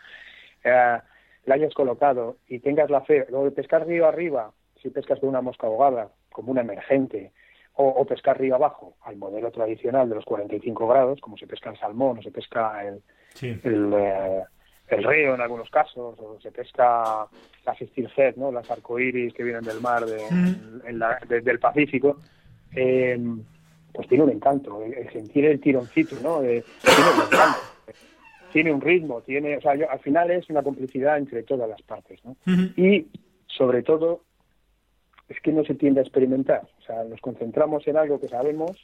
Eh, 0.62 0.99
la 1.45 1.55
hayas 1.55 1.74
colocado 1.74 2.37
y 2.47 2.61
tengas 2.61 2.89
la 2.89 3.01
fe, 3.01 3.26
de 3.28 3.51
pescar 3.51 3.85
río 3.85 4.07
arriba, 4.07 4.53
si 4.80 4.91
pescas 4.91 5.18
con 5.18 5.28
una 5.28 5.41
mosca 5.41 5.66
ahogada, 5.66 6.09
como 6.30 6.53
una 6.53 6.61
emergente, 6.61 7.33
o, 7.74 8.05
pescar 8.05 8.39
río 8.39 8.55
abajo, 8.55 8.95
al 9.03 9.16
modelo 9.16 9.51
tradicional 9.51 10.09
de 10.09 10.14
los 10.14 10.24
45 10.24 10.87
grados, 10.87 11.20
como 11.20 11.37
se 11.37 11.49
pesca 11.49 11.70
el 11.70 11.78
salmón 11.78 12.18
o 12.18 12.22
se 12.22 12.30
pesca 12.30 12.87
el, 12.87 13.03
el, 13.41 13.93
eh, 13.95 14.43
el, 14.89 15.03
río 15.03 15.35
en 15.35 15.41
algunos 15.41 15.68
casos, 15.70 16.16
o 16.18 16.39
se 16.41 16.53
pesca 16.53 17.26
las 17.64 17.78
steelhead, 17.78 18.37
¿no? 18.37 18.53
las 18.53 18.70
arcoíris 18.70 19.33
que 19.35 19.43
vienen 19.43 19.64
del 19.64 19.80
mar 19.80 20.05
de, 20.05 20.22
en 20.28 20.99
la, 20.99 21.18
del 21.26 21.59
Pacífico, 21.59 22.18
eh, 22.72 23.18
pues 23.93 24.09
tiene 24.09 24.24
un 24.24 24.30
encanto, 24.30 24.82
el, 24.82 25.11
sentir 25.12 25.45
el 25.45 25.61
tironcito, 25.61 26.16
¿no? 26.22 26.40
tiene 26.40 26.62
un 27.16 27.26
encanto 27.26 27.59
tiene 28.53 28.72
un 28.72 28.80
ritmo, 28.80 29.22
tiene, 29.22 29.57
o 29.57 29.61
sea, 29.61 29.72
al 29.72 29.99
final 30.01 30.30
es 30.30 30.49
una 30.51 30.62
complicidad 30.62 31.16
entre 31.16 31.43
todas 31.43 31.68
las 31.68 31.80
partes, 31.82 32.20
¿no? 32.24 32.36
Y 32.76 33.07
sobre 33.47 33.82
todo 33.82 34.20
es 35.28 35.40
que 35.40 35.53
no 35.53 35.64
se 35.64 35.74
tiende 35.74 36.01
a 36.01 36.03
experimentar, 36.03 36.62
o 36.78 36.82
sea, 36.82 37.03
nos 37.05 37.20
concentramos 37.20 37.86
en 37.88 37.97
algo 37.97 38.20
que 38.20 38.28
sabemos 38.28 38.76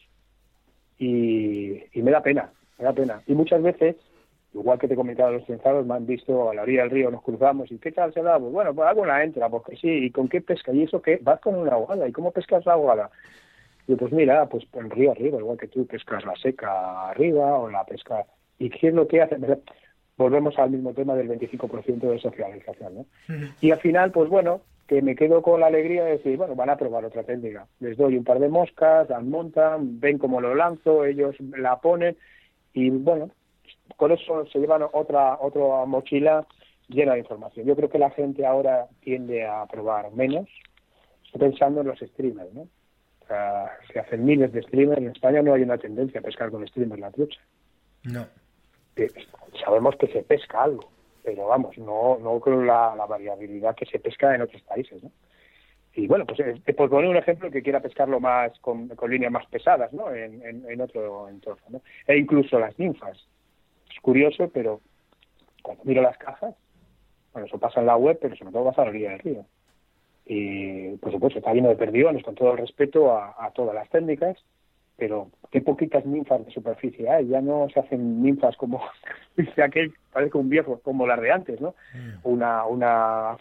y, 0.98 1.82
me 1.94 2.11
da 2.11 2.22
pena, 2.22 2.50
me 2.78 2.84
da 2.84 2.92
pena. 2.92 3.22
Y 3.26 3.34
muchas 3.34 3.62
veces, 3.62 3.96
igual 4.54 4.78
que 4.78 4.88
te 4.88 4.96
comentaba 4.96 5.30
los 5.30 5.44
censados, 5.44 5.86
me 5.86 5.94
han 5.94 6.06
visto 6.06 6.50
a 6.50 6.54
la 6.54 6.62
orilla 6.62 6.82
del 6.82 6.90
río, 6.90 7.11
nos 7.11 7.22
cruzamos 7.22 7.70
y 7.70 7.78
¿qué 7.78 7.92
tal 7.92 8.14
se 8.14 8.22
da? 8.22 8.38
Pues 8.38 8.52
bueno, 8.52 8.74
pues 8.74 8.88
alguna 8.88 9.22
entra, 9.22 9.50
porque 9.50 9.76
sí, 9.76 9.88
¿y 9.88 10.11
con 10.11 10.28
qué 10.28 10.40
pesca? 10.40 10.72
¿Y 10.72 10.84
eso 10.84 11.02
qué? 11.02 11.18
Vas 11.22 11.40
con 11.40 11.54
una 11.54 11.72
ahogada, 11.72 12.09
¿y 12.09 12.12
cómo 12.12 12.32
pescas 12.32 12.64
la 12.64 12.72
ahogada? 12.72 13.11
Y 13.89 13.97
pues 13.97 14.12
mira, 14.12 14.47
pues 14.49 14.64
en 14.74 14.91
río 14.91 15.11
arriba, 15.11 15.39
igual 15.39 15.59
que 15.59 15.66
tú 15.66 15.86
pescas 15.86 16.24
la 16.24 16.36
seca 16.36 17.09
arriba 17.09 17.59
o 17.59 17.68
la 17.68 17.84
pesca 17.84 18.24
¿Y 18.59 18.70
qué 18.70 18.89
es 18.89 18.95
lo 18.95 19.07
que 19.07 19.22
hace? 19.22 19.36
Volvemos 20.16 20.59
al 20.59 20.70
mismo 20.70 20.93
tema 20.93 21.14
del 21.14 21.28
25% 21.28 22.01
de 22.01 22.18
socialización, 22.18 22.95
¿no? 22.95 23.07
Y 23.61 23.70
al 23.70 23.78
final, 23.78 24.11
pues 24.11 24.28
bueno, 24.28 24.62
que 24.89 25.01
me 25.01 25.14
quedo 25.14 25.43
con 25.43 25.61
la 25.61 25.66
alegría 25.66 26.05
de 26.05 26.12
decir, 26.12 26.36
bueno, 26.36 26.57
van 26.57 26.70
a 26.70 26.76
probar 26.76 27.05
otra 27.05 27.22
técnica. 27.22 27.66
Les 27.78 27.97
doy 27.97 28.16
un 28.16 28.24
par 28.24 28.41
de 28.41 28.49
moscas, 28.49 29.09
las 29.09 29.22
montan, 29.22 30.01
ven 30.01 30.18
cómo 30.18 30.41
lo 30.41 30.55
lanzo, 30.55 31.05
ellos 31.05 31.36
la 31.57 31.80
ponen 31.80 32.16
y 32.72 32.91
bueno, 32.91 33.30
con 33.97 34.11
eso 34.11 34.45
se 34.47 34.59
llevan 34.59 34.82
otra 34.93 35.39
otra 35.41 35.84
mochila 35.86 36.47
llena 36.89 37.12
de 37.12 37.20
información. 37.20 37.66
Yo 37.66 37.76
creo 37.76 37.89
que 37.89 37.99
la 37.99 38.11
gente 38.11 38.45
ahora 38.45 38.89
tiende 39.01 39.47
a 39.47 39.66
probar 39.66 40.11
menos, 40.12 40.49
pensando 41.39 41.82
en 41.82 41.89
los 41.89 42.01
streamers, 42.01 42.53
¿no? 42.55 42.66
Sea, 43.28 43.70
se 43.92 44.00
hacen 44.00 44.24
miles 44.24 44.52
de 44.52 44.62
streamers. 44.62 45.00
En 45.00 45.10
España 45.10 45.42
no 45.42 45.54
hay 45.54 45.62
una 45.62 45.78
tendencia 45.78 46.20
a 46.20 46.22
pescar 46.22 46.50
con 46.50 46.66
streamers 46.66 47.00
la 47.00 47.10
trucha. 47.10 47.40
No 48.04 48.26
sabemos 49.64 49.96
que 49.96 50.08
se 50.08 50.22
pesca 50.22 50.64
algo, 50.64 50.90
pero 51.22 51.46
vamos, 51.46 51.76
no, 51.78 52.18
no 52.20 52.40
con 52.40 52.66
la, 52.66 52.94
variabilidad 53.08 53.74
que 53.74 53.86
se 53.86 53.98
pesca 53.98 54.34
en 54.34 54.42
otros 54.42 54.62
países, 54.62 55.02
¿no? 55.02 55.10
Y 55.94 56.06
bueno, 56.06 56.26
pues 56.26 56.38
eh, 56.40 56.72
por 56.74 56.90
poner 56.90 57.10
un 57.10 57.16
ejemplo 57.16 57.50
que 57.50 57.62
quiera 57.62 57.80
pescarlo 57.80 58.20
más 58.20 58.56
con, 58.60 58.88
líneas 59.08 59.32
más 59.32 59.46
pesadas, 59.46 59.92
¿no? 59.92 60.14
En, 60.14 60.42
en, 60.44 60.80
otro 60.80 61.28
entorno, 61.28 61.62
¿no? 61.70 61.82
E 62.06 62.16
incluso 62.16 62.58
las 62.58 62.78
ninfas. 62.78 63.18
Es 63.90 64.00
curioso, 64.00 64.48
pero 64.52 64.80
cuando 65.62 65.82
miro 65.84 66.02
las 66.02 66.16
cajas, 66.18 66.54
bueno, 67.32 67.46
eso 67.46 67.58
pasa 67.58 67.80
en 67.80 67.86
la 67.86 67.96
web, 67.96 68.18
pero 68.20 68.36
sobre 68.36 68.52
todo 68.52 68.66
pasa 68.66 68.82
a 68.82 68.84
la 68.84 68.90
orilla 68.90 69.10
del 69.10 69.18
río. 69.20 69.46
Y, 70.28 70.96
por 70.98 71.10
supuesto, 71.10 71.38
está 71.38 71.54
lleno 71.54 71.70
de 71.70 71.76
perdiones, 71.76 72.22
con 72.22 72.34
todo 72.34 72.52
el 72.52 72.58
respeto 72.58 73.12
a 73.12 73.50
todas 73.54 73.74
las 73.74 73.88
técnicas, 73.88 74.36
pero 74.98 75.30
qué 75.52 75.60
poquitas 75.60 76.04
ninfas 76.04 76.44
de 76.44 76.50
superficie 76.50 77.08
hay, 77.08 77.28
ya 77.28 77.40
no 77.40 77.68
se 77.72 77.78
hacen 77.78 78.20
ninfas 78.20 78.56
como 78.56 78.82
dice 79.36 79.62
aquel, 79.62 79.94
parece 80.12 80.36
un 80.36 80.48
viejo, 80.48 80.80
como 80.80 81.06
las 81.06 81.20
de 81.20 81.30
antes, 81.30 81.60
¿no? 81.60 81.76
Mm. 81.94 82.18
Una, 82.24 82.66
una, 82.66 83.36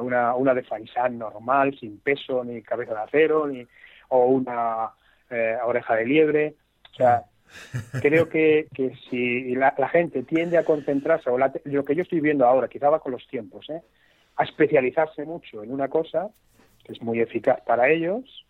una, 0.00 0.34
una 0.34 0.54
de 0.54 0.62
faisán 0.62 1.18
normal, 1.18 1.74
sin 1.80 1.98
peso, 2.00 2.44
ni 2.44 2.60
cabeza 2.60 2.92
de 2.92 3.00
acero, 3.00 3.46
ni, 3.46 3.66
o 4.10 4.26
una 4.26 4.90
eh, 5.30 5.56
oreja 5.64 5.96
de 5.96 6.04
liebre, 6.04 6.54
o 6.92 6.94
sea, 6.94 7.24
creo 8.02 8.28
que, 8.28 8.68
que 8.74 8.92
si 9.08 9.54
la, 9.54 9.72
gente 9.90 10.22
tiende 10.24 10.58
a 10.58 10.64
concentrarse, 10.66 11.30
o 11.30 11.38
lo 11.38 11.84
que 11.84 11.94
yo 11.94 12.02
estoy 12.02 12.20
viendo 12.20 12.44
ahora, 12.44 12.68
quizá 12.68 12.90
va 12.90 13.00
con 13.00 13.12
los 13.12 13.26
tiempos, 13.26 13.70
¿eh? 13.70 13.80
A 14.36 14.44
especializarse 14.44 15.24
mucho 15.24 15.62
en 15.62 15.72
una 15.72 15.88
cosa, 15.88 16.30
que 16.84 16.92
es 16.92 17.02
muy 17.02 17.20
eficaz 17.20 17.60
para 17.62 17.90
ellos, 17.90 18.46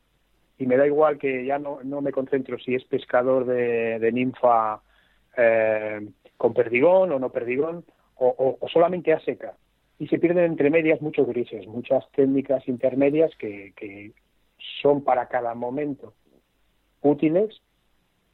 y 0.58 0.66
me 0.66 0.76
da 0.76 0.86
igual 0.86 1.18
que 1.18 1.44
ya 1.44 1.58
no, 1.58 1.80
no 1.82 2.00
me 2.02 2.12
concentro 2.12 2.58
si 2.58 2.74
es 2.74 2.84
pescador 2.84 3.46
de, 3.46 4.10
ninfa 4.12 4.82
eh, 5.36 6.06
con 6.36 6.52
perdigón 6.52 7.12
o 7.12 7.18
no 7.18 7.30
perdigón 7.30 7.84
o, 8.16 8.58
solamente 8.70 9.14
a 9.14 9.20
seca. 9.20 9.56
Y 9.98 10.08
se 10.08 10.18
pierden 10.18 10.44
entre 10.44 10.70
medias 10.70 11.00
muchos 11.00 11.26
grises, 11.26 11.66
muchas 11.66 12.04
técnicas 12.12 12.68
intermedias 12.68 13.34
que, 13.36 13.72
que 13.74 14.12
son 14.82 15.02
para 15.02 15.28
cada 15.28 15.54
momento 15.54 16.12
útiles 17.00 17.62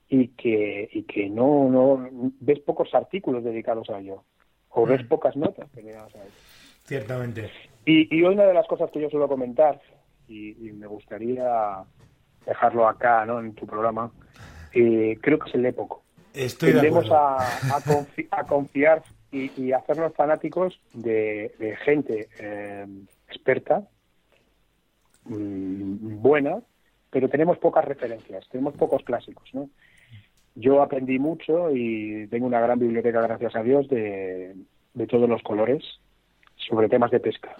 y 0.09 0.29
que, 0.29 0.89
y 0.93 1.03
que 1.05 1.29
no, 1.29 1.69
no 1.69 2.09
ves 2.41 2.61
pocos 2.61 2.95
artículos 2.95 3.45
dedicados 3.45 3.91
a 3.91 4.01
ello 4.01 4.25
o 4.71 4.87
ves 4.87 5.05
mm. 5.05 5.09
pocas 5.09 5.37
notas 5.37 5.73
dedicadas 5.73 6.15
a 6.15 6.19
ello. 6.19 6.33
Ciertamente. 6.87 7.51
Y, 7.85 8.17
y 8.17 8.23
una 8.23 8.45
de 8.45 8.55
las 8.55 8.67
cosas 8.67 8.91
que 8.91 9.01
yo 9.01 9.11
suelo 9.11 9.29
comentar 9.29 9.81
y, 10.29 10.69
y 10.69 10.73
me 10.73 10.87
gustaría 10.87 11.85
dejarlo 12.47 12.89
acá, 12.89 13.27
¿no? 13.27 13.41
En 13.41 13.55
tu 13.55 13.67
programa. 13.67 14.11
Eh, 14.73 15.19
creo 15.21 15.39
que 15.39 15.49
es 15.49 15.55
el 15.55 15.67
época. 15.67 15.97
Estoy 16.33 16.73
Tendemos 16.73 17.11
a, 17.11 17.39
a, 17.41 18.45
confiar 18.45 19.03
y, 19.33 19.73
hacernos 19.73 20.15
fanáticos 20.15 20.79
de, 20.93 21.77
gente 21.83 22.29
eh, 22.39 22.87
experta, 23.29 23.89
mm, 25.25 26.21
buena, 26.21 26.59
pero 27.11 27.29
tenemos 27.31 27.57
pocas 27.59 27.85
referencias, 27.87 28.47
tenemos 28.51 28.75
pocos 28.75 29.03
clásicos, 29.03 29.49
¿no? 29.55 29.71
Yo 30.55 30.83
aprendí 30.83 31.19
mucho 31.19 31.71
y 31.71 32.27
tengo 32.29 32.47
una 32.47 32.61
gran 32.61 32.79
biblioteca, 32.79 33.23
gracias 33.23 33.57
a 33.57 33.63
Dios, 33.63 33.89
de, 33.89 34.55
de 34.93 35.07
todos 35.07 35.29
los 35.29 35.43
colores 35.43 35.83
sobre 36.69 36.89
temas 36.89 37.11
de 37.11 37.21
pesca. 37.21 37.55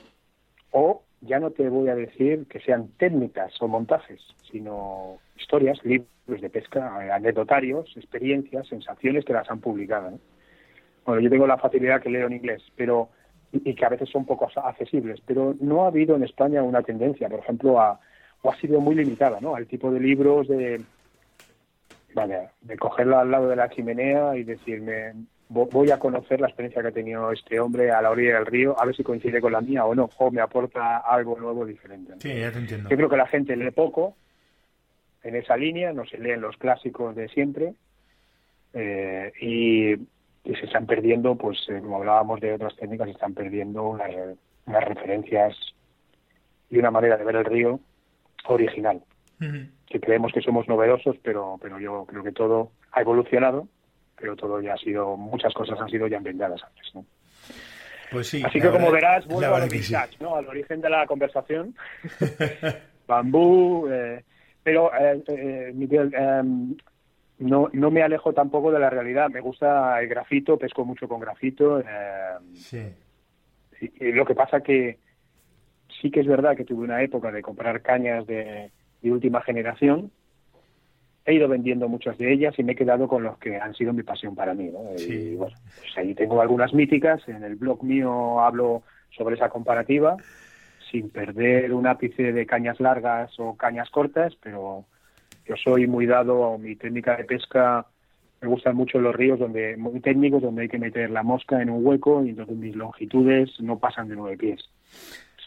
O 0.71 1.03
ya 1.21 1.39
no 1.39 1.51
te 1.51 1.69
voy 1.69 1.89
a 1.89 1.95
decir 1.95 2.47
que 2.49 2.61
sean 2.61 2.89
técnicas 2.99 3.61
o 3.61 3.69
montajes, 3.69 4.21
sino 4.51 5.19
historias, 5.37 5.83
libros 5.85 6.41
de 6.41 6.51
pesca, 6.51 7.05
eh, 7.05 7.11
anecdotarios, 7.11 7.97
experiencias, 7.97 8.67
sensaciones 8.69 9.25
que 9.25 9.33
las 9.33 9.51
han 9.51 9.61
publicado. 9.61 10.19
Bueno, 11.05 11.21
yo 11.21 11.31
tengo 11.31 11.47
la 11.47 11.59
facilidad 11.59 12.03
que 12.03 12.11
leo 12.11 12.27
en 12.27 12.35
inglés, 12.35 12.63
pero 12.77 13.09
y, 13.53 13.75
que 13.75 13.85
a 13.85 13.91
veces 13.91 14.09
son 14.11 14.25
poco 14.25 14.49
accesibles, 14.57 15.21
pero 15.25 15.55
no 15.61 15.85
ha 15.85 15.89
habido 15.89 16.17
en 16.17 16.25
España 16.25 16.63
una 16.63 16.83
tendencia, 16.83 17.29
por 17.29 17.41
ejemplo, 17.41 17.81
a, 17.81 18.01
o 18.43 18.51
ha 18.51 18.57
sido 18.57 18.81
muy 18.81 18.95
limitada, 18.95 19.39
¿no? 19.41 19.55
Al 19.55 19.67
tipo 19.67 19.91
de 19.91 20.01
libros 20.01 20.49
de, 20.49 20.83
vale, 22.15 22.49
de 22.61 22.77
cogerla 22.77 23.21
al 23.21 23.31
lado 23.31 23.49
de 23.49 23.57
la 23.57 23.71
chimenea 23.71 24.37
y 24.37 24.43
decirme, 24.43 25.15
voy 25.49 25.91
a 25.91 25.99
conocer 25.99 26.41
la 26.41 26.49
experiencia 26.49 26.83
que 26.83 26.89
ha 26.89 26.93
tenido 26.93 27.31
este 27.31 27.61
hombre 27.61 27.91
a 27.91 28.03
la 28.03 28.11
orilla 28.11 28.35
del 28.35 28.47
río, 28.47 28.81
a 28.81 28.85
ver 28.85 28.97
si 28.97 29.03
coincide 29.03 29.41
con 29.41 29.53
la 29.53 29.61
mía 29.61 29.85
o 29.85 29.95
no, 29.95 30.11
o 30.19 30.31
me 30.31 30.41
aporta 30.41 30.99
algo 30.99 31.39
nuevo 31.39 31.65
diferente. 31.65 32.15
Sí, 32.19 32.35
ya 32.35 32.51
te 32.51 32.59
entiendo. 32.59 32.89
Yo 32.89 32.97
creo 32.97 33.09
que 33.09 33.17
la 33.17 33.29
gente 33.29 33.57
lee 33.57 33.71
poco 33.71 34.17
en 35.23 35.37
esa 35.37 35.57
línea, 35.57 35.93
no 35.93 36.05
se 36.05 36.19
leen 36.19 36.41
los 36.41 36.57
clásicos 36.57 37.15
de 37.15 37.29
siempre 37.29 37.75
eh, 38.73 39.33
y, 39.41 39.95
se 40.45 40.67
están 40.67 40.87
perdiendo, 40.87 41.35
pues 41.35 41.59
eh, 41.69 41.81
como 41.81 41.97
hablábamos 41.97 42.41
de 42.41 42.53
otras 42.53 42.77
técnicas, 42.77 43.07
se 43.07 43.15
están 43.15 43.35
perdiendo 43.35 43.89
unas, 43.89 44.09
referencias 44.67 45.57
y 46.71 46.79
una 46.79 46.93
manera 46.93 47.17
de 47.17 47.25
ver 47.25 47.37
el 47.37 47.45
río 47.45 47.81
original. 48.47 49.03
Que 49.39 50.01
creemos 50.01 50.33
que 50.33 50.41
somos 50.41 50.67
novedosos, 50.67 51.17
pero, 51.23 51.59
pero 51.61 51.79
yo 51.79 52.07
creo 52.07 52.23
que 52.23 52.33
todo 52.33 52.71
ha 52.93 53.01
evolucionado 53.03 53.69
pero 54.19 54.37
todo 54.37 54.61
ya 54.61 54.75
ha 54.75 54.79
sido, 54.79 55.17
muchas 55.17 55.53
cosas 55.55 55.81
han 55.81 55.89
sido 55.89 56.07
ya 56.07 56.19
inventadas 56.19 56.63
antes, 56.63 56.95
¿no? 56.95 57.05
Pues 58.11 58.29
sí. 58.29 58.43
Así 58.45 58.61
que 58.61 58.71
como 58.71 58.91
verás, 58.91 59.27
vuelvo 59.27 59.55
al 59.55 59.69
¿no? 60.21 60.37
Al 60.37 60.47
origen 60.47 60.81
de 60.81 60.91
la 60.91 61.07
conversación. 61.07 61.75
Bambú, 63.07 63.89
eh, 63.91 64.23
pero 64.63 64.93
eh, 64.95 65.23
eh, 65.29 65.73
Miguel, 65.75 66.13
em, 66.15 66.77
no, 67.39 67.69
no 67.73 67.91
me 67.91 68.03
alejo 68.03 68.33
tampoco 68.33 68.73
de 68.73 68.81
la 68.81 68.91
realidad. 68.91 69.29
Me 69.29 69.41
gusta 69.41 70.01
el 70.01 70.09
grafito, 70.09 70.59
pesco 70.59 70.85
mucho 70.85 71.09
con 71.09 71.21
grafito. 71.21 71.81
Em, 71.81 72.55
sí. 72.55 72.83
Y, 73.81 74.13
lo 74.13 74.25
que 74.25 74.35
pasa 74.35 74.61
que 74.61 74.99
sí 76.01 76.11
que 76.11 76.21
es 76.21 76.27
verdad 76.27 76.57
que 76.57 76.65
tuve 76.65 76.85
una 76.85 77.03
época 77.03 77.31
de 77.31 77.43
comprar 77.43 77.83
cañas 77.83 78.27
de, 78.27 78.71
última 79.03 79.41
generación. 79.41 80.11
He 81.27 81.35
ido 81.35 81.49
vendiendo 81.49 81.89
muchas 81.89 82.17
de 82.19 82.33
ellas 82.33 82.55
y 82.57 82.63
me 82.63 82.73
he 82.73 82.77
quedado 82.77 83.09
con 83.09 83.25
los 83.25 83.37
que 83.39 83.57
han 83.57 83.75
sido 83.75 83.93
mi 83.93 84.03
pasión 84.03 84.35
para 84.35 84.55
mí. 84.55 84.71
¿no? 84.71 84.81
Y 84.97 85.35
bueno, 85.35 85.57
pues 85.79 85.99
ahí 85.99 86.15
tengo 86.15 86.41
algunas 86.41 86.73
míticas. 86.73 87.27
En 87.29 87.43
el 87.43 87.57
blog 87.57 87.83
mío 87.83 88.41
hablo 88.41 88.83
sobre 89.17 89.35
esa 89.35 89.49
comparativa, 89.49 90.17
sin 90.91 91.11
perder 91.11 91.73
un 91.73 91.87
ápice 91.87 92.33
de 92.33 92.47
cañas 92.47 92.79
largas 92.81 93.33
o 93.39 93.57
cañas 93.57 93.91
cortas, 93.91 94.35
pero 94.41 94.85
yo 95.47 95.57
soy 95.57 95.87
muy 95.87 96.07
dado 96.07 96.55
a 96.55 96.59
mi 96.59 96.77
técnica 96.77 97.17
de 97.17 97.25
pesca. 97.25 97.87
Me 98.41 98.49
gustan 98.49 98.77
mucho 98.77 99.01
los 99.01 99.15
ríos 99.15 99.39
donde 99.39 99.77
muy 99.77 100.01
técnicos, 100.01 100.43
donde 100.43 100.63
hay 100.63 100.69
que 100.69 100.79
meter 100.79 101.11
la 101.11 101.23
mosca 101.23 101.61
en 101.61 101.71
un 101.71 101.85
hueco 101.85 102.25
y 102.25 102.31
entonces 102.31 102.57
mis 102.57 102.77
longitudes 102.77 103.61
no 103.61 103.79
pasan 103.79 104.09
de 104.09 104.17
nueve 104.17 104.37
pies 104.37 104.71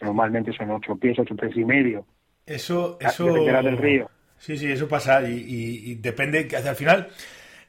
normalmente 0.01 0.53
son 0.53 0.71
ocho 0.71 0.95
pies, 0.95 1.17
ocho 1.19 1.35
pies 1.35 1.55
y 1.55 1.65
medio. 1.65 2.05
Eso, 2.45 2.97
eso. 2.99 3.25
del 3.25 3.77
río. 3.77 4.09
Sí, 4.39 4.57
sí, 4.57 4.71
eso 4.71 4.87
pasa 4.87 5.21
y, 5.23 5.95
depende, 5.95 6.47
que 6.47 6.57
al 6.57 6.75
final, 6.75 7.09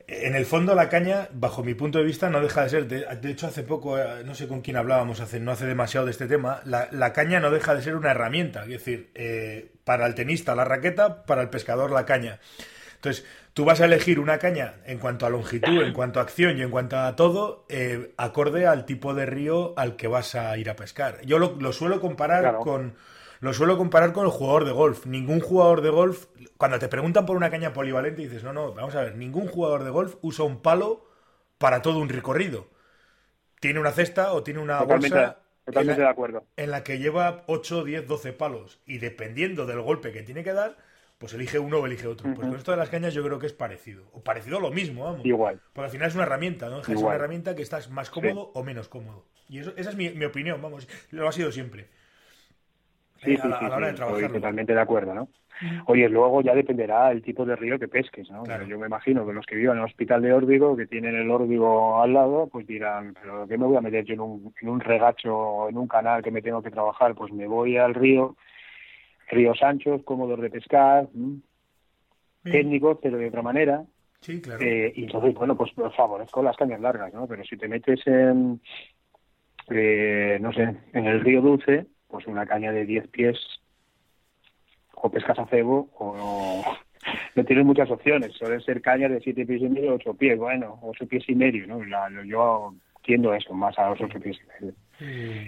en 0.07 0.35
el 0.35 0.47
fondo 0.47 0.75
la 0.75 0.89
caña, 0.89 1.29
bajo 1.33 1.65
mi 1.65 1.75
punto 1.75 1.99
de 1.99 2.05
vista, 2.05 2.31
no 2.31 2.41
deja 2.41 2.63
de 2.63 2.69
ser, 2.69 2.87
de, 2.87 3.31
hecho 3.31 3.49
hace 3.49 3.65
poco, 3.65 3.99
eh, 3.99 4.23
no 4.25 4.35
sé 4.35 4.47
con 4.47 4.61
quién 4.61 4.77
hablábamos, 4.77 5.21
hace, 5.21 5.41
no 5.41 5.51
hace 5.51 5.67
demasiado 5.67 6.07
de 6.07 6.13
este 6.13 6.27
tema, 6.27 6.63
la, 6.65 7.13
caña 7.13 7.41
no 7.41 7.51
deja 7.51 7.75
de 7.75 7.83
ser 7.83 7.97
una 7.97 8.13
herramienta, 8.13 8.63
es 8.63 8.69
decir, 8.69 9.11
eh, 9.15 9.73
para 9.85 10.07
el 10.07 10.15
tenista 10.15 10.55
la 10.55 10.65
raqueta, 10.65 11.25
para 11.25 11.43
el 11.43 11.51
pescador 11.51 11.91
la 11.91 12.07
caña. 12.07 12.39
Entonces, 12.95 13.25
tú 13.55 13.65
vas 13.65 13.81
a 13.81 13.87
elegir 13.87 14.21
una 14.21 14.39
caña 14.39 14.75
en 14.85 14.99
cuanto 14.99 15.25
a 15.27 15.31
longitud, 15.31 15.83
en 15.83 15.95
cuanto 15.95 16.21
a 16.21 16.23
acción 16.23 16.59
y 16.59 16.63
en 16.63 16.71
cuanto 16.71 16.99
a 16.99 17.17
todo, 17.17 17.65
eh, 17.69 18.13
acorde 18.19 18.67
al 18.67 18.85
tipo 18.85 19.15
de 19.15 19.25
río 19.27 19.73
al 19.77 19.97
que 19.97 20.07
vas 20.07 20.35
a 20.35 20.57
ir 20.59 20.69
a 20.69 20.77
pescar. 20.77 21.21
Yo 21.25 21.39
lo, 21.39 21.73
suelo 21.73 21.99
comparar 21.99 22.59
con 22.59 22.95
lo 23.41 23.53
suelo 23.53 23.77
comparar 23.77 24.13
con 24.13 24.25
el 24.27 24.31
jugador 24.31 24.65
de 24.65 24.73
golf. 24.73 25.07
Ningún 25.07 25.41
jugador 25.41 25.81
de 25.81 25.91
golf, 25.91 26.27
cuando 26.57 26.79
te 26.79 26.89
preguntan 26.89 27.27
por 27.27 27.37
una 27.37 27.51
caña 27.51 27.73
polivalente, 27.73 28.23
dices, 28.23 28.45
no, 28.45 28.53
no, 28.53 28.73
vamos 28.73 28.95
a 28.95 29.03
ver, 29.03 29.17
ningún 29.17 29.47
jugador 29.49 29.85
de 29.85 29.91
golf 29.91 30.17
usa 30.21 30.45
un 30.45 30.61
palo 30.63 31.07
para 31.59 31.83
todo 31.83 31.99
un 31.99 32.09
recorrido. 32.09 32.69
Tiene 33.61 33.81
una 33.81 33.93
cesta 33.93 34.33
o 34.33 34.43
tiene 34.43 34.61
una 34.61 34.83
bolsa 34.83 35.39
totalmente 35.65 36.03
de 36.03 36.09
acuerdo. 36.09 36.47
en 36.57 36.71
la 36.71 36.83
que 36.83 36.99
lleva 36.99 37.45
8, 37.47 37.85
10, 37.85 38.07
12 38.07 38.33
palos. 38.33 38.81
Y 38.87 38.99
dependiendo 38.99 39.67
del 39.67 39.81
golpe 39.81 40.13
que 40.13 40.23
tiene 40.23 40.43
que 40.43 40.53
dar, 40.53 40.77
pues 41.19 41.35
elige 41.35 41.59
uno 41.59 41.79
o 41.79 41.87
elige 41.87 42.07
otro. 42.07 42.33
Pues 42.35 42.49
con 42.49 42.57
esto 42.57 42.71
de 42.71 42.79
las 42.79 42.89
cañas 42.89 43.13
yo 43.13 43.23
creo 43.23 43.39
que 43.39 43.47
es 43.47 43.53
parecido. 43.53 44.09
O 44.13 44.23
parecido 44.23 44.57
a 44.57 44.61
lo 44.61 44.71
mismo, 44.71 45.05
vamos. 45.05 45.25
Igual. 45.25 45.61
Porque 45.75 45.85
al 45.85 45.91
final 45.91 46.09
es 46.09 46.15
una 46.15 46.25
herramienta, 46.25 46.71
¿no? 46.71 46.81
Es 46.81 46.89
una 46.89 47.15
herramienta 47.15 47.55
que 47.55 47.63
estás 47.63 47.91
más 47.91 48.09
cómodo 48.11 48.51
o 48.55 48.65
menos 48.65 48.89
cómodo. 48.89 49.27
Y 49.49 49.59
eso, 49.59 49.73
esa 49.77 49.91
es 49.91 49.97
mi, 49.97 50.25
opinión, 50.25 50.63
vamos. 50.63 50.89
Lo 51.11 51.29
ha 51.29 51.33
sido 51.33 51.53
siempre. 51.53 51.89
Sí, 53.23 53.37
sí, 53.37 53.41
a, 53.43 53.49
la, 53.49 53.77
hora 53.77 53.87
de 53.89 53.93
trabajar. 53.95 54.33
totalmente 54.33 54.73
de 54.73 54.81
acuerdo, 54.81 55.15
¿no? 55.15 55.29
Oye, 55.87 56.09
luego 56.09 56.41
ya 56.41 56.55
dependerá 56.55 57.13
el 57.13 57.23
tipo 57.23 57.45
de 57.45 57.55
río 57.55 57.79
que 57.79 57.89
pesques, 57.89 58.31
¿no? 58.31 58.45
Claro. 58.45 58.67
Yo 58.67 58.79
me 58.79 58.87
imagino 58.87 59.27
que 59.27 59.35
los 59.35 59.45
que 59.45 59.57
vivan 59.57 59.77
en 59.77 59.83
el 59.83 59.89
hospital 59.89 60.23
de 60.23 60.33
Órbigo, 60.33 60.75
que 60.75 60.87
tienen 60.87 61.15
el 61.15 61.31
Órbigo 61.31 62.01
al 62.01 62.15
lado, 62.15 62.49
pues 62.51 62.67
dirán, 62.67 63.15
¿pero 63.21 63.47
qué 63.47 63.59
me 63.59 63.67
voy 63.67 63.77
a 63.77 63.83
meter 63.83 64.05
yo 64.05 64.15
en 64.15 64.21
un, 64.21 64.55
en 64.61 64.69
un 64.69 64.81
regacho, 64.81 65.69
en 65.69 65.77
un 65.77 65.87
canal 65.87 66.23
que 66.23 66.31
me 66.31 66.41
tengo 66.41 66.63
que 66.63 66.71
trabajar? 66.71 67.15
Pues 67.15 67.31
me 67.33 67.47
voy 67.47 67.77
al 67.77 67.95
río, 67.95 68.37
ríos 69.29 69.63
anchos, 69.63 70.03
cómodos 70.05 70.41
de 70.41 70.51
pescar, 70.51 71.09
técnicos, 72.43 72.99
pero 73.03 73.19
de 73.19 73.29
otra 73.29 73.43
manera. 73.43 73.85
Sí, 74.21 74.41
claro. 74.41 74.63
Eh, 74.63 74.93
y 74.97 75.05
entonces, 75.05 75.35
bueno, 75.35 75.57
pues 75.57 75.73
favorezco 75.95 76.43
las 76.43 76.57
cañas 76.57 76.81
largas, 76.81 77.13
¿no? 77.13 77.27
Pero 77.27 77.45
si 77.45 77.59
te 77.59 77.69
metes 77.69 78.07
en, 78.07 78.61
eh, 79.71 80.39
no 80.41 80.53
sé, 80.53 80.75
en 80.93 81.07
el 81.07 81.21
río 81.21 81.43
Dulce, 81.43 81.87
pues 82.11 82.27
una 82.27 82.47
caña 82.47 82.73
de 82.73 82.85
10 82.85 83.09
pies 83.09 83.39
o 84.95 85.11
pescas 85.11 85.39
a 85.39 85.47
cebo 85.47 85.89
o 85.99 86.63
no, 87.35 87.45
tienes 87.45 87.65
muchas 87.65 87.91
opciones. 87.91 88.33
Suelen 88.35 88.61
ser 88.61 88.81
cañas 88.83 89.11
de 89.11 89.21
7 89.21 89.47
pies 89.47 89.63
y 89.63 89.69
medio, 89.69 89.95
8 89.95 90.15
pies, 90.15 90.39
bueno, 90.39 90.79
8 90.83 91.07
pies 91.07 91.25
y 91.29 91.35
medio, 91.35 91.67
¿no? 91.67 91.83
yo 92.25 92.75
tiendo 93.03 93.35
eso, 93.35 93.55
más 93.55 93.79
a 93.79 93.91
los 93.91 94.01
8 94.01 94.21
pies 94.21 94.39
y 94.39 94.63
medio. 94.63 94.75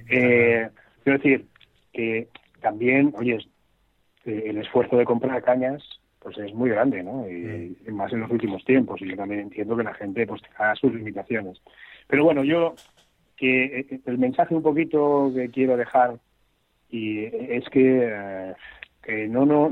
eh, 0.09 0.71
quiero 1.05 1.19
decir 1.19 1.47
que 1.93 2.29
también, 2.61 3.13
oye, 3.17 3.39
eh, 4.25 4.45
el 4.47 4.59
esfuerzo 4.59 4.97
de 4.97 5.05
comprar 5.05 5.43
cañas 5.43 5.83
pues 6.23 6.39
es 6.39 6.55
muy 6.55 6.71
grande, 6.71 7.03
¿no? 7.03 7.29
Y, 7.29 7.77
más 7.91 8.13
en 8.13 8.21
los 8.21 8.31
últimos 8.31 8.65
tiempos. 8.65 9.03
Y 9.03 9.09
yo 9.09 9.17
también 9.17 9.41
entiendo 9.41 9.77
que 9.77 9.83
la 9.83 9.95
gente 9.95 10.27
pues 10.27 10.41
tenga 10.43 10.75
sus 10.77 10.95
limitaciones. 10.95 11.61
Pero 12.07 12.25
bueno, 12.25 12.45
yo 12.45 12.75
que 13.37 13.65
eh, 13.65 14.01
el 14.07 14.19
mensaje 14.19 14.55
un 14.55 14.63
poquito 14.63 15.33
que 15.35 15.49
quiero 15.49 15.77
dejar 15.77 16.21
y 16.93 17.25
es 17.25 17.69
que, 17.71 18.09
eh, 18.13 18.55
que 19.03 19.27
no 19.27 19.45
no 19.45 19.71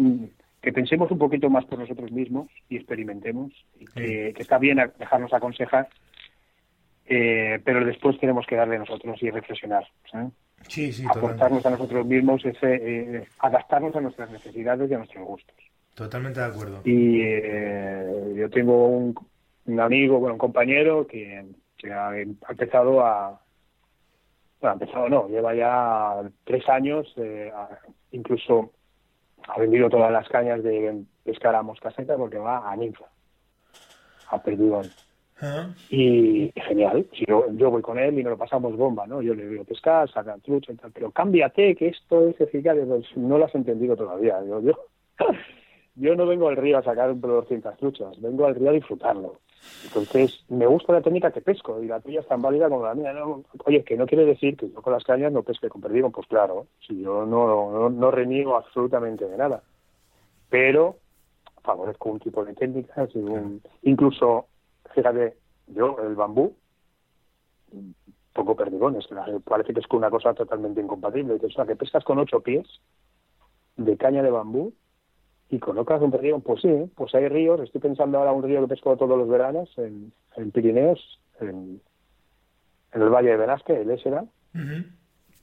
que 0.60 0.72
pensemos 0.72 1.10
un 1.12 1.18
poquito 1.18 1.48
más 1.48 1.64
por 1.66 1.78
nosotros 1.78 2.10
mismos 2.10 2.48
y 2.68 2.76
experimentemos 2.76 3.52
y 3.78 3.84
que, 3.86 4.34
está 4.36 4.58
bien 4.58 4.78
dejarnos 4.98 5.32
aconsejar 5.32 5.88
eh, 7.06 7.60
pero 7.64 7.84
después 7.84 8.18
tenemos 8.18 8.44
que 8.46 8.56
darle 8.56 8.78
nosotros 8.78 9.22
y 9.22 9.30
reflexionar 9.30 9.84
sí, 10.66 10.92
sí, 10.92 11.04
aportarnos 11.08 11.64
a 11.64 11.70
nosotros 11.70 12.04
mismos 12.04 12.44
ese 12.44 13.28
adaptarnos 13.38 13.94
a 13.94 14.00
nuestras 14.00 14.30
necesidades 14.32 14.90
y 14.90 14.94
a 14.94 14.98
nuestros 14.98 15.24
gustos. 15.24 15.56
Totalmente 15.94 16.40
de 16.40 16.46
acuerdo. 16.46 16.80
Y 16.84 17.20
eh, 17.22 18.34
yo 18.36 18.48
tengo 18.48 18.86
un, 18.86 19.80
amigo, 19.80 20.18
bueno, 20.18 20.34
un 20.34 20.38
compañero 20.38 21.06
que, 21.06 21.44
ha, 21.92 22.18
empezado 22.18 23.04
a... 23.04 23.40
Bueno, 24.60 24.72
ha 24.72 24.72
empezado 24.72 25.08
no, 25.08 25.28
lleva 25.28 25.54
ya 25.54 26.22
tres 26.44 26.68
años, 26.68 27.12
eh, 27.16 27.50
incluso 28.12 28.72
ha 29.48 29.58
vendido 29.58 29.88
todas 29.88 30.12
las 30.12 30.28
cañas 30.28 30.62
de 30.62 31.02
pescar 31.24 31.54
a 31.54 31.62
moscaseta 31.62 32.16
porque 32.16 32.38
va 32.38 32.70
a 32.70 32.76
ninfa, 32.76 33.06
a 34.28 34.42
perdido 34.42 34.82
Y 35.88 36.52
genial, 36.54 37.06
si 37.12 37.24
yo, 37.26 37.70
voy 37.70 37.80
con 37.80 37.98
él 37.98 38.18
y 38.18 38.22
nos 38.22 38.32
lo 38.32 38.38
pasamos 38.38 38.76
bomba, 38.76 39.06
¿no? 39.06 39.22
Yo 39.22 39.34
le 39.34 39.48
digo 39.48 39.64
pescar, 39.64 40.10
sacar 40.10 40.38
trucha 40.40 40.72
y 40.72 40.76
tal, 40.76 40.92
pero 40.92 41.10
cámbiate, 41.10 41.74
que 41.74 41.88
esto 41.88 42.28
es 42.28 42.38
eficaz, 42.40 42.76
pues 42.86 43.16
no 43.16 43.38
lo 43.38 43.46
has 43.46 43.54
entendido 43.54 43.96
todavía. 43.96 44.44
Yo, 44.44 44.60
yo 44.60 44.74
yo 46.00 46.16
no 46.16 46.26
vengo 46.26 46.48
al 46.48 46.56
río 46.56 46.78
a 46.78 46.82
sacar 46.82 47.10
un 47.10 47.20
200 47.20 47.76
truchas, 47.76 48.20
vengo 48.20 48.46
al 48.46 48.54
río 48.54 48.70
a 48.70 48.72
disfrutarlo. 48.72 49.40
Entonces, 49.84 50.44
me 50.48 50.66
gusta 50.66 50.94
la 50.94 51.02
técnica 51.02 51.30
que 51.30 51.42
pesco 51.42 51.82
y 51.82 51.86
la 51.86 52.00
tuya 52.00 52.20
es 52.20 52.26
tan 52.26 52.40
válida 52.40 52.70
como 52.70 52.86
la 52.86 52.94
mía. 52.94 53.12
¿no? 53.12 53.44
Oye, 53.66 53.84
que 53.84 53.96
no 53.96 54.06
quiere 54.06 54.24
decir 54.24 54.56
que 54.56 54.70
yo 54.70 54.80
con 54.80 54.94
las 54.94 55.04
cañas 55.04 55.30
no 55.32 55.42
pesque 55.42 55.68
con 55.68 55.82
perdido, 55.82 56.08
pues 56.10 56.26
claro, 56.26 56.66
si 56.86 57.02
yo 57.02 57.26
no, 57.26 57.70
no, 57.70 57.90
no 57.90 58.10
reniego 58.10 58.56
absolutamente 58.56 59.26
de 59.26 59.36
nada. 59.36 59.62
Pero 60.48 60.96
favorezco 61.62 62.10
un 62.10 62.18
tipo 62.18 62.44
de 62.44 62.54
técnicas, 62.54 63.14
un, 63.14 63.60
incluso, 63.82 64.46
fíjate, 64.94 65.36
yo 65.66 65.98
el 66.02 66.14
bambú, 66.14 66.54
poco 68.32 68.56
perdigones, 68.56 69.06
parece 69.44 69.74
que 69.74 69.80
es 69.80 69.86
una 69.90 70.08
cosa 70.08 70.32
totalmente 70.32 70.80
incompatible. 70.80 71.34
O 71.34 71.50
sea, 71.50 71.66
que 71.66 71.76
pescas 71.76 72.04
con 72.04 72.18
ocho 72.18 72.40
pies 72.40 72.66
de 73.76 73.96
caña 73.98 74.22
de 74.22 74.30
bambú 74.30 74.72
y 75.50 75.58
conozcas 75.58 76.00
un 76.00 76.12
río, 76.12 76.38
pues 76.38 76.62
sí, 76.62 76.90
pues 76.94 77.12
hay 77.14 77.28
ríos, 77.28 77.60
estoy 77.60 77.80
pensando 77.80 78.18
ahora 78.18 78.32
un 78.32 78.44
río 78.44 78.60
que 78.62 78.68
pesco 78.68 78.96
todos 78.96 79.18
los 79.18 79.28
veranos 79.28 79.68
en, 79.78 80.12
en 80.36 80.50
Pirineos, 80.52 81.20
en, 81.40 81.80
el 82.92 83.08
Valle 83.08 83.30
de 83.30 83.36
Benasque, 83.36 83.80
el 83.80 83.90
Ésera. 83.90 84.24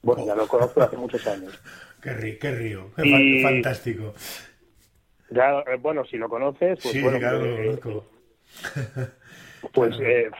Bueno, 0.01 0.25
ya 0.25 0.35
lo 0.35 0.47
conozco 0.47 0.81
hace 0.81 0.95
muchos 0.95 1.27
años. 1.27 1.61
qué, 2.01 2.13
río, 2.13 2.39
qué 2.39 2.51
río, 2.53 3.43
fantástico. 3.43 4.13
Ya, 5.29 5.59
eh, 5.59 5.77
bueno, 5.81 6.05
si 6.05 6.15
lo 6.15 6.29
conoces, 6.29 6.79
pues 6.81 6.93
sí, 6.93 7.01
bueno, 7.01 7.19
claro, 7.19 7.39
lo 7.39 7.45
eh, 7.45 7.79
conozco. 7.79 8.05
pues, 9.73 9.99
eh, 9.99 10.31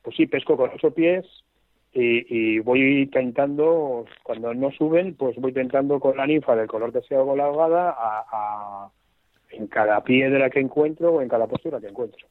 pues 0.00 0.16
sí, 0.16 0.26
pesco 0.26 0.56
con 0.56 0.70
ocho 0.74 0.90
pies 0.90 1.26
y, 1.92 2.54
y, 2.54 2.58
voy 2.60 3.06
tentando, 3.12 4.06
cuando 4.22 4.54
no 4.54 4.70
suben, 4.70 5.14
pues 5.16 5.36
voy 5.36 5.52
tentando 5.52 6.00
con 6.00 6.16
la 6.16 6.26
ninfa 6.26 6.56
del 6.56 6.66
color 6.66 6.94
que 6.94 7.02
sea 7.02 7.18
con 7.18 7.36
la 7.36 7.44
ahogada 7.44 7.94
a 7.94 8.90
en 9.52 9.66
cada 9.66 10.02
piedra 10.02 10.50
que 10.50 10.60
encuentro 10.60 11.14
o 11.14 11.22
en 11.22 11.28
cada 11.28 11.46
postura 11.46 11.80
que 11.80 11.88
encuentro. 11.88 12.26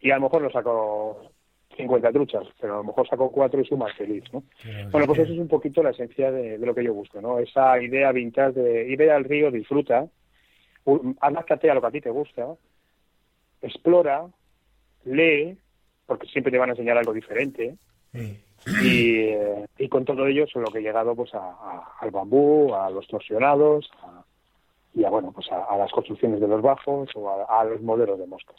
Y 0.00 0.10
a 0.10 0.16
lo 0.16 0.22
mejor 0.22 0.42
no 0.42 0.50
saco 0.50 1.30
50 1.76 2.12
truchas, 2.12 2.46
pero 2.60 2.74
a 2.74 2.76
lo 2.78 2.84
mejor 2.84 3.08
saco 3.08 3.30
cuatro 3.30 3.60
y 3.60 3.66
soy 3.66 3.78
más 3.78 3.94
feliz, 3.96 4.24
¿no? 4.32 4.42
bueno, 4.90 5.06
pues 5.06 5.20
eso 5.20 5.32
es 5.32 5.38
un 5.38 5.48
poquito 5.48 5.82
la 5.82 5.90
esencia 5.90 6.30
de, 6.30 6.58
lo 6.58 6.74
que 6.74 6.84
yo 6.84 6.92
busco, 6.92 7.20
¿no? 7.20 7.38
Esa 7.38 7.80
idea 7.80 8.12
vintage 8.12 8.60
de 8.60 8.88
ir 8.88 9.10
al 9.10 9.24
río, 9.24 9.50
disfruta, 9.50 10.06
adáctate 11.20 11.70
a 11.70 11.74
lo 11.74 11.80
que 11.80 11.86
a 11.86 11.90
ti 11.90 12.00
te 12.00 12.10
gusta, 12.10 12.48
explora, 13.60 14.26
lee, 15.04 15.56
porque 16.06 16.26
siempre 16.26 16.50
te 16.50 16.58
van 16.58 16.70
a 16.70 16.72
enseñar 16.72 16.98
algo 16.98 17.12
diferente, 17.12 17.76
y, 18.82 19.30
y, 19.78 19.88
con 19.88 20.04
todo 20.04 20.26
ello 20.26 20.44
es 20.44 20.54
lo 20.54 20.70
que 20.70 20.78
he 20.78 20.82
llegado 20.82 21.16
pues 21.16 21.32
al 21.34 22.10
bambú, 22.10 22.74
a 22.74 22.90
los 22.90 23.06
torsionados, 23.08 23.90
a, 24.02 24.21
y 24.94 25.04
a, 25.04 25.10
bueno, 25.10 25.32
pues 25.32 25.46
a, 25.50 25.76
las 25.76 25.90
construcciones 25.92 26.40
de 26.40 26.48
los 26.48 26.62
bajos 26.62 27.10
o 27.14 27.46
a, 27.48 27.64
los 27.64 27.80
modelos 27.82 28.18
de 28.18 28.26
moscas. 28.26 28.56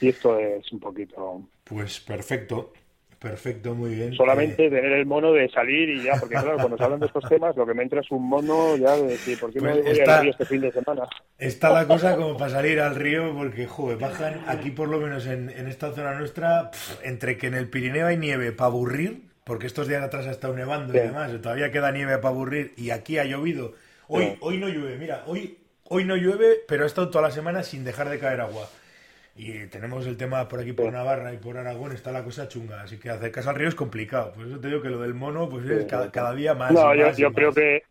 Y 0.00 0.08
esto 0.08 0.38
es 0.38 0.70
un 0.72 0.80
poquito... 0.80 1.42
Pues 1.64 2.00
perfecto. 2.00 2.72
Perfecto, 3.18 3.74
muy 3.74 3.96
bien. 3.96 4.14
Solamente 4.14 4.66
eh, 4.66 4.70
tener 4.70 4.92
el 4.92 5.04
mono 5.04 5.32
de 5.32 5.48
salir 5.48 5.88
y 5.88 6.04
ya, 6.04 6.12
porque 6.20 6.36
claro, 6.36 6.54
cuando 6.54 6.76
se 6.76 6.84
hablan 6.84 7.00
de 7.00 7.06
estos 7.06 7.28
temas, 7.28 7.56
lo 7.56 7.66
que 7.66 7.74
me 7.74 7.82
entra 7.82 8.00
es 8.00 8.10
un 8.12 8.28
mono 8.28 8.76
ya 8.76 8.96
de 8.96 9.08
decir, 9.08 9.40
¿por 9.40 9.52
qué 9.52 9.60
no 9.60 9.70
Pues 9.72 9.82
voy 9.82 9.92
está- 9.92 10.18
al 10.18 10.22
río 10.22 10.30
este 10.30 10.44
fin 10.44 10.60
de 10.60 10.70
semana? 10.70 11.02
Está 11.36 11.70
la 11.70 11.86
cosa 11.88 12.14
como 12.14 12.36
para 12.36 12.50
salir 12.50 12.78
al 12.78 12.94
río, 12.94 13.34
porque, 13.36 13.66
joder, 13.66 13.98
bajan 13.98 14.44
aquí 14.46 14.70
por 14.70 14.88
lo 14.88 15.00
menos 15.00 15.26
en, 15.26 15.50
en 15.50 15.66
esta 15.66 15.92
zona 15.92 16.14
nuestra, 16.16 16.70
entre 17.02 17.38
que 17.38 17.48
en 17.48 17.54
el 17.54 17.68
Pirineo 17.68 18.06
hay 18.06 18.18
nieve 18.18 18.52
para 18.52 18.68
aburrir, 18.68 19.22
porque 19.42 19.66
estos 19.66 19.88
días 19.88 20.02
atrás 20.04 20.28
ha 20.28 20.30
estado 20.30 20.54
nevando 20.54 20.94
y 20.94 21.00
demás, 21.00 21.32
y 21.34 21.38
todavía 21.38 21.72
queda 21.72 21.90
nieve 21.90 22.18
para 22.18 22.28
aburrir, 22.28 22.72
y 22.76 22.90
aquí 22.90 23.18
ha 23.18 23.24
llovido. 23.24 23.72
Hoy, 24.08 24.38
hoy 24.40 24.58
no 24.58 24.68
llueve, 24.68 24.96
mira, 24.96 25.22
hoy, 25.26 25.58
hoy 25.84 26.04
no 26.04 26.16
llueve, 26.16 26.56
pero 26.66 26.84
ha 26.84 26.86
estado 26.86 27.10
toda 27.10 27.22
la 27.22 27.30
semana 27.30 27.62
sin 27.62 27.84
dejar 27.84 28.08
de 28.08 28.18
caer 28.18 28.40
agua. 28.40 28.66
Y 29.36 29.66
tenemos 29.66 30.06
el 30.06 30.16
tema 30.16 30.48
por 30.48 30.60
aquí, 30.60 30.72
por. 30.72 30.90
Navarra 30.90 31.32
y 31.32 31.36
por 31.36 31.56
Aragón, 31.58 31.92
está 31.92 32.10
la 32.10 32.24
cosa 32.24 32.48
chunga, 32.48 32.82
así 32.82 32.98
que 32.98 33.10
hacer 33.10 33.30
caso 33.30 33.50
al 33.50 33.56
río 33.56 33.68
es 33.68 33.74
complicado. 33.74 34.32
Por 34.32 34.46
eso 34.46 34.58
te 34.58 34.66
digo 34.66 34.82
que 34.82 34.88
lo 34.88 34.98
del 34.98 35.14
mono, 35.14 35.48
pues 35.48 35.64
es 35.68 35.84
cada, 35.84 36.34
día 36.34 36.54
más. 36.54 36.72
No, 36.72 36.94
y 36.94 36.98
yo, 36.98 37.28
y 37.28 37.32
creo 37.32 37.48
más. 37.50 37.54
que 37.54 37.82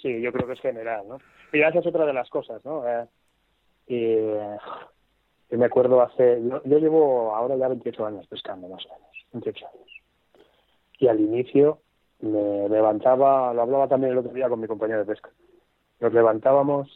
sí, 0.00 0.20
yo 0.20 0.32
creo 0.32 0.46
que 0.46 0.54
es 0.54 0.60
general, 0.60 1.06
¿no? 1.06 1.18
Mira, 1.52 1.68
esa 1.68 1.78
es 1.78 1.86
otra 1.86 2.04
de 2.04 2.12
las 2.14 2.28
cosas, 2.30 2.64
¿no? 2.64 2.88
Eh, 2.88 3.06
eh, 3.88 4.56
yo 5.50 5.58
me 5.58 5.66
acuerdo 5.66 6.02
hace, 6.02 6.42
yo, 6.42 6.62
yo 6.64 6.78
llevo 6.78 7.34
ahora 7.34 7.56
ya 7.56 7.68
28 7.68 8.06
años 8.06 8.26
pescando, 8.26 8.68
más 8.68 8.84
o 8.86 8.88
menos, 8.88 9.26
28 9.32 9.66
años. 9.66 10.02
Y 10.98 11.08
al 11.08 11.20
inicio 11.20 11.80
me 12.20 12.68
levantaba, 12.68 13.54
lo 13.54 13.62
hablaba 13.62 13.86
también 13.86 14.12
el 14.12 14.18
otro 14.18 14.32
día 14.32 14.48
con 14.48 14.60
mi 14.60 14.66
compañero 14.66 15.00
de 15.00 15.06
pesca. 15.06 15.30
Nos 16.00 16.12
levantábamos 16.12 16.88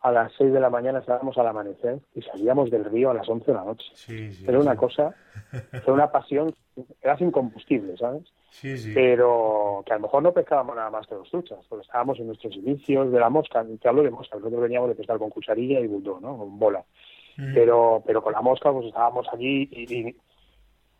a 0.00 0.10
las 0.12 0.32
6 0.38 0.52
de 0.52 0.60
la 0.60 0.70
mañana, 0.70 1.00
estábamos 1.00 1.36
al 1.36 1.46
amanecer 1.48 1.98
y 2.14 2.22
salíamos 2.22 2.70
del 2.70 2.84
río 2.86 3.10
a 3.10 3.14
las 3.14 3.28
11 3.28 3.44
de 3.46 3.54
la 3.54 3.64
noche. 3.64 3.84
Sí, 3.94 4.32
sí. 4.32 4.44
Era 4.48 4.58
una 4.58 4.76
cosa, 4.76 5.14
era 5.72 5.92
una 5.92 6.10
pasión, 6.10 6.54
era 7.02 7.18
sin 7.18 7.30
combustible, 7.30 7.96
¿sabes? 7.98 8.22
Sí, 8.50 8.76
sí. 8.78 8.92
pero 8.94 9.82
que 9.86 9.92
a 9.92 9.96
lo 9.96 10.02
mejor 10.02 10.22
no 10.22 10.32
pescábamos 10.32 10.74
nada 10.74 10.90
más 10.90 11.06
que 11.06 11.14
los 11.14 11.30
truchas, 11.30 11.58
porque 11.68 11.84
estábamos 11.84 12.18
en 12.18 12.26
nuestros 12.28 12.56
inicios 12.56 13.12
de 13.12 13.20
la 13.20 13.28
mosca, 13.30 13.64
te 13.80 13.88
hablo 13.88 14.02
de 14.02 14.10
mosca, 14.10 14.36
nosotros 14.36 14.60
veníamos 14.62 14.88
de 14.88 14.94
pescar 14.96 15.18
con 15.18 15.30
cucharilla 15.30 15.78
y 15.80 15.86
bulldog, 15.86 16.20
¿no? 16.22 16.36
Con 16.38 16.58
bola, 16.58 16.84
Mm. 17.36 17.54
pero 17.54 18.02
pero 18.04 18.22
con 18.22 18.32
la 18.32 18.40
mosca 18.42 18.72
pues 18.72 18.86
estábamos 18.86 19.26
allí 19.32 19.68
y, 19.70 19.94
y, 19.94 20.16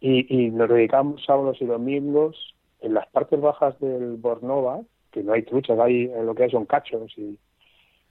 y, 0.01 0.45
y 0.47 0.51
nos 0.51 0.68
dedicamos 0.68 1.24
sábados 1.24 1.61
y 1.61 1.66
domingos 1.66 2.55
en 2.81 2.95
las 2.95 3.09
partes 3.09 3.41
bajas 3.41 3.78
del 3.81 4.16
Bornova, 4.16 4.81
que 5.11 5.22
no 5.22 5.32
hay 5.32 5.42
truchas, 5.42 5.78
hay 5.78 6.04
eh, 6.04 6.22
lo 6.22 6.34
que 6.34 6.44
hay 6.44 6.50
son 6.50 6.66
cachos 6.66 7.12
y 7.16 7.38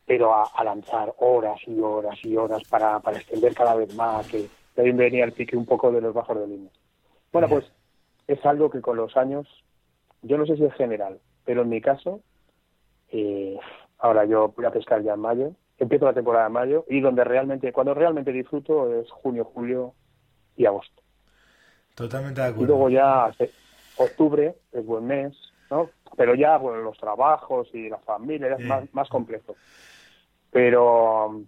pero 0.05 0.33
a, 0.33 0.43
a 0.55 0.63
lanzar 0.63 1.13
horas 1.19 1.59
y 1.67 1.79
horas 1.79 2.17
y 2.23 2.35
horas 2.35 2.63
para, 2.67 2.99
para 2.99 3.17
extender 3.17 3.53
cada 3.53 3.75
vez 3.75 3.93
más, 3.95 4.27
que 4.27 4.47
de 4.75 4.81
ahí 4.81 4.91
venía 4.91 5.23
el 5.23 5.33
pique 5.33 5.55
un 5.55 5.67
poco 5.67 5.91
de 5.91 6.01
los 6.01 6.13
bajos 6.15 6.39
de 6.39 6.47
línea. 6.47 6.71
Bueno, 7.31 7.47
pues 7.47 7.65
es 8.27 8.43
algo 8.43 8.71
que 8.71 8.81
con 8.81 8.97
los 8.97 9.15
años, 9.17 9.47
yo 10.23 10.37
no 10.39 10.47
sé 10.47 10.55
si 10.55 10.65
es 10.65 10.73
general, 10.73 11.19
pero 11.45 11.61
en 11.61 11.69
mi 11.69 11.79
caso, 11.79 12.21
eh, 13.11 13.57
ahora 13.99 14.25
yo 14.25 14.51
voy 14.55 14.65
a 14.65 14.71
pescar 14.71 15.03
ya 15.03 15.13
en 15.13 15.19
mayo, 15.19 15.51
empiezo 15.77 16.05
la 16.05 16.13
temporada 16.13 16.47
en 16.47 16.53
mayo 16.53 16.85
y 16.89 17.01
donde 17.01 17.23
realmente, 17.23 17.71
cuando 17.71 17.93
realmente 17.93 18.31
disfruto 18.31 18.91
es 18.99 19.09
junio, 19.11 19.45
julio 19.45 19.93
y 20.57 20.65
agosto. 20.65 21.03
Totalmente 21.93 22.41
de 22.41 22.47
Y 22.47 22.51
acuerdo. 22.51 22.67
luego 22.73 22.89
ya 22.89 23.31
octubre 23.97 24.55
es 24.71 24.85
buen 24.85 25.05
mes, 25.05 25.33
¿no? 25.69 25.89
Pero 26.19 26.35
ya, 26.35 26.57
bueno, 26.57 26.81
los 26.81 26.97
trabajos 26.97 27.69
y 27.73 27.87
la 27.87 27.97
familia 27.99 28.51
es 28.55 28.57
Sí. 28.57 28.63
más, 28.67 28.83
más 28.93 29.07
complejo. 29.07 29.55
Pero, 30.51 31.43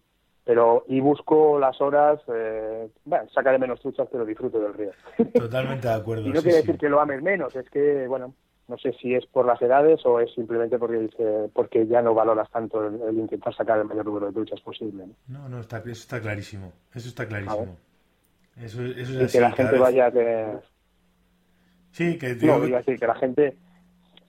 pero, 0.46 0.86
y 0.88 1.02
busco 1.02 1.60
las 1.60 1.82
horas, 1.82 2.22
eh, 2.34 2.88
bueno, 3.04 3.28
saca 3.34 3.52
de 3.52 3.60
menos 3.60 3.82
truchas, 3.82 4.08
pero 4.10 4.24
disfruto 4.26 4.62
del 4.62 4.74
río. 4.74 4.92
Totalmente 5.34 5.90
de 5.90 5.94
acuerdo. 5.94 6.24
Y 6.28 6.32
no 6.32 6.40
sí, 6.40 6.44
quiere 6.44 6.62
sí. 6.62 6.68
decir 6.68 6.80
que 6.80 6.88
lo 6.88 7.02
ames 7.02 7.22
menos, 7.22 7.54
es 7.54 7.70
que, 7.70 8.08
bueno, 8.08 8.34
no 8.70 8.78
sé 8.78 8.94
si 8.94 9.14
es 9.14 9.26
por 9.26 9.46
las 9.46 9.62
edades 9.62 10.06
o 10.06 10.22
es 10.22 10.34
simplemente 10.34 10.80
porque 10.80 11.10
porque 11.54 11.86
ya 11.88 12.02
no 12.02 12.14
valoras 12.14 12.50
tanto 12.50 12.88
el, 12.88 13.02
el 13.02 13.20
intentar 13.20 13.54
sacar 13.54 13.78
el 13.80 13.84
mayor 13.86 14.06
número 14.06 14.28
de 14.28 14.32
truchas 14.34 14.62
posible. 14.62 15.08
¿no? 15.28 15.40
No, 15.40 15.50
no, 15.50 15.60
está, 15.60 15.80
eso 15.80 15.90
está 15.92 16.22
clarísimo. 16.22 16.72
Eso 16.96 17.10
está 17.10 17.28
clarísimo. 17.28 17.76
Eso, 18.56 18.82
eso 18.86 19.02
es 19.02 19.10
Y 19.10 19.24
así. 19.26 19.38
que 19.38 19.42
la 19.42 19.52
gente 19.52 19.72
vez- 19.74 19.82
vaya 19.82 20.12
que, 20.12 20.46
Sí, 21.92 22.18
que 22.18 22.36
no, 22.36 22.66
iba 22.66 22.78
a 22.78 22.80
decir 22.82 22.98
que 22.98 23.08
la 23.08 23.16
gente 23.16 23.58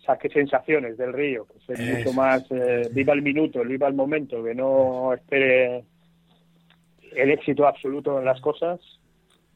saque 0.07 0.29
sensaciones 0.31 0.97
del 0.99 1.13
río, 1.13 1.47
que 1.47 1.61
sea 1.67 1.77
Eso 1.77 1.83
mucho 1.85 2.13
es. 2.13 2.15
más, 2.15 2.43
eh, 2.51 2.89
viva 2.93 3.13
el 3.15 3.23
minuto, 3.23 3.63
viva 3.65 3.89
el 3.89 3.95
momento, 3.95 4.43
que 4.43 4.55
no 4.55 5.13
espere 5.15 5.85
el 7.13 7.31
éxito 7.31 7.67
absoluto 7.67 8.19
en 8.19 8.25
las 8.25 8.41
cosas, 8.41 8.81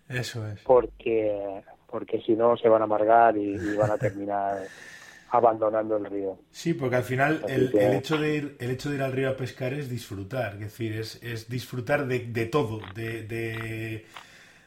Eso 0.08 0.46
es. 0.46 0.60
porque 0.62 1.62
porque 1.86 2.20
si 2.22 2.34
no 2.34 2.56
se 2.56 2.68
van 2.68 2.82
a 2.82 2.84
amargar 2.84 3.36
y, 3.36 3.42
y 3.70 3.74
van 3.74 3.90
a 3.92 3.98
terminar 3.98 4.70
abandonando 5.28 5.96
el 5.96 6.06
río. 6.06 6.38
Sí, 6.50 6.72
porque 6.74 6.96
al 6.96 7.04
final 7.04 7.44
el, 7.48 7.70
que- 7.70 7.78
el 7.78 7.92
hecho 7.92 8.16
de 8.18 8.34
ir, 8.34 8.56
el 8.60 8.70
hecho 8.70 8.88
de 8.88 8.96
ir 8.96 9.02
al 9.02 9.12
río 9.12 9.28
a 9.30 9.36
pescar 9.36 9.74
es 9.74 9.90
disfrutar, 9.90 10.54
es 10.54 10.60
decir, 10.60 10.92
es, 10.96 11.22
es 11.22 11.48
disfrutar 11.48 12.06
de, 12.06 12.20
de 12.20 12.46
todo, 12.46 12.80
de, 12.94 13.22
de, 13.24 14.06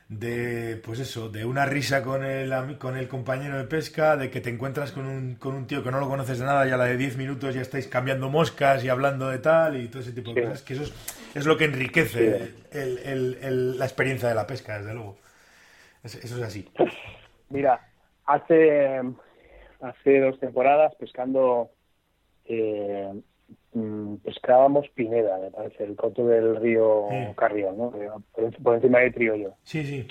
de, 0.09 0.81
pues 0.83 0.99
eso, 0.99 1.29
de 1.29 1.45
una 1.45 1.65
risa 1.67 2.01
con 2.03 2.23
el, 2.23 2.51
con 2.79 2.97
el 2.97 3.07
compañero 3.07 3.57
de 3.59 3.65
pesca, 3.65 4.17
de 4.17 4.31
que 4.31 4.41
te 4.41 4.49
encuentras 4.49 4.91
con 4.91 5.05
un, 5.05 5.35
con 5.35 5.53
un 5.53 5.67
tío 5.67 5.83
que 5.83 5.91
no 5.91 5.99
lo 5.99 6.09
conoces 6.09 6.39
de 6.39 6.45
nada 6.45 6.67
y 6.67 6.71
a 6.71 6.77
la 6.77 6.85
de 6.85 6.97
10 6.97 7.15
minutos 7.15 7.53
ya 7.53 7.61
estáis 7.61 7.87
cambiando 7.87 8.27
moscas 8.29 8.83
y 8.83 8.89
hablando 8.89 9.29
de 9.29 9.37
tal 9.37 9.79
y 9.79 9.87
todo 9.87 10.01
ese 10.01 10.11
tipo 10.11 10.33
de 10.33 10.41
Sí. 10.41 10.47
cosas, 10.47 10.61
que 10.63 10.73
eso 10.73 10.83
es, 10.83 10.93
es 11.35 11.45
lo 11.45 11.57
que 11.57 11.65
enriquece 11.65 12.39
Sí. 12.39 12.55
el- 12.71 12.97
el- 13.05 13.37
el- 13.41 13.77
la 13.79 13.85
experiencia 13.85 14.27
de 14.27 14.35
la 14.35 14.47
pesca, 14.47 14.79
desde 14.79 14.95
luego. 14.95 15.17
Es- 16.03 16.15
Eso 16.15 16.37
es 16.37 16.41
así. 16.43 16.67
Mira, 17.49 17.79
hace 18.25 19.01
hace 19.81 20.19
dos 20.19 20.39
temporadas 20.39 20.93
pescando 20.95 21.69
eh, 22.45 23.13
mm, 23.73 24.15
pescábamos 24.17 24.87
Pineda, 24.89 25.37
me 25.39 25.51
parece, 25.51 25.83
el 25.83 25.95
coto 25.95 26.25
del 26.27 26.55
río 26.57 27.07
Sí. 27.09 27.35
Carrión, 27.35 27.77
¿no? 27.77 27.91
Por, 27.91 28.43
en- 28.43 28.51
por 28.63 28.75
encima 28.75 28.99
de 28.99 29.11
Triollo. 29.11 29.53
Sí, 29.63 29.83
sí. 29.83 30.07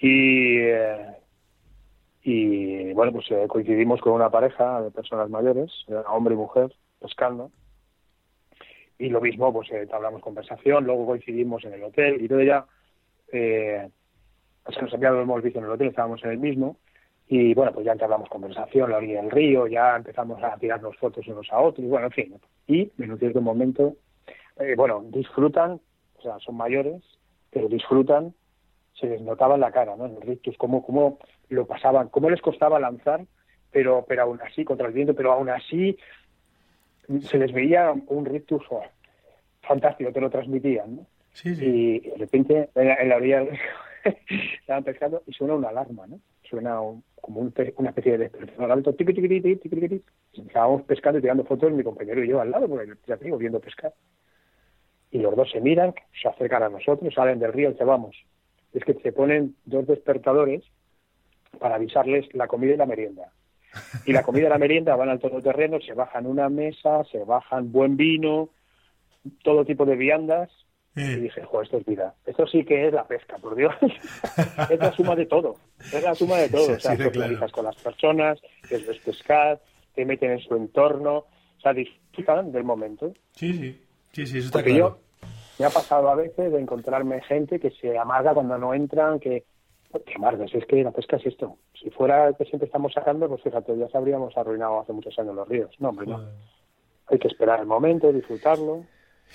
Y, 0.00 0.58
eh, 0.58 1.06
y 2.22 2.92
bueno, 2.92 3.12
pues 3.12 3.30
eh, 3.30 3.46
coincidimos 3.48 4.00
con 4.00 4.12
una 4.14 4.30
pareja 4.30 4.82
de 4.82 4.90
personas 4.90 5.30
mayores, 5.30 5.70
hombre 6.08 6.34
y 6.34 6.36
mujer, 6.38 6.74
pescando. 7.00 7.50
Y 8.98 9.10
lo 9.10 9.20
mismo, 9.20 9.52
pues 9.52 9.70
eh, 9.70 9.86
hablamos 9.92 10.22
conversación, 10.22 10.84
luego 10.84 11.06
coincidimos 11.06 11.64
en 11.64 11.74
el 11.74 11.84
hotel 11.84 12.20
y 12.22 12.28
todo 12.28 12.42
ya. 12.42 12.66
Eh, 13.32 13.88
o 14.64 14.72
sea, 14.72 14.82
nos 14.82 14.94
habíamos 14.94 15.42
visto 15.42 15.58
en 15.58 15.66
el 15.66 15.70
hotel, 15.70 15.88
estábamos 15.88 16.22
en 16.24 16.30
el 16.30 16.38
mismo. 16.38 16.78
Y 17.28 17.54
bueno, 17.54 17.72
pues 17.72 17.84
ya 17.84 17.92
entablamos 17.92 18.28
conversación, 18.28 18.90
la 18.90 18.98
orilla 18.98 19.20
del 19.20 19.30
río, 19.30 19.66
ya 19.66 19.96
empezamos 19.96 20.42
a 20.42 20.56
tirarnos 20.56 20.96
fotos 20.96 21.26
unos 21.26 21.50
a 21.50 21.58
otros, 21.58 21.84
y 21.84 21.88
bueno, 21.88 22.06
en 22.06 22.12
fin. 22.12 22.40
Y 22.68 22.92
en 22.98 23.10
un 23.10 23.18
cierto 23.18 23.40
momento, 23.40 23.96
eh, 24.58 24.74
bueno, 24.76 25.04
disfrutan, 25.08 25.80
o 26.18 26.22
sea, 26.22 26.38
son 26.38 26.56
mayores, 26.56 27.02
pero 27.50 27.68
disfrutan 27.68 28.32
se 28.98 29.06
les 29.06 29.20
notaba 29.20 29.54
en 29.54 29.60
la 29.60 29.72
cara, 29.72 29.96
¿no? 29.96 30.06
En 30.06 30.16
el 30.16 30.22
rictus, 30.22 30.56
cómo, 30.56 30.84
cómo 30.84 31.18
lo 31.48 31.66
pasaban, 31.66 32.08
cómo 32.08 32.30
les 32.30 32.40
costaba 32.40 32.80
lanzar, 32.80 33.24
pero, 33.70 34.04
pero 34.08 34.22
aún 34.22 34.40
así, 34.40 34.64
contra 34.64 34.86
el 34.86 34.94
viento, 34.94 35.14
pero 35.14 35.32
aún 35.32 35.50
así 35.50 35.96
se 37.20 37.38
les 37.38 37.52
veía 37.52 37.94
un 38.08 38.24
rictus 38.24 38.62
oh, 38.70 38.82
fantástico, 39.62 40.12
te 40.12 40.20
lo 40.20 40.30
transmitían, 40.30 40.96
¿no? 40.96 41.06
Sí, 41.32 41.54
sí. 41.54 41.64
Y 41.64 42.00
de 42.00 42.16
repente 42.16 42.70
en 42.74 42.88
la, 42.88 42.94
en 42.94 43.08
la 43.10 43.16
orilla 43.16 43.38
del 43.40 43.50
río, 43.50 43.60
estaban 44.60 44.84
pescando 44.84 45.22
y 45.26 45.32
suena 45.32 45.54
una 45.54 45.68
alarma, 45.68 46.06
¿no? 46.06 46.18
Suena 46.48 46.78
como 47.20 47.40
un 47.40 47.52
una 47.76 47.88
especie 47.90 48.12
de 48.12 48.18
despertador 48.18 48.72
alto, 48.72 48.92
tiqui, 48.94 49.12
tiqui, 49.12 49.40
tiqui. 49.40 50.02
Estábamos 50.32 50.82
pescando 50.82 51.18
y 51.18 51.22
tirando 51.22 51.44
fotos 51.44 51.72
mi 51.72 51.82
compañero 51.82 52.22
y 52.22 52.28
yo 52.28 52.40
al 52.40 52.50
lado, 52.50 52.68
porque 52.68 52.92
ya 53.06 53.16
te 53.16 53.24
digo, 53.24 53.38
viendo 53.38 53.60
pescar. 53.60 53.92
Y 55.10 55.18
los 55.18 55.34
dos 55.34 55.50
se 55.50 55.60
miran, 55.60 55.94
se 56.20 56.28
acercan 56.28 56.62
a 56.62 56.68
nosotros, 56.68 57.14
salen 57.14 57.38
del 57.38 57.52
río 57.52 57.70
y 57.70 57.74
se 57.74 57.84
vamos. 57.84 58.16
Es 58.72 58.84
que 58.84 58.94
se 58.94 59.12
ponen 59.12 59.56
dos 59.64 59.86
despertadores 59.86 60.62
para 61.58 61.76
avisarles 61.76 62.32
la 62.34 62.46
comida 62.46 62.74
y 62.74 62.76
la 62.76 62.86
merienda. 62.86 63.32
Y 64.04 64.12
la 64.12 64.22
comida 64.22 64.46
y 64.46 64.50
la 64.50 64.58
merienda 64.58 64.96
van 64.96 65.08
al 65.08 65.18
todoterreno, 65.18 65.80
se 65.80 65.94
bajan 65.94 66.26
una 66.26 66.48
mesa, 66.48 67.04
se 67.04 67.24
bajan 67.24 67.72
buen 67.72 67.96
vino, 67.96 68.50
todo 69.42 69.64
tipo 69.64 69.84
de 69.84 69.96
viandas, 69.96 70.50
y 70.96 71.16
dije, 71.16 71.42
jo, 71.42 71.60
esto 71.60 71.76
es 71.76 71.84
vida. 71.84 72.14
Esto 72.24 72.46
sí 72.46 72.64
que 72.64 72.86
es 72.88 72.92
la 72.92 73.06
pesca, 73.06 73.36
por 73.36 73.54
Dios. 73.54 73.74
es 74.70 74.78
la 74.78 74.92
suma 74.92 75.14
de 75.14 75.26
todo. 75.26 75.56
Es 75.78 76.02
la 76.02 76.14
suma 76.14 76.38
de 76.38 76.48
todo. 76.48 76.64
Sí, 76.64 76.72
o 76.72 76.80
sea, 76.80 76.96
de 76.96 77.10
claro. 77.10 77.38
con 77.52 77.64
las 77.64 77.76
personas, 77.76 78.40
les 78.70 78.86
ves 78.86 78.98
pescar, 79.00 79.60
te 79.94 80.06
meten 80.06 80.30
en 80.30 80.40
su 80.40 80.54
entorno. 80.56 81.16
O 81.18 81.60
sea, 81.60 81.74
disfrutan 81.74 82.50
del 82.50 82.64
momento. 82.64 83.12
sí, 83.32 83.52
sí. 83.52 83.82
Sí, 84.12 84.26
sí, 84.26 84.38
eso 84.38 84.46
está 84.46 84.60
Porque 84.60 84.72
claro. 84.72 84.98
yo 84.98 85.06
me 85.58 85.66
ha 85.66 85.70
pasado 85.70 86.08
a 86.08 86.14
veces 86.14 86.50
de 86.50 86.58
encontrarme 86.58 87.20
gente 87.20 87.60
que 87.60 87.70
se 87.70 87.98
amarga 87.98 88.32
cuando 88.32 88.56
no 88.56 88.72
entran, 88.72 89.20
que... 89.20 89.44
¿Qué 90.06 90.14
amargas? 90.14 90.54
Es 90.54 90.64
que 90.66 90.82
la 90.82 90.90
pesca 90.90 91.16
es 91.16 91.26
esto. 91.26 91.58
Si 91.78 91.90
fuera 91.90 92.32
que 92.32 92.44
siempre 92.44 92.66
estamos 92.66 92.92
sacando, 92.92 93.28
pues 93.28 93.42
fíjate, 93.42 93.76
ya 93.78 93.88
se 93.88 93.96
habríamos 93.96 94.36
arruinado 94.36 94.80
hace 94.80 94.92
muchos 94.92 95.18
años 95.18 95.34
los 95.34 95.48
ríos. 95.48 95.70
No, 95.78 95.90
hombre, 95.90 96.06
no. 96.06 96.16
Joder. 96.16 96.32
Hay 97.08 97.18
que 97.18 97.28
esperar 97.28 97.60
el 97.60 97.66
momento, 97.66 98.12
disfrutarlo. 98.12 98.84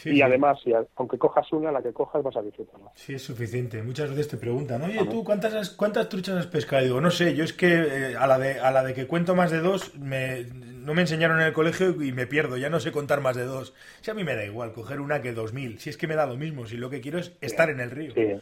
Y 0.05 0.21
además, 0.21 0.59
si, 0.63 0.73
aunque 0.95 1.17
cojas 1.17 1.51
una, 1.51 1.71
la 1.71 1.81
que 1.81 1.93
cojas 1.93 2.23
vas 2.23 2.35
a 2.35 2.41
disfrutarla. 2.41 2.91
Sí, 2.95 3.13
es 3.13 3.21
suficiente. 3.21 3.83
Muchas 3.83 4.09
veces 4.09 4.29
te 4.29 4.37
preguntan, 4.37 4.81
oye, 4.81 5.05
¿tú 5.05 5.23
cuántas, 5.23 5.69
cuántas 5.71 6.09
truchas 6.09 6.37
has 6.37 6.47
pescado? 6.47 6.81
Y 6.81 6.85
digo, 6.85 7.01
no 7.01 7.11
sé, 7.11 7.35
yo 7.35 7.43
es 7.43 7.53
que 7.53 7.71
eh, 7.71 8.15
a, 8.15 8.25
la 8.25 8.39
de, 8.39 8.59
a 8.59 8.71
la 8.71 8.83
de 8.83 8.93
que 8.93 9.05
cuento 9.05 9.35
más 9.35 9.51
de 9.51 9.59
dos, 9.59 9.95
me, 9.97 10.45
no 10.45 10.93
me 10.93 11.01
enseñaron 11.01 11.39
en 11.39 11.47
el 11.47 11.53
colegio 11.53 12.01
y 12.01 12.11
me 12.11 12.25
pierdo, 12.25 12.57
ya 12.57 12.69
no 12.69 12.79
sé 12.79 12.91
contar 12.91 13.21
más 13.21 13.35
de 13.35 13.45
dos. 13.45 13.73
Si 14.01 14.09
a 14.09 14.13
mí 14.13 14.23
me 14.23 14.35
da 14.35 14.45
igual 14.45 14.73
coger 14.73 15.01
una 15.01 15.21
que 15.21 15.33
dos 15.33 15.53
mil, 15.53 15.79
si 15.79 15.89
es 15.89 15.97
que 15.97 16.07
me 16.07 16.15
da 16.15 16.25
lo 16.25 16.35
mismo, 16.35 16.65
si 16.65 16.77
lo 16.77 16.89
que 16.89 17.01
quiero 17.01 17.19
es 17.19 17.37
estar 17.41 17.69
en 17.69 17.79
el 17.79 17.91
río. 17.91 18.13
Sí. 18.13 18.39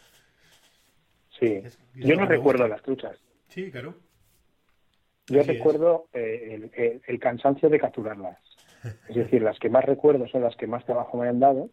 sí. 1.38 1.62
yo 1.94 2.16
no 2.16 2.26
recuerdo 2.26 2.66
las 2.68 2.82
truchas. 2.82 3.18
Sí, 3.48 3.70
claro. 3.70 3.94
Yo 5.26 5.42
recuerdo 5.42 6.06
eh, 6.12 7.00
el 7.06 7.20
cansancio 7.20 7.68
de 7.68 7.78
capturarlas. 7.78 8.38
Es 9.08 9.14
decir, 9.14 9.42
las 9.42 9.58
que 9.58 9.68
más 9.68 9.84
recuerdo 9.84 10.26
son 10.28 10.42
las 10.42 10.56
que 10.56 10.66
más 10.66 10.84
trabajo 10.84 11.18
me 11.18 11.28
han 11.28 11.40
dado. 11.40 11.70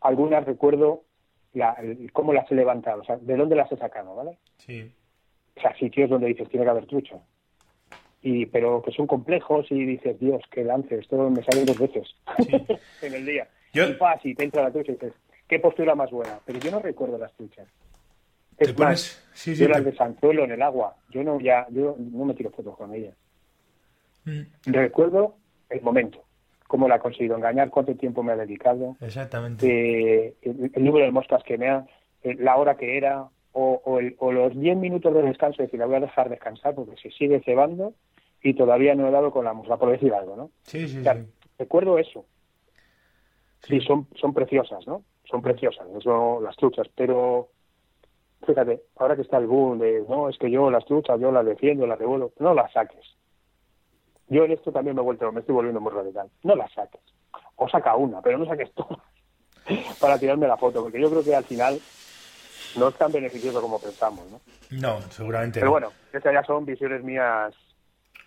Algunas 0.00 0.44
recuerdo 0.44 1.04
la, 1.52 1.76
cómo 2.12 2.32
las 2.32 2.50
he 2.50 2.54
levantado, 2.54 3.02
o 3.02 3.04
sea, 3.04 3.16
de 3.16 3.36
dónde 3.36 3.56
las 3.56 3.70
he 3.70 3.76
sacado, 3.76 4.14
¿vale? 4.14 4.38
Sí. 4.58 4.90
O 5.56 5.60
sea, 5.60 5.74
sitios 5.76 6.10
donde 6.10 6.28
dices, 6.28 6.48
tiene 6.48 6.64
que 6.64 6.70
haber 6.70 6.86
trucho. 6.86 7.22
Y, 8.22 8.46
pero 8.46 8.82
que 8.82 8.92
son 8.92 9.06
complejos 9.06 9.66
y 9.70 9.84
dices, 9.84 10.18
Dios, 10.18 10.42
qué 10.50 10.64
lance, 10.64 10.96
esto 10.96 11.30
me 11.30 11.42
sale 11.42 11.64
dos 11.64 11.78
veces 11.78 12.14
en 13.02 13.14
el 13.14 13.26
día. 13.26 13.48
Yo... 13.72 13.84
Y 14.24 14.34
te 14.34 14.44
entra 14.44 14.62
la 14.62 14.70
trucha 14.70 14.92
y 14.92 14.94
dices, 14.94 15.14
qué 15.48 15.58
postura 15.58 15.94
más 15.94 16.10
buena. 16.10 16.38
Pero 16.44 16.58
yo 16.58 16.70
no 16.70 16.80
recuerdo 16.80 17.18
las 17.18 17.32
truchas. 17.34 17.68
Es 18.58 18.78
más, 18.78 19.26
sí, 19.32 19.54
yo 19.54 19.68
las 19.68 19.82
de 19.84 19.94
Sanzuelo 19.96 20.44
en 20.44 20.50
el 20.50 20.60
agua, 20.60 20.94
yo 21.08 21.24
no 21.24 21.40
ya 21.40 21.66
yo 21.70 21.96
no 21.98 22.26
me 22.26 22.34
tiro 22.34 22.50
fotos 22.50 22.76
con 22.76 22.94
ellas. 22.94 23.16
Mm. 24.26 24.42
Recuerdo 24.66 25.36
el 25.70 25.80
momento 25.80 26.22
cómo 26.70 26.86
la 26.86 26.94
ha 26.94 26.98
conseguido 27.00 27.36
engañar, 27.36 27.68
cuánto 27.68 27.96
tiempo 27.96 28.22
me 28.22 28.30
ha 28.30 28.36
dedicado. 28.36 28.96
Exactamente. 29.00 29.66
Eh, 29.66 30.36
el, 30.42 30.84
número 30.84 31.04
de 31.04 31.10
moscas 31.10 31.42
que 31.42 31.58
me 31.58 31.68
ha, 31.68 31.84
eh, 32.22 32.36
la 32.38 32.56
hora 32.56 32.76
que 32.76 32.96
era, 32.96 33.26
o, 33.50 34.00
los 34.30 34.56
10 34.56 34.76
minutos 34.76 35.12
de 35.12 35.22
descanso, 35.22 35.60
es 35.60 35.66
decir, 35.66 35.80
la 35.80 35.86
voy 35.86 35.96
a 35.96 36.00
dejar 36.00 36.30
descansar 36.30 36.76
porque 36.76 36.94
se 36.96 37.10
sigue 37.10 37.40
cebando 37.40 37.94
y 38.40 38.54
todavía 38.54 38.94
no 38.94 39.08
he 39.08 39.10
dado 39.10 39.32
con 39.32 39.44
la 39.44 39.52
mosca, 39.52 39.78
por 39.78 39.90
decir 39.90 40.14
algo, 40.14 40.36
¿no? 40.36 40.50
Sí, 40.62 40.86
sí, 40.86 41.02
Recuerdo 41.58 41.98
eso. 41.98 42.24
Sí, 43.66 43.80
son, 43.80 44.06
son 44.14 44.32
preciosas, 44.32 44.86
¿no? 44.86 45.02
Son 45.24 45.42
preciosas, 45.42 45.88
eso, 45.98 46.40
las 46.40 46.56
truchas, 46.56 46.86
pero 46.94 47.48
fíjate, 48.46 48.84
ahora 48.94 49.16
que 49.16 49.22
está 49.22 49.38
el 49.38 49.48
boom 49.48 49.80
de, 49.80 50.04
no, 50.08 50.28
es 50.28 50.38
que 50.38 50.48
yo 50.52 50.70
las 50.70 50.84
truchas, 50.84 51.18
yo 51.20 51.32
las 51.32 51.44
defiendo, 51.44 51.84
las 51.88 51.98
devuelvo, 51.98 52.32
no 52.38 52.54
las 52.54 52.72
saques. 52.72 53.16
Yo 54.30 54.44
en 54.44 54.52
esto 54.52 54.72
también 54.72 54.96
me 54.96 55.02
he 55.02 55.04
vuelto, 55.04 55.30
me 55.32 55.40
estoy 55.40 55.54
volviendo 55.54 55.80
muy 55.80 55.92
radical. 55.92 56.28
No 56.44 56.54
la 56.56 56.68
saques. 56.68 57.00
O 57.56 57.68
saca 57.68 57.94
una, 57.96 58.22
pero 58.22 58.38
no 58.38 58.46
saques 58.46 58.72
todas 58.72 58.98
para 60.00 60.18
tirarme 60.18 60.48
la 60.48 60.56
foto, 60.56 60.82
porque 60.82 61.00
yo 61.00 61.10
creo 61.10 61.22
que 61.22 61.34
al 61.34 61.44
final 61.44 61.78
no 62.78 62.88
es 62.88 62.94
tan 62.94 63.12
beneficioso 63.12 63.60
como 63.60 63.78
pensamos, 63.78 64.24
¿no? 64.30 64.40
No, 64.70 65.02
seguramente 65.10 65.60
Pero 65.60 65.72
bueno, 65.72 65.90
estas 66.12 66.32
ya 66.32 66.44
son 66.44 66.64
visiones 66.64 67.02
mías, 67.02 67.52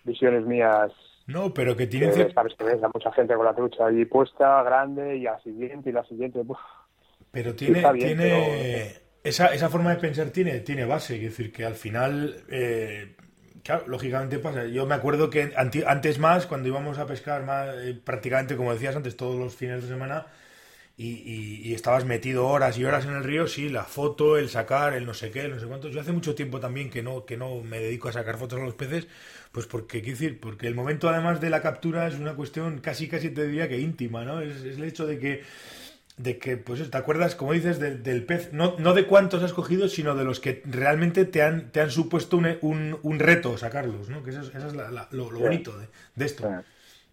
visiones 0.04 0.44
mías 0.46 0.92
no, 1.26 1.54
pero 1.54 1.74
que 1.74 1.86
tiene 1.86 2.12
Sabes 2.32 2.54
que 2.54 2.64
ves 2.64 2.82
a 2.82 2.90
mucha 2.92 3.10
gente 3.12 3.34
con 3.34 3.46
la 3.46 3.54
trucha 3.54 3.86
ahí 3.86 4.04
puesta, 4.04 4.62
grande, 4.62 5.16
y 5.16 5.22
la 5.22 5.38
siguiente, 5.40 5.90
y 5.90 5.92
la 5.92 6.04
siguiente. 6.04 6.40
Pero 7.30 7.54
tiene, 7.54 7.82
tiene 7.94 9.04
esa, 9.22 9.46
esa 9.54 9.70
forma 9.70 9.90
de 9.90 9.96
pensar 9.96 10.28
tiene, 10.28 10.60
tiene 10.60 10.84
base, 10.84 11.16
es 11.16 11.22
decir, 11.22 11.50
que 11.50 11.64
al 11.64 11.74
final 11.74 12.44
eh, 12.50 13.16
Claro, 13.64 13.84
lógicamente 13.88 14.38
pasa. 14.38 14.66
Yo 14.66 14.84
me 14.84 14.94
acuerdo 14.94 15.30
que 15.30 15.52
antes 15.56 16.18
más, 16.18 16.46
cuando 16.46 16.68
íbamos 16.68 16.98
a 16.98 17.06
pescar 17.06 17.44
más, 17.44 17.74
eh, 17.78 17.98
prácticamente, 18.04 18.56
como 18.56 18.74
decías 18.74 18.94
antes, 18.94 19.16
todos 19.16 19.36
los 19.36 19.54
fines 19.54 19.82
de 19.82 19.88
semana, 19.88 20.26
y, 20.96 21.72
estabas 21.74 22.04
metido 22.04 22.46
horas 22.46 22.78
y 22.78 22.84
horas 22.84 23.06
en 23.06 23.14
el 23.14 23.24
río, 23.24 23.46
sí, 23.48 23.68
la 23.70 23.84
foto, 23.84 24.36
el 24.38 24.48
sacar, 24.50 24.94
el 24.94 25.06
no 25.06 25.14
sé 25.14 25.30
qué, 25.30 25.42
el 25.46 25.52
no 25.52 25.60
sé 25.60 25.66
cuántos. 25.66 25.92
Yo 25.94 26.00
hace 26.00 26.12
mucho 26.12 26.34
tiempo 26.34 26.60
también 26.60 26.90
que 26.90 27.02
no, 27.02 27.24
que 27.24 27.36
no 27.38 27.62
me 27.62 27.78
dedico 27.80 28.08
a 28.08 28.12
sacar 28.12 28.38
fotos 28.38 28.60
a 28.60 28.64
los 28.64 28.74
peces, 28.74 29.08
pues 29.50 29.66
porque, 29.66 30.02
quiero 30.02 30.18
decir, 30.18 30.40
porque 30.40 30.66
el 30.66 30.74
momento 30.74 31.08
además 31.08 31.40
de 31.40 31.50
la 31.50 31.62
captura 31.62 32.06
es 32.06 32.14
una 32.16 32.34
cuestión 32.34 32.80
casi, 32.80 33.08
casi 33.08 33.30
te 33.30 33.46
diría 33.46 33.68
que 33.68 33.80
íntima, 33.80 34.24
¿no? 34.24 34.40
es 34.42 34.62
el 34.64 34.84
hecho 34.84 35.06
de 35.06 35.18
que 35.18 35.42
de 36.16 36.38
que, 36.38 36.56
pues, 36.56 36.90
¿te 36.90 36.96
acuerdas, 36.96 37.34
como 37.34 37.52
dices, 37.52 37.80
del, 37.80 38.24
pez? 38.24 38.52
No, 38.52 38.74
no 38.78 38.94
de 38.94 39.06
cuántos 39.06 39.42
has 39.42 39.52
cogido, 39.52 39.88
sino 39.88 40.14
de 40.14 40.24
los 40.24 40.38
que 40.38 40.62
realmente 40.64 41.24
te 41.24 41.42
han, 41.42 41.70
te 41.70 41.80
han 41.80 41.90
supuesto 41.90 42.36
un, 42.36 42.98
un, 43.02 43.18
reto 43.18 43.58
sacarlos, 43.58 44.08
¿no? 44.08 44.22
Que 44.22 44.30
eso, 44.30 44.42
es 44.42 44.74
lo, 45.10 45.30
bonito 45.30 45.72
de, 45.76 46.24
esto. 46.24 46.48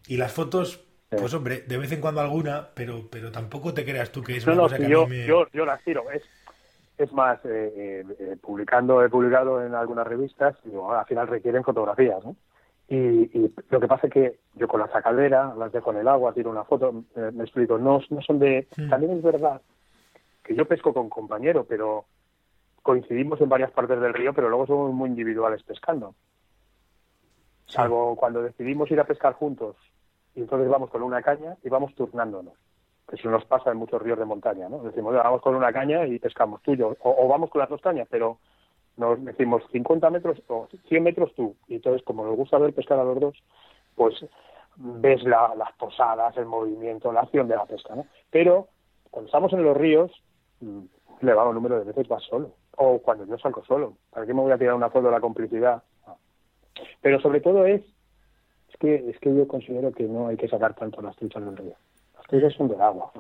Y 0.07 0.17
las 0.17 0.31
fotos, 0.31 0.83
pues, 1.09 1.33
hombre, 1.33 1.61
de 1.61 1.77
vez 1.77 1.91
en 1.91 2.01
cuando 2.01 2.21
alguna, 2.21 2.69
pero, 2.75 3.07
pero 3.09 3.31
tampoco 3.31 3.73
te 3.73 3.83
creas 3.83 4.11
tú 4.11 4.21
que 4.23 4.37
es 4.37 4.45
una 4.45 4.57
cosa 4.57 4.77
que 4.77 4.87
yo, 4.87 5.03
a 5.03 5.07
mí 5.07 5.17
me... 5.17 5.25
yo, 5.25 5.47
yo 5.51 5.65
las 5.65 5.83
tiro. 5.83 6.11
Es, 6.11 6.21
es 6.97 7.11
más, 7.11 7.43
eh, 7.45 8.05
eh, 8.19 8.37
publicando, 8.39 9.03
he 9.03 9.09
publicado 9.09 9.65
en 9.65 9.73
algunas 9.73 10.05
revistas, 10.05 10.55
y 10.65 10.75
al 10.75 11.05
final 11.05 11.27
requieren 11.27 11.63
fotografías, 11.63 12.23
¿no? 12.23 12.35
Y, 12.93 13.53
lo 13.69 13.79
que 13.79 13.87
pasa 13.87 14.07
es 14.07 14.13
que 14.13 14.39
yo 14.55 14.67
con 14.67 14.81
la 14.81 14.91
sacadera 14.91 15.55
las 15.55 15.71
dejo 15.71 15.91
en 15.91 15.99
el 15.99 16.09
agua, 16.09 16.33
tiro 16.33 16.51
una 16.51 16.65
foto, 16.65 17.05
me, 17.15 17.43
explico, 17.43 17.77
no, 17.77 18.01
no 18.09 18.21
son 18.21 18.37
de... 18.37 18.67
También 18.89 19.13
es 19.13 19.23
verdad 19.23 19.61
que 20.43 20.55
yo 20.55 20.67
pesco 20.67 20.93
con 20.93 21.07
compañero, 21.07 21.63
pero 21.63 22.03
coincidimos 22.83 23.39
en 23.39 23.47
varias 23.47 23.71
partes 23.71 24.01
del 24.01 24.13
río, 24.13 24.33
pero 24.33 24.49
luego 24.49 24.67
somos 24.67 24.93
muy 24.93 25.07
individuales 25.07 25.63
pescando. 25.63 26.15
Salvo 27.65 28.17
cuando 28.17 28.41
decidimos 28.41 28.91
ir 28.91 28.99
a 28.99 29.05
pescar 29.05 29.35
juntos 29.35 29.77
y 30.35 30.41
entonces 30.41 30.67
vamos 30.67 30.89
con 30.89 31.01
una 31.01 31.21
caña 31.21 31.55
y 31.63 31.69
vamos 31.69 31.95
turnándonos. 31.95 32.55
Eso 33.09 33.29
nos 33.29 33.45
pasa 33.45 33.71
en 33.71 33.77
muchos 33.77 34.01
ríos 34.01 34.19
de 34.19 34.25
montaña, 34.25 34.67
¿no? 34.67 34.79
Decimos, 34.83 35.13
vamos 35.13 35.41
con 35.41 35.55
una 35.55 35.71
caña 35.71 36.05
y 36.05 36.19
pescamos 36.19 36.61
tuyo, 36.61 36.97
o, 36.99 37.25
o 37.25 37.27
vamos 37.29 37.49
con 37.49 37.59
las 37.59 37.69
dos 37.69 37.79
cañas, 37.79 38.07
pero 38.11 38.39
nos 38.97 39.23
decimos 39.23 39.63
50 39.71 40.09
metros 40.09 40.41
o 40.47 40.67
100 40.87 41.03
metros 41.03 41.33
tú. 41.35 41.55
Y 41.67 41.75
entonces, 41.75 42.03
como 42.03 42.25
nos 42.25 42.35
gusta 42.35 42.57
ver 42.57 42.73
pescar 42.73 42.99
a 42.99 43.03
los 43.03 43.19
dos, 43.19 43.43
pues 43.95 44.25
ves 44.75 45.23
las 45.23 45.71
posadas, 45.77 46.35
el 46.37 46.45
movimiento, 46.45 47.11
la 47.11 47.21
acción 47.21 47.47
de 47.47 47.55
la 47.55 47.65
pesca, 47.65 47.95
¿no? 47.95 48.05
Pero 48.29 48.67
cuando 49.09 49.27
estamos 49.27 49.53
en 49.53 49.63
los 49.63 49.75
ríos, 49.75 50.11
mm, 50.61 50.81
le 51.21 51.33
va 51.33 51.47
un 51.47 51.55
número 51.55 51.79
de 51.79 51.85
veces 51.85 52.07
vas 52.07 52.23
solo. 52.23 52.51
O 52.77 52.99
cuando 52.99 53.25
yo 53.25 53.37
salgo 53.37 53.63
solo. 53.65 53.97
¿Para 54.09 54.25
qué 54.25 54.33
me 54.33 54.41
voy 54.41 54.51
a 54.51 54.57
tirar 54.57 54.75
una 54.75 54.89
foto 54.89 55.07
de 55.07 55.11
la 55.11 55.19
complicidad? 55.19 55.83
Pero 57.01 57.19
sobre 57.19 57.41
todo 57.41 57.65
es, 57.65 57.81
es 58.69 58.77
que, 58.79 59.09
es 59.09 59.19
que 59.19 59.35
yo 59.35 59.47
considero 59.47 59.91
que 59.91 60.03
no 60.03 60.27
hay 60.27 60.37
que 60.37 60.47
sacar 60.47 60.73
tanto 60.73 61.01
las 61.01 61.15
truchas 61.15 61.43
del 61.43 61.57
río. 61.57 61.75
Las 62.15 62.25
truchas 62.27 62.53
son 62.53 62.69
del 62.69 62.81
agua. 62.81 63.11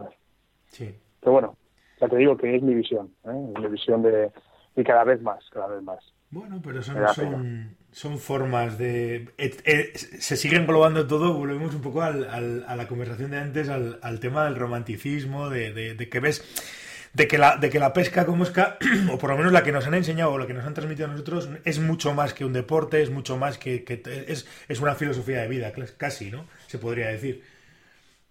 Sí. 0.67 0.95
Pero 1.19 1.33
bueno, 1.33 1.55
ya 1.99 2.07
te 2.07 2.15
digo 2.15 2.37
que 2.37 2.55
es 2.55 2.63
mi 2.63 2.73
visión, 2.73 3.13
¿eh? 3.25 3.53
mi 3.59 3.67
visión 3.67 4.01
de, 4.01 4.31
y 4.75 4.83
cada 4.83 5.03
vez 5.03 5.21
más, 5.21 5.43
cada 5.51 5.67
vez 5.67 5.81
más. 5.83 6.13
Bueno, 6.29 6.61
pero 6.63 6.81
son, 6.81 6.95
son, 7.13 7.75
son, 7.91 8.17
formas 8.17 8.77
de... 8.77 9.27
Eh, 9.37 9.91
se 9.95 10.37
sigue 10.37 10.55
englobando 10.55 11.05
todo, 11.05 11.33
volvemos 11.33 11.75
un 11.75 11.81
poco 11.81 12.01
al, 12.01 12.63
a 12.65 12.75
la 12.77 12.87
conversación 12.87 13.31
de 13.31 13.39
antes, 13.39 13.67
al, 13.67 13.99
al 14.01 14.21
tema 14.21 14.45
del 14.45 14.55
romanticismo, 14.55 15.49
de, 15.49 15.73
de, 15.73 16.09
que 16.09 16.19
ves... 16.19 16.79
De 17.13 17.27
que, 17.27 17.37
la, 17.37 17.57
de 17.57 17.69
que 17.69 17.77
la 17.77 17.91
pesca 17.91 18.25
con 18.25 18.37
mosca, 18.37 18.77
o 19.11 19.17
por 19.17 19.31
lo 19.31 19.37
menos 19.37 19.51
la 19.51 19.63
que 19.63 19.73
nos 19.73 19.85
han 19.85 19.95
enseñado 19.95 20.31
o 20.31 20.37
la 20.37 20.47
que 20.47 20.53
nos 20.53 20.65
han 20.65 20.73
transmitido 20.73 21.09
a 21.09 21.11
nosotros, 21.11 21.49
es 21.65 21.77
mucho 21.81 22.13
más 22.13 22.33
que 22.33 22.45
un 22.45 22.53
deporte, 22.53 23.01
es 23.01 23.11
mucho 23.11 23.35
más 23.35 23.57
que, 23.57 23.83
que 23.83 24.01
es, 24.29 24.47
es 24.69 24.79
una 24.79 24.95
filosofía 24.95 25.41
de 25.41 25.49
vida, 25.49 25.73
casi, 25.97 26.31
¿no? 26.31 26.45
Se 26.67 26.77
podría 26.77 27.09
decir. 27.09 27.43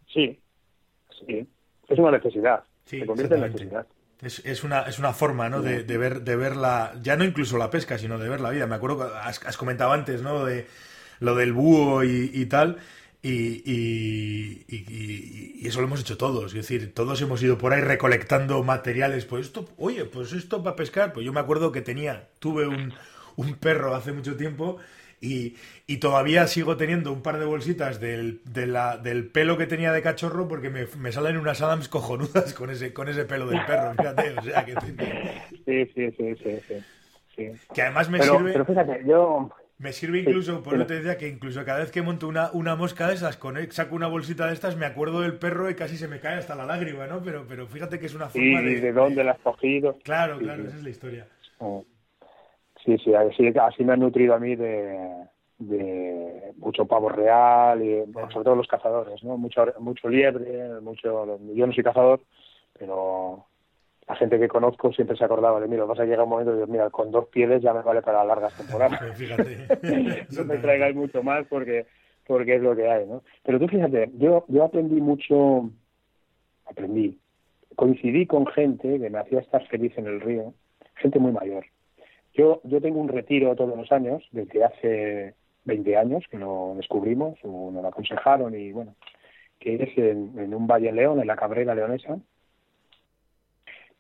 Sí, 0.07 0.41
sí. 1.27 1.47
Es 1.89 1.99
una 1.99 2.13
necesidad. 2.13 2.65
se 2.87 3.05
convierte 3.05 3.35
en 3.35 3.41
necesidad. 3.43 3.87
Es, 4.23 4.43
es, 4.45 4.65
una, 4.65 4.83
es 4.83 4.99
una 4.99 5.13
forma, 5.13 5.49
¿no? 5.49 5.63
De, 5.63 5.83
de, 5.83 5.99
ver, 5.99 6.23
de 6.23 6.37
ver 6.37 6.57
la, 6.57 6.95
ya 7.03 7.17
no 7.17 7.25
incluso 7.25 7.57
la 7.57 7.71
pesca, 7.71 7.99
sino 7.99 8.19
de 8.19 8.29
ver 8.29 8.41
la 8.41 8.51
vida. 8.51 8.67
Me 8.67 8.75
acuerdo 8.75 8.99
que 8.99 9.19
has, 9.19 9.57
comentado 9.57 9.93
antes, 9.93 10.21
¿no? 10.23 10.45
De 10.45 10.67
lo 11.21 11.35
del 11.35 11.53
búho 11.53 12.05
y, 12.05 12.31
y 12.33 12.47
tal. 12.47 12.79
Y, 13.23 13.63
y, 13.65 14.65
y, 14.69 15.67
eso 15.67 15.81
lo 15.81 15.87
hemos 15.87 16.01
hecho 16.01 16.19
todos. 16.19 16.47
Es 16.47 16.69
decir, 16.69 16.93
todos 16.95 17.21
hemos 17.23 17.43
ido 17.43 17.57
por 17.57 17.73
ahí 17.73 17.81
recolectando 17.81 18.63
materiales. 18.63 19.25
Pues 19.25 19.47
esto, 19.47 19.69
oye, 19.79 20.05
pues 20.05 20.33
esto 20.33 20.63
para 20.63 20.77
pescar. 20.77 21.13
Pues 21.13 21.25
yo 21.25 21.33
me 21.33 21.41
acuerdo 21.41 21.73
que 21.73 21.81
tenía, 21.81 22.29
tuve 22.39 22.67
un, 22.67 22.93
un 23.37 23.55
perro 23.55 23.95
hace 23.95 24.13
mucho 24.13 24.37
tiempo 24.37 24.79
y, 25.21 25.57
y, 25.87 25.99
todavía 25.99 26.47
sigo 26.47 26.79
teniendo 26.79 27.13
un 27.13 27.23
par 27.23 27.39
de 27.39 27.45
bolsitas 27.45 28.01
del, 28.01 28.41
de 28.45 28.67
la, 28.67 28.97
del 28.97 29.27
pelo 29.29 29.59
que 29.59 29.67
tenía 29.67 29.93
de 29.93 30.01
cachorro 30.01 30.49
porque 30.49 30.71
me, 30.71 30.87
me, 30.99 31.13
salen 31.13 31.37
unas 31.37 31.61
Adams 31.61 31.89
cojonudas 31.89 32.55
con 32.55 32.71
ese, 32.71 32.95
con 32.95 33.09
ese 33.09 33.27
pelo 33.27 33.47
del 33.47 33.65
perro, 33.67 33.93
fíjate. 33.93 34.39
O 34.39 34.43
sea, 34.43 34.65
que... 34.65 34.75
Sí, 35.67 35.93
sí, 35.95 36.11
sí, 36.17 36.35
sí, 36.43 36.83
sí, 37.37 37.51
Que 37.75 37.83
además 37.83 38.09
me 38.09 38.23
sirve... 38.23 38.53
Pero 38.53 38.65
fíjate, 38.65 39.03
yo... 39.07 39.51
Me 39.77 39.93
sirve 39.93 40.19
incluso, 40.19 40.63
por 40.63 40.75
eso 40.75 40.87
te 40.87 40.95
decía 40.95 41.17
que 41.17 41.27
incluso 41.27 41.65
cada 41.65 41.79
vez 41.79 41.91
que 41.91 42.03
monto 42.03 42.29
una, 42.29 42.51
una 42.53 42.77
mosca 42.77 43.09
de 43.09 43.15
esas, 43.15 43.39
con, 43.39 43.57
saco 43.73 43.97
una 43.97 44.09
bolsita 44.09 44.47
de 44.47 44.53
estas, 44.53 44.77
me 44.77 44.85
acuerdo 44.85 45.23
del 45.23 45.39
perro 45.39 45.71
y 45.71 45.75
casi 45.75 45.97
se 45.97 46.07
me 46.07 46.21
cae 46.21 46.37
hasta 46.37 46.55
la 46.55 46.67
lágrima, 46.67 47.07
¿no? 47.07 47.23
Pero, 47.23 47.47
pero 47.49 47.67
fíjate 47.67 47.99
que 47.99 48.05
es 48.05 48.15
una 48.15 48.29
forma 48.29 48.61
de... 48.61 48.81
de 48.81 48.93
dónde 48.93 49.25
la 49.25 49.33
has 49.33 49.39
cogido. 49.39 49.97
Claro, 50.03 50.39
claro, 50.39 50.65
esa 50.67 50.77
es 50.77 50.83
la 50.83 50.91
historia. 50.91 51.27
Sí, 52.85 52.97
sí, 52.99 53.15
así, 53.15 53.53
así 53.61 53.85
me 53.85 53.93
ha 53.93 53.97
nutrido 53.97 54.35
a 54.35 54.39
mí 54.39 54.57
de, 54.57 55.27
de 55.59 56.53
mucho 56.57 56.87
pavo 56.87 57.09
real 57.09 57.83
y 57.83 58.05
sobre 58.33 58.45
todo 58.45 58.57
los 58.57 58.67
cazadores, 58.67 59.23
¿no? 59.23 59.37
Mucho 59.37 59.67
mucho 59.79 60.09
liebre, 60.09 60.81
mucho 60.81 61.39
yo 61.55 61.67
no 61.67 61.73
soy 61.73 61.85
cazador, 61.85 62.21
pero 62.79 63.45
la 64.09 64.17
gente 64.17 64.39
que 64.39 64.49
conozco 64.49 64.93
siempre 64.93 65.17
se 65.17 65.25
acordaba 65.25 65.61
de 65.61 65.69
mí. 65.69 65.77
Lo 65.77 65.85
que 65.85 65.91
pasa 65.91 66.05
llega 66.05 66.25
un 66.25 66.31
momento 66.31 66.57
de 66.57 66.67
mira, 66.67 66.91
con 66.91 67.11
dos 67.11 67.29
pieles 67.29 67.63
ya 67.63 67.75
me 67.75 67.83
vale 67.83 68.03
para 68.03 68.25
largas 68.25 68.57
temporadas. 68.57 69.01
fíjate. 69.17 70.27
no 70.37 70.45
me 70.45 70.59
traigáis 70.59 70.97
mucho 70.97 71.23
más 71.23 71.47
porque 71.49 71.87
porque 72.27 72.57
es 72.57 72.63
lo 72.63 72.75
que 72.75 72.89
hay, 72.89 73.07
¿no? 73.07 73.23
Pero 73.45 73.59
tú 73.59 73.69
fíjate, 73.69 74.11
yo 74.15 74.45
yo 74.49 74.65
aprendí 74.65 75.01
mucho, 75.01 75.69
aprendí, 76.65 77.19
coincidí 77.77 78.27
con 78.27 78.47
gente 78.47 78.99
que 78.99 79.11
me 79.11 79.19
hacía 79.19 79.41
estar 79.41 79.67
feliz 79.69 79.93
en 79.99 80.07
el 80.07 80.21
río, 80.21 80.55
gente 80.97 81.19
muy 81.19 81.33
mayor. 81.33 81.67
Yo 82.35 82.61
yo 82.65 82.81
tengo 82.81 83.01
un 83.01 83.09
retiro 83.09 83.57
todos 83.57 83.77
los 83.77 83.91
años, 83.93 84.23
desde 84.33 84.65
hace 84.65 85.35
20 85.65 85.97
años 85.97 86.25
que 86.31 86.39
lo 86.39 86.75
descubrimos 86.77 87.39
o 87.43 87.71
nos 87.71 87.83
lo 87.83 87.89
aconsejaron 87.89 88.55
y 88.55 88.73
bueno, 88.73 88.95
que 89.59 89.75
es 89.75 89.99
en, 89.99 90.55
un 90.55 90.67
valle 90.67 90.89
en 90.89 90.97
León, 90.97 91.21
en 91.21 91.27
la 91.27 91.37
Cabrera 91.37 91.75
Leonesa. 91.75 92.19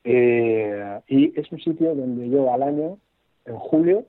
Eh, 0.03 1.01
y 1.09 1.39
es 1.39 1.53
un 1.53 1.61
sitio 1.61 1.95
donde 1.95 2.31
yo 2.31 2.53
al 2.53 2.62
año, 2.62 2.99
en 3.45 3.57
julio, 3.57 4.07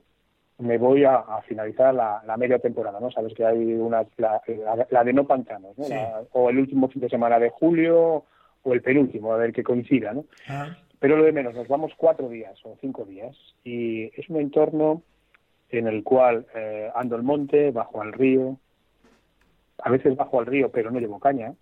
me 0.58 0.78
voy 0.78 1.04
a, 1.04 1.22
finalizar 1.46 1.94
la, 1.94 2.36
media 2.38 2.58
temporada, 2.58 3.00
¿no? 3.00 3.10
Sabes 3.10 3.34
que 3.34 3.44
hay 3.44 3.74
una, 3.74 4.06
la, 4.16 5.04
de 5.04 5.12
no 5.12 5.26
pantanos, 5.26 5.76
¿no? 5.76 5.86
o 6.32 6.50
el 6.50 6.58
último 6.58 6.88
fin 6.88 7.02
de 7.02 7.08
semana 7.08 7.38
de 7.38 7.50
julio 7.50 8.24
o 8.62 8.72
el 8.72 8.80
penúltimo, 8.80 9.32
a 9.32 9.38
ver 9.38 9.52
que 9.52 9.64
coincida, 9.64 10.12
¿no? 10.12 10.24
Ah. 10.48 10.76
Pero 11.02 11.16
lo 11.16 11.24
de 11.24 11.32
menos, 11.32 11.52
nos 11.56 11.66
vamos 11.66 11.90
cuatro 11.96 12.28
días 12.28 12.56
o 12.62 12.76
cinco 12.80 13.04
días 13.04 13.36
y 13.64 14.04
es 14.14 14.28
un 14.28 14.36
entorno 14.36 15.02
en 15.68 15.88
el 15.88 16.04
cual 16.04 16.46
eh, 16.54 16.92
ando 16.94 17.16
el 17.16 17.24
monte, 17.24 17.72
bajo 17.72 18.00
al 18.00 18.12
río, 18.12 18.56
a 19.78 19.90
veces 19.90 20.14
bajo 20.14 20.38
al 20.38 20.46
río 20.46 20.70
pero 20.70 20.92
no 20.92 21.00
llevo 21.00 21.18
caña, 21.18 21.54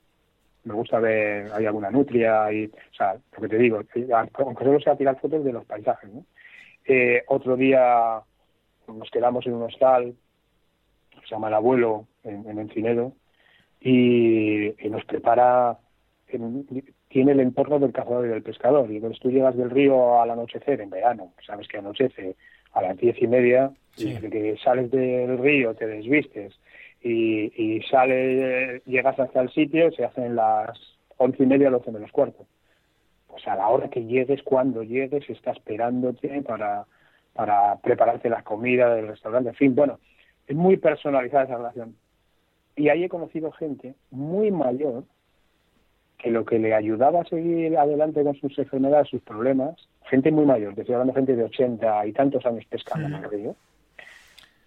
me 0.65 0.75
gusta 0.75 0.99
ver, 0.99 1.51
hay 1.55 1.65
alguna 1.65 1.91
nutria, 1.91 2.53
y, 2.53 2.67
o 2.67 2.95
sea, 2.95 3.15
lo 3.15 3.41
que 3.41 3.49
te 3.49 3.57
digo, 3.57 3.81
eh, 3.95 4.09
aunque 4.13 4.63
solo 4.63 4.79
sea 4.79 4.95
tirar 4.95 5.19
fotos 5.19 5.43
de 5.43 5.53
los 5.55 5.65
paisajes, 5.65 6.13
¿no? 6.13 6.27
Eh, 6.85 7.25
otro 7.29 7.57
día 7.57 8.21
nos 8.89 9.11
quedamos 9.11 9.47
en 9.47 9.55
un 9.55 9.63
hostal, 9.63 10.15
se 11.15 11.35
llama 11.35 11.49
El 11.49 11.55
Abuelo, 11.55 12.09
en, 12.25 12.47
en 12.47 12.59
Encinedo, 12.59 13.15
y, 13.81 14.75
nos 14.91 15.07
prepara, 15.07 15.79
tiene 17.11 17.33
el 17.33 17.41
entorno 17.41 17.81
del 17.81 17.93
cazador 17.93 18.25
y 18.25 18.29
del 18.29 18.43
pescador, 18.43 18.91
y 18.91 18.97
entonces 18.97 19.21
tú 19.21 19.31
llegas 19.31 19.57
del 19.57 19.69
río 19.69 20.21
al 20.23 20.31
anochecer, 20.31 20.81
en 20.81 20.91
verano, 20.91 21.33
sabes 21.45 21.67
que 21.67 21.79
anochece 21.79 22.37
a 22.73 22.83
las 22.83 22.97
diez 22.97 23.21
y 23.21 23.27
media, 23.27 23.73
y 23.97 24.13
desde 24.13 24.31
que 24.31 24.57
sales 24.63 24.93
del 24.93 25.37
río, 25.39 25.75
te 25.75 25.89
desvistes, 25.89 26.59
y, 27.03 27.53
y 27.57 27.83
sale, 27.83 28.81
llegas 28.87 29.19
hasta 29.19 29.41
el 29.41 29.51
sitio, 29.51 29.91
se 29.91 30.05
hacen 30.05 30.37
las 30.37 30.79
once 31.17 31.43
y 31.43 31.47
media, 31.47 31.69
doce 31.69 31.91
menos 31.91 32.13
cuarto. 32.13 32.47
Pues 33.27 33.47
a 33.49 33.57
la 33.57 33.69
hora 33.69 33.91
que 33.91 34.05
llegues, 34.05 34.43
cuando 34.45 34.85
llegues, 34.85 35.29
está 35.29 35.51
esperándote 35.51 36.43
para, 36.43 36.87
para 37.33 37.77
prepararte 37.79 38.31
la 38.31 38.45
comida 38.45 38.95
del 38.95 39.09
restaurante, 39.09 39.49
en 39.49 39.57
fin, 39.57 39.75
bueno, 39.75 39.99
es 40.47 40.55
muy 40.55 40.77
personalizada 40.77 41.45
esa 41.45 41.57
relación. 41.57 41.97
Y 42.77 42.89
ahí 42.89 43.03
he 43.03 43.09
conocido 43.09 43.51
gente 43.51 43.97
muy 44.13 44.53
mayor 44.53 45.03
que 46.23 46.31
lo 46.31 46.45
que 46.45 46.59
le 46.59 46.75
ayudaba 46.75 47.23
a 47.23 47.25
seguir 47.25 47.77
adelante 47.79 48.23
con 48.23 48.35
sus 48.37 48.59
enfermedades, 48.59 49.09
sus 49.09 49.23
problemas, 49.23 49.77
gente 50.05 50.31
muy 50.31 50.45
mayor, 50.45 50.75
que 50.75 50.83
estoy 50.83 50.95
hablando 50.95 51.15
de 51.15 51.21
gente 51.21 51.37
de 51.37 51.45
80 51.45 52.07
y 52.07 52.13
tantos 52.13 52.45
años 52.45 52.65
pescando 52.69 53.09
en 53.09 53.25
el 53.25 53.31
río, 53.31 53.57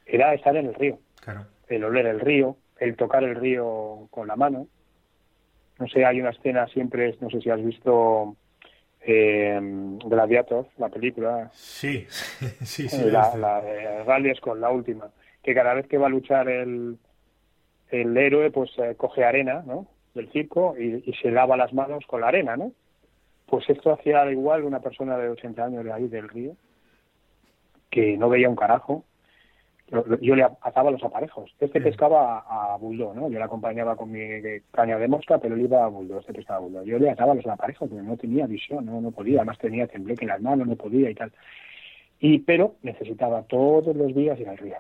era 0.06 0.34
estar 0.34 0.56
en 0.56 0.68
el 0.68 0.74
río. 0.74 1.00
Claro 1.22 1.46
el 1.68 1.84
oler 1.84 2.06
el 2.08 2.20
río, 2.20 2.58
el 2.80 2.96
tocar 2.96 3.24
el 3.24 3.36
río 3.36 4.08
con 4.12 4.28
la 4.28 4.36
mano. 4.36 4.68
No 5.80 5.88
sé, 5.88 6.06
hay 6.06 6.22
una 6.22 6.30
escena 6.30 6.68
siempre, 6.68 7.16
no 7.20 7.30
sé 7.30 7.42
si 7.42 7.50
has 7.50 7.64
visto 7.64 8.36
eh, 9.02 9.60
Gladiator, 10.06 10.68
la 10.78 10.90
película. 10.90 11.50
Sí, 11.54 12.06
sí, 12.10 12.88
sí. 12.88 13.10
La, 13.10 13.36
la 13.36 13.62
de 13.62 14.04
Rally 14.04 14.36
con 14.40 14.62
la 14.62 14.70
última, 14.70 15.10
que 15.42 15.54
cada 15.54 15.74
vez 15.74 15.88
que 15.88 15.98
va 15.98 16.08
a 16.08 16.12
luchar 16.12 16.48
el, 16.50 16.98
el 17.90 18.18
héroe, 18.18 18.52
pues 18.52 18.72
eh, 18.78 18.96
coge 18.96 19.24
arena, 19.24 19.64
¿no? 19.66 19.88
Del 20.14 20.32
circo 20.32 20.76
y, 20.78 21.04
y, 21.06 21.14
se 21.22 21.32
lava 21.32 21.58
las 21.58 21.74
manos 21.74 22.06
con 22.06 22.22
la 22.22 22.28
arena, 22.28 22.56
¿no? 22.56 22.72
Pues 23.48 23.70
esto 23.70 23.92
hacía 23.92 24.30
igual 24.32 24.64
una 24.64 24.80
persona 24.80 25.18
de 25.18 25.30
80 25.30 25.66
años 25.66 25.84
de 25.84 25.92
ahí 25.92 26.08
del 26.08 26.30
río, 26.30 26.56
que 27.90 28.18
no 28.18 28.30
veía 28.30 28.50
un 28.50 28.56
carajo, 28.56 29.06
yo 30.22 30.36
le 30.36 30.44
ataba 30.44 30.92
los 30.92 31.04
aparejos. 31.04 31.54
Este 31.60 31.80
pescaba 31.80 32.40
a, 32.40 32.76
a 32.76 32.78
¿no? 32.80 33.30
Yo 33.30 33.38
le 33.38 33.44
acompañaba 33.44 33.96
con 33.96 34.12
mi 34.12 34.20
caña 34.72 34.98
de 34.98 35.08
mosca, 35.08 35.38
pero 35.38 35.56
él 35.56 35.62
iba 35.62 35.84
a 35.84 35.88
bulldog, 35.88 36.22
este 36.22 36.34
pescaba 36.34 36.58
a 36.58 36.62
bulldog. 36.62 36.84
Yo 36.86 36.98
le 36.98 37.12
ataba 37.12 37.36
los 37.36 37.46
aparejos 37.46 37.90
porque 37.90 38.04
no 38.04 38.18
tenía 38.18 38.48
visión, 38.48 38.86
no, 38.86 39.02
no 39.02 39.12
podía, 39.12 39.40
además 39.40 39.60
tenía 39.60 39.88
tembleque 39.88 40.26
en 40.26 40.30
las 40.30 40.42
manos, 40.42 40.68
no 40.68 40.76
podía 40.76 41.10
y 41.10 41.16
tal. 41.16 41.32
Y, 42.20 42.40
pero 42.40 42.76
necesitaba 42.82 43.44
todos 43.44 43.96
los 43.96 44.16
días 44.16 44.40
ir 44.40 44.50
al 44.50 44.58
río. 44.58 44.76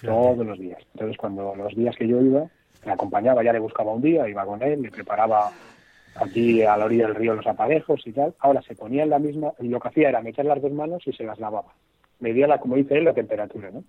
Todos 0.00 0.46
los 0.46 0.58
días. 0.58 0.80
Entonces, 0.94 1.18
cuando 1.18 1.54
los 1.54 1.74
días 1.74 1.94
que 1.96 2.08
yo 2.08 2.22
iba, 2.22 2.48
le 2.84 2.92
acompañaba, 2.92 3.42
ya 3.42 3.52
le 3.52 3.58
buscaba 3.58 3.92
un 3.92 4.02
día, 4.02 4.28
iba 4.28 4.44
con 4.44 4.62
él, 4.62 4.82
le 4.82 4.90
preparaba 4.90 5.50
aquí 6.16 6.62
a 6.62 6.76
la 6.76 6.86
orilla 6.86 7.06
del 7.06 7.16
río 7.16 7.34
los 7.34 7.46
aparejos 7.46 8.06
y 8.06 8.12
tal. 8.12 8.34
Ahora 8.38 8.62
se 8.62 8.74
ponía 8.74 9.02
en 9.02 9.10
la 9.10 9.18
misma, 9.18 9.52
y 9.60 9.68
lo 9.68 9.80
que 9.80 9.88
hacía 9.88 10.08
era 10.08 10.22
meter 10.22 10.44
las 10.44 10.60
dos 10.60 10.72
manos 10.72 11.06
y 11.06 11.12
se 11.12 11.24
las 11.24 11.38
lavaba. 11.38 11.72
Medía, 12.20 12.46
la, 12.46 12.58
como 12.58 12.76
dice 12.76 12.98
él, 12.98 13.04
la 13.04 13.14
temperatura, 13.14 13.70
¿no? 13.70 13.84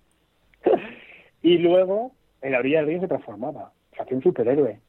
y 1.42 1.58
luego, 1.58 2.12
en 2.40 2.52
la 2.52 2.58
orilla 2.58 2.78
del 2.78 2.86
río 2.86 3.00
se 3.00 3.08
transformaba. 3.08 3.72
Se 3.96 4.02
hacía 4.02 4.16
un 4.16 4.22
superhéroe. 4.22 4.80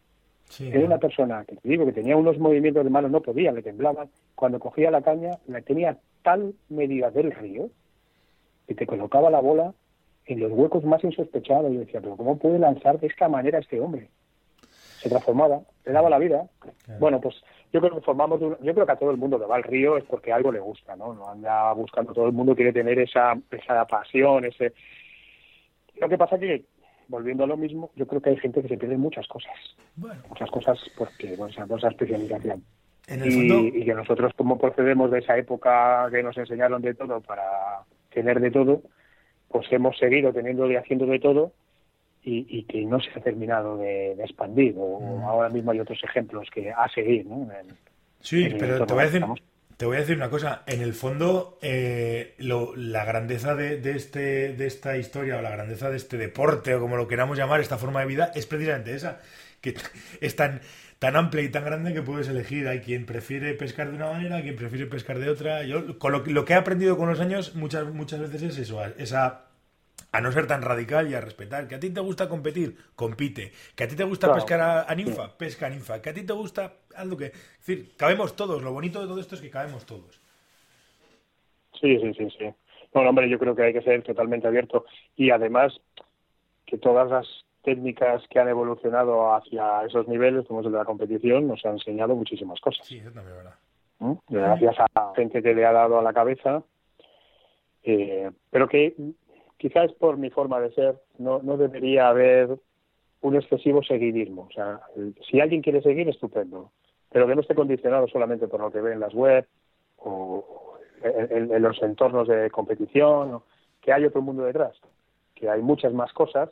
Era 0.60 0.86
una 0.86 1.00
persona 1.00 1.44
que 1.46 1.56
te 1.56 1.68
digo 1.68 1.86
que 1.86 1.94
tenía 1.94 2.16
unos 2.16 2.38
movimientos 2.38 2.84
de 2.84 2.89
manos, 2.89 3.10
no 3.10 3.22
podía, 3.22 3.52
le 3.52 3.64
temblaban. 3.64 4.10
Cuando 4.36 4.60
cogía 4.60 4.91
la 4.91 5.02
caña, 5.02 5.39
la 5.48 5.62
tenía 5.62 5.98
tal 6.22 6.54
medida 6.70 7.10
del 7.10 7.32
río 7.32 7.70
que 8.68 8.76
te 8.76 8.86
colocaba 8.86 9.32
la 9.32 9.39
bola 9.39 9.74
en 10.26 10.39
los 10.39 10.51
huecos 10.51 10.84
más 10.84 11.03
insospechados. 11.03 11.71
Y 11.71 11.78
decía, 11.78 12.01
pero 12.01 12.15
¿cómo 12.15 12.38
puede 12.38 12.59
lanzar 12.59 12.99
de 12.99 13.07
esta 13.07 13.28
manera 13.30 13.59
este 13.59 13.80
hombre? 13.80 14.09
Se 14.99 15.09
transformaba, 15.09 15.61
le 15.86 15.91
daba 15.91 16.09
la 16.09 16.19
vida. 16.19 16.47
Bueno, 16.99 17.19
pues 17.19 17.36
yo 17.74 17.82
creo 17.82 17.95
que 17.95 18.01
formamos, 18.01 18.39
yo 18.39 18.74
creo 18.74 18.86
que 18.86 18.91
a 18.91 18.97
todo 18.97 19.11
el 19.11 19.17
mundo 19.17 19.39
que 19.39 19.45
va 19.45 19.55
al 19.55 19.63
río 19.63 19.97
es 19.97 20.03
porque 20.05 20.32
algo 20.32 20.51
le 20.51 20.59
gusta, 20.59 20.95
¿no? 20.95 21.13
No 21.13 21.30
anda 21.30 21.74
buscando, 21.74 22.13
todo 22.13 22.28
el 22.28 22.34
mundo 22.34 22.55
quiere 22.55 22.71
tener 22.71 22.99
esa, 22.99 23.34
esa 23.51 23.86
pasión, 23.86 24.45
ese, 24.45 24.74
lo 25.99 26.09
que 26.09 26.17
pasa 26.17 26.39
que, 26.39 26.65
volviendo 27.07 27.43
a 27.43 27.47
lo 27.47 27.57
mismo, 27.57 27.91
yo 27.95 28.07
creo 28.07 28.21
que 28.21 28.32
hay 28.32 28.38
gente 28.38 28.61
que 28.61 28.67
se 28.67 28.78
pierde 28.78 28.97
muchas 28.97 29.28
cosas. 29.28 29.53
Muchas 29.95 30.49
cosas 30.49 30.80
porque, 30.97 31.36
bueno, 31.36 31.47
esa, 31.47 31.65
esa 31.76 31.89
especialización. 31.89 32.63
y, 33.07 33.86
que 33.86 33.93
nosotros, 33.93 34.34
como 34.36 34.57
procedemos 34.57 35.11
de 35.11 35.19
esa 35.19 35.38
época 35.38 36.07
que 36.11 36.24
nos 36.24 36.38
enseñaron 36.38 36.82
de 36.82 36.93
todo 36.93 37.21
para 37.21 37.84
tener 38.11 38.39
de 38.39 38.51
todo, 38.51 38.82
pues 39.54 39.72
hemos 39.72 39.97
seguido 39.99 40.34
teniendo 40.34 40.70
y 40.70 40.76
haciendo 40.76 41.06
de 41.06 41.20
todo 41.20 41.54
y, 42.26 42.64
que 42.64 42.82
no 42.86 42.99
se 42.99 43.10
ha 43.12 43.22
terminado 43.22 43.78
de, 43.78 44.14
expandir. 44.14 44.74
O, 44.78 44.99
mm. 44.99 45.24
ahora 45.24 45.49
mismo 45.49 45.72
hay 45.72 45.80
otros 45.80 46.04
ejemplos 46.04 46.49
que 46.51 46.72
a 46.72 46.89
seguir. 46.89 47.26
¿no? 47.26 47.47
sí, 48.20 48.49
pero 48.58 48.86
te 48.86 48.93
voy 48.93 49.04
a 49.04 49.06
decir, 49.06 49.24
te 49.78 49.86
voy 49.86 49.97
a 49.97 49.99
decir 49.99 50.16
una 50.16 50.30
cosa, 50.30 50.64
en 50.66 50.82
el 50.82 50.93
fondo 50.93 51.60
eh, 51.62 52.34
la 52.39 53.06
grandeza 53.06 53.56
de, 53.56 53.80
este, 53.91 54.54
de 54.54 54.66
esta 54.66 54.97
historia 54.97 55.38
o 55.38 55.41
la 55.41 55.51
grandeza 55.51 55.91
de 55.91 55.97
este 55.97 56.18
deporte 56.18 56.74
o 56.74 56.80
como 56.80 56.97
lo 56.97 57.08
queramos 57.08 57.38
llamar, 57.38 57.60
esta 57.60 57.78
forma 57.78 57.99
de 57.99 58.08
vida, 58.08 58.32
es 58.34 58.47
precisamente 58.47 58.95
esa, 58.95 59.20
que 59.62 59.76
es 60.22 60.36
tan, 60.36 60.62
tan 61.04 61.18
amplia 61.18 61.43
y 61.43 61.49
tan 61.49 61.66
grande 61.66 61.93
que 61.93 62.01
puedes 62.01 62.30
elegir. 62.30 62.66
Hay 62.70 62.80
quien 62.80 63.06
prefiere 63.06 63.54
pescar 63.56 63.89
de 63.89 63.97
una 63.97 64.10
manera, 64.10 64.41
quien 64.41 64.56
prefiere 64.56 64.86
pescar 64.86 65.20
de 65.20 65.30
otra. 65.30 65.64
Yo 65.64 65.99
con 65.99 66.14
lo, 66.14 66.24
lo 66.26 66.45
que 66.45 66.54
he 66.54 66.56
aprendido 66.56 66.95
con 66.95 67.10
los 67.10 67.20
años 67.20 67.56
muchas, 67.56 67.93
muchas 67.93 68.22
veces 68.22 68.41
es 68.43 68.58
eso, 68.58 68.82
esa 68.97 69.47
a 70.14 70.22
no 70.22 70.32
ser 70.32 70.47
tan 70.47 70.62
radical 70.62 71.12
y 71.12 71.14
a 71.14 71.20
respetar. 71.20 71.68
Que 71.68 71.76
a 71.76 71.80
ti 71.82 71.89
te 71.89 71.99
gusta 71.99 72.30
competir, 72.30 72.78
compite. 72.95 73.51
Que 73.76 73.84
a 73.84 73.88
ti 73.89 73.97
te 73.97 74.06
gusta 74.06 74.34
pescar 74.34 74.62
a, 74.62 74.95
ninfa, 74.95 75.38
pesca 75.38 75.68
a 75.68 75.72
ninfa. 75.72 76.01
Que 76.01 76.12
a 76.12 76.14
ti 76.14 76.24
te 76.26 76.32
gusta 76.32 76.72
algo 76.95 77.18
que... 77.18 77.26
Es 77.26 77.66
decir, 77.66 77.97
cabemos 77.97 78.38
todos. 78.38 78.64
Lo 78.64 78.72
bonito 78.72 79.01
de 79.01 79.08
todo 79.08 79.20
esto 79.20 79.36
es 79.36 79.41
que 79.41 79.49
cabemos 79.49 79.86
todos. 79.86 80.22
Sí, 81.82 81.99
sí, 81.99 82.14
sí, 82.14 82.30
sí. 82.39 82.45
Bueno, 82.93 83.10
hombre, 83.10 83.28
yo 83.28 83.38
creo 83.38 83.54
que 83.54 83.64
hay 83.64 83.74
que 83.74 83.82
ser 83.82 84.04
totalmente 84.04 84.47
abierto. 84.47 84.86
Y 85.18 85.32
además, 85.32 85.74
que 86.66 86.78
todas 86.78 87.10
las 87.10 87.28
técnicas 87.64 88.28
que 88.30 88.39
han 88.39 88.49
evolucionado 88.49 89.34
hacia 89.34 89.84
esos 89.86 90.07
niveles, 90.07 90.45
como 90.47 90.59
es 90.59 90.66
el 90.66 90.74
de 90.74 90.78
la 90.78 90.86
competición, 90.86 91.47
nos 91.47 91.66
han 91.66 91.74
enseñado 91.74 92.16
muchísimas 92.16 92.59
cosas. 92.59 92.86
Sí, 92.86 92.97
es 92.97 93.14
verdad. 93.14 93.55
¿Mm? 93.99 94.14
Gracias 94.30 94.76
a 94.93 95.14
gente 95.16 95.41
que 95.41 95.53
le 95.53 95.66
ha 95.66 95.72
dado 95.72 95.99
a 95.99 96.03
la 96.03 96.14
cabeza. 96.14 96.64
Eh, 97.84 98.30
pero 98.49 98.68
que 98.68 98.95
quizás 99.57 99.91
por 99.93 100.18
mi 100.18 100.30
forma 100.30 100.59
de 100.59 100.72
ser, 100.74 101.01
no, 101.18 101.41
no 101.41 101.57
debería 101.57 102.09
haber 102.09 102.57
un 103.22 103.36
excesivo 103.36 103.82
seguidismo. 103.84 104.47
O 104.49 104.51
sea, 104.51 104.82
si 105.30 105.39
alguien 105.39 105.61
quiere 105.61 105.82
seguir, 105.82 106.07
estupendo, 106.09 106.72
pero 107.09 107.28
que 107.28 107.36
no 107.36 107.41
esté 107.41 107.55
condicionado 107.55 108.07
solamente 108.07 108.47
por 108.47 108.59
lo 108.59 108.72
que 108.72 108.82
ve 108.82 108.93
en 108.93 108.99
las 108.99 109.14
web 109.14 109.47
o 109.97 110.78
en, 111.01 111.61
los 111.61 111.82
entornos 111.82 112.28
de 112.28 112.49
competición, 112.49 113.41
que 113.82 113.93
hay 113.93 114.05
otro 114.05 114.22
mundo 114.22 114.43
detrás, 114.43 114.76
que 115.36 115.49
hay 115.49 115.61
muchas 115.61 115.93
más 115.93 116.11
cosas 116.14 116.49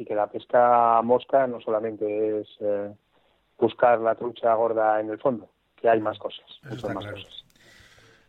y 0.00 0.04
que 0.06 0.14
la 0.14 0.26
pesca 0.28 1.02
mosca 1.02 1.46
no 1.46 1.60
solamente 1.60 2.40
es 2.40 2.48
eh, 2.60 2.90
buscar 3.58 4.00
la 4.00 4.14
trucha 4.14 4.54
gorda 4.54 4.98
en 4.98 5.10
el 5.10 5.18
fondo, 5.18 5.50
que 5.76 5.90
hay 5.90 6.00
más 6.00 6.18
cosas, 6.18 6.46
muchas 6.62 6.94
más 6.94 7.04
cosas. 7.04 7.44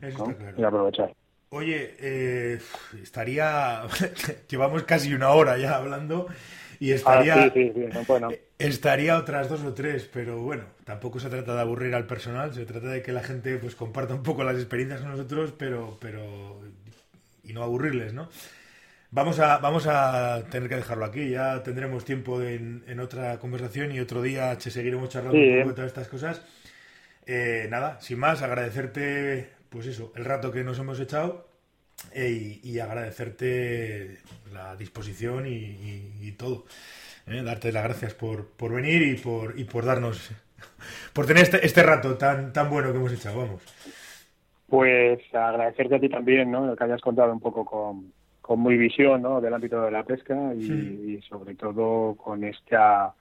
Eso 0.01 0.29
está 0.29 0.35
claro. 0.35 0.59
Y 0.59 0.63
aprovechar. 0.65 1.15
Oye, 1.49 1.95
eh, 1.99 2.59
estaría. 3.01 3.83
Llevamos 4.49 4.83
casi 4.83 5.13
una 5.13 5.29
hora 5.29 5.57
ya 5.57 5.77
hablando 5.77 6.27
y 6.77 6.91
estaría. 6.91 7.35
Ah, 7.35 7.43
sí, 7.43 7.51
sí, 7.53 7.71
sí, 7.73 7.87
no, 7.93 8.03
bueno. 8.05 8.29
Estaría 8.59 9.17
otras 9.17 9.49
dos 9.49 9.63
o 9.63 9.73
tres, 9.73 10.09
pero 10.11 10.41
bueno, 10.41 10.65
tampoco 10.83 11.19
se 11.19 11.29
trata 11.29 11.55
de 11.55 11.61
aburrir 11.61 11.95
al 11.95 12.05
personal, 12.05 12.53
se 12.53 12.65
trata 12.65 12.87
de 12.87 13.01
que 13.01 13.11
la 13.11 13.23
gente 13.23 13.57
pues 13.57 13.75
comparta 13.75 14.13
un 14.13 14.23
poco 14.23 14.43
las 14.43 14.55
experiencias 14.55 15.01
con 15.01 15.11
nosotros, 15.11 15.53
pero, 15.57 15.97
pero 15.99 16.59
y 17.43 17.53
no 17.53 17.63
aburrirles, 17.63 18.13
¿no? 18.13 18.29
Vamos 19.13 19.39
a, 19.41 19.57
vamos 19.57 19.87
a 19.87 20.43
tener 20.49 20.69
que 20.69 20.75
dejarlo 20.77 21.03
aquí, 21.03 21.29
ya 21.31 21.61
tendremos 21.63 22.05
tiempo 22.05 22.41
en, 22.41 22.83
en 22.87 22.99
otra 23.01 23.39
conversación 23.39 23.91
y 23.91 23.99
otro 23.99 24.21
día 24.21 24.57
che, 24.57 24.71
seguiremos 24.71 25.09
charlando 25.09 25.37
Sí. 25.37 25.49
un 25.49 25.57
poco 25.59 25.69
de 25.69 25.75
todas 25.75 25.87
estas 25.91 26.07
cosas. 26.07 26.41
Eh, 27.25 27.67
nada, 27.69 27.99
sin 27.99 28.19
más, 28.19 28.41
agradecerte, 28.41 29.49
pues 29.69 29.85
eso, 29.87 30.13
el 30.15 30.23
rato 30.23 30.49
que 30.51 30.63
nos 30.63 30.79
hemos 30.79 30.97
echado 30.99 31.45
eh, 32.13 32.59
y, 32.63 32.69
y 32.69 32.79
agradecerte 32.79 34.19
la 34.53 34.77
disposición 34.77 35.45
y, 35.45 35.51
y- 35.51 36.17
y 36.21 36.31
todo. 36.31 36.65
Eh, 37.27 37.43
Darte 37.43 37.71
las 37.73 37.83
gracias 37.83 38.13
por, 38.13 38.47
por 38.51 38.73
venir 38.73 39.01
y 39.01 39.15
por, 39.15 39.59
y 39.59 39.65
por 39.65 39.83
darnos, 39.85 40.31
por 41.11 41.25
tener 41.25 41.43
este, 41.43 41.65
este 41.65 41.83
rato 41.83 42.17
tan, 42.17 42.53
tan 42.53 42.69
bueno 42.69 42.91
que 42.93 42.97
hemos 42.97 43.11
echado, 43.11 43.39
vamos. 43.39 43.61
Pues 44.67 45.19
agradecerte 45.33 45.95
a 45.95 45.99
ti 45.99 46.07
también, 46.07 46.49
¿no? 46.49 46.73
Que 46.77 46.83
hayas 46.85 47.01
contado 47.01 47.33
un 47.33 47.41
poco 47.41 47.65
con, 47.65 48.13
con 48.51 48.59
muy 48.59 48.75
visión, 48.75 49.21
¿no? 49.21 49.39
Del 49.39 49.53
ámbito 49.53 49.81
de 49.81 49.91
la 49.91 50.03
pesca 50.03 50.35
y, 50.53 50.61
Sí. 50.67 50.73
y 51.17 51.21
sobre 51.29 51.55
todo 51.55 52.15
con 52.15 52.43
esta... 52.43 53.13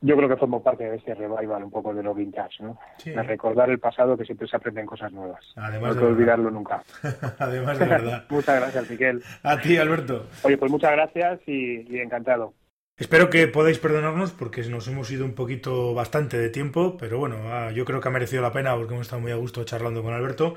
Yo 0.00 0.16
creo 0.16 0.26
que 0.26 0.36
formo 0.38 0.62
parte 0.62 0.84
de 0.88 0.96
este 0.96 1.14
revival 1.14 1.64
un 1.64 1.70
poco 1.70 1.92
de 1.92 2.02
lo 2.02 2.14
vintage, 2.14 2.62
¿no? 2.62 2.78
Sí. 2.96 3.10
De 3.10 3.22
recordar 3.22 3.68
el 3.68 3.78
pasado 3.78 4.16
que 4.16 4.24
siempre 4.24 4.48
se 4.48 4.56
aprenden 4.56 4.86
cosas 4.86 5.12
nuevas. 5.12 5.44
Además 5.56 5.80
no 5.80 5.86
hay 5.88 5.92
que 5.92 6.00
verdad. 6.00 6.12
olvidarlo 6.12 6.50
nunca. 6.50 6.82
Además 7.38 7.78
de 7.78 7.84
verdad. 7.84 8.24
muchas 8.30 8.56
gracias, 8.58 8.90
Miquel. 8.90 9.22
A 9.42 9.60
ti, 9.60 9.76
Alberto. 9.76 10.28
Oye, 10.44 10.56
pues 10.56 10.72
muchas 10.72 10.92
gracias 10.92 11.40
y, 11.46 11.86
y 11.94 11.98
encantado. 11.98 12.54
Espero 12.96 13.28
que 13.28 13.46
podáis 13.48 13.78
perdonarnos 13.78 14.32
porque 14.32 14.62
nos 14.62 14.88
hemos 14.88 15.10
ido 15.10 15.26
un 15.26 15.34
poquito 15.34 15.92
bastante 15.92 16.38
de 16.38 16.48
tiempo, 16.48 16.96
pero 16.98 17.18
bueno, 17.18 17.36
ah, 17.44 17.70
yo 17.70 17.84
creo 17.84 18.00
que 18.00 18.08
ha 18.08 18.12
merecido 18.12 18.40
la 18.40 18.50
pena 18.52 18.74
porque 18.74 18.94
hemos 18.94 19.06
estado 19.06 19.20
muy 19.20 19.32
a 19.32 19.36
gusto 19.36 19.62
charlando 19.64 20.02
con 20.02 20.14
Alberto. 20.14 20.56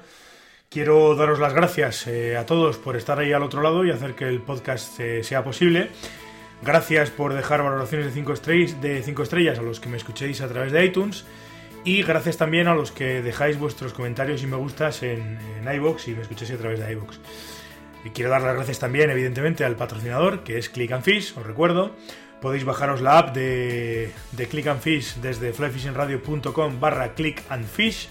Quiero 0.70 1.16
daros 1.16 1.40
las 1.40 1.54
gracias 1.54 2.08
eh, 2.08 2.36
a 2.36 2.46
todos 2.46 2.78
por 2.78 2.98
estar 2.98 3.18
ahí 3.20 3.32
al 3.32 3.42
otro 3.42 3.62
lado 3.62 3.86
y 3.86 3.92
hacer 3.92 4.16
que 4.16 4.26
el 4.26 4.42
podcast 4.42 5.00
eh, 5.00 5.24
sea 5.24 5.42
posible. 5.42 5.90
Gracias 6.62 7.10
por 7.10 7.34
dejar 7.34 7.64
valoraciones 7.64 8.08
de 8.08 8.12
5 8.12 8.34
estrellas, 8.34 8.76
cinco 9.04 9.24
estrellas 9.24 9.60
a 9.60 9.62
los 9.62 9.80
que 9.80 9.88
me 9.88 9.96
escuchéis 9.96 10.42
a 10.42 10.48
través 10.50 10.74
de 10.74 10.84
iTunes. 10.84 11.24
Y 11.86 12.04
gracias 12.04 12.36
también 12.36 12.68
a 12.68 12.76
los 12.76 12.92
que 12.92 13.22
dejáis 13.22 13.58
vuestros 13.58 13.94
comentarios 13.94 14.44
y 14.44 14.48
me 14.48 14.58
gustas 14.58 15.04
en, 15.04 15.40
en 15.58 15.74
iVoox 15.76 16.10
y 16.10 16.16
me 16.16 16.24
escuchéis 16.24 16.52
a 16.52 16.58
través 16.58 16.80
de 16.82 16.92
iVoox. 16.92 17.18
Y 18.04 18.10
quiero 18.10 18.30
dar 18.30 18.42
las 18.42 18.56
gracias 18.56 18.80
también, 18.80 19.10
evidentemente, 19.10 19.64
al 19.64 19.78
patrocinador, 19.78 20.44
que 20.44 20.58
es 20.58 20.68
Click 20.68 20.92
and 20.92 21.04
Fish, 21.04 21.34
os 21.38 21.46
recuerdo. 21.46 21.96
Podéis 22.42 22.66
bajaros 22.66 23.00
la 23.00 23.20
app 23.20 23.34
de, 23.34 24.12
de 24.34 24.48
Click 24.48 24.68
and 24.68 24.82
Fish 24.82 25.16
desde 25.22 25.54
flyfishingradio.com 25.54 26.80
barra 26.82 27.14
Click 27.14 27.42
and 27.50 27.66
Fish 27.66 28.10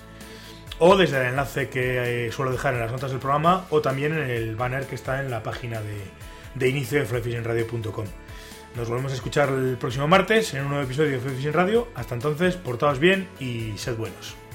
o 0.79 0.97
desde 0.97 1.21
el 1.21 1.27
enlace 1.29 1.69
que 1.69 2.27
eh, 2.27 2.33
suelo 2.33 2.53
dejar 2.53 2.75
en 2.75 2.81
las 2.81 2.93
notas 2.93 3.11
del 3.11 3.21
programa 3.21 3.67
o 3.71 3.81
también 3.81 4.13
en 4.13 4.31
el 4.31 4.57
banner 4.57 4.87
que 4.87 4.95
está 4.95 5.21
en 5.21 5.31
la 5.31 5.43
página 5.43 5.81
de, 5.81 6.69
inicio 6.69 6.99
de 6.99 7.07
flyfishingradio.com. 7.07 8.07
Nos 8.77 8.89
volvemos 8.89 9.13
a 9.13 9.15
escuchar 9.15 9.49
el 9.49 9.77
próximo 9.79 10.07
martes 10.07 10.53
en 10.55 10.63
un 10.63 10.69
nuevo 10.69 10.85
episodio 10.85 11.13
de 11.13 11.19
Fly 11.19 11.37
Fishing 11.37 11.53
Radio. 11.53 11.89
Hasta 11.95 12.15
entonces, 12.15 12.57
portaos 12.57 12.99
bien 12.99 13.29
y 13.41 13.73
sed 13.79 13.97
buenos. 13.97 14.46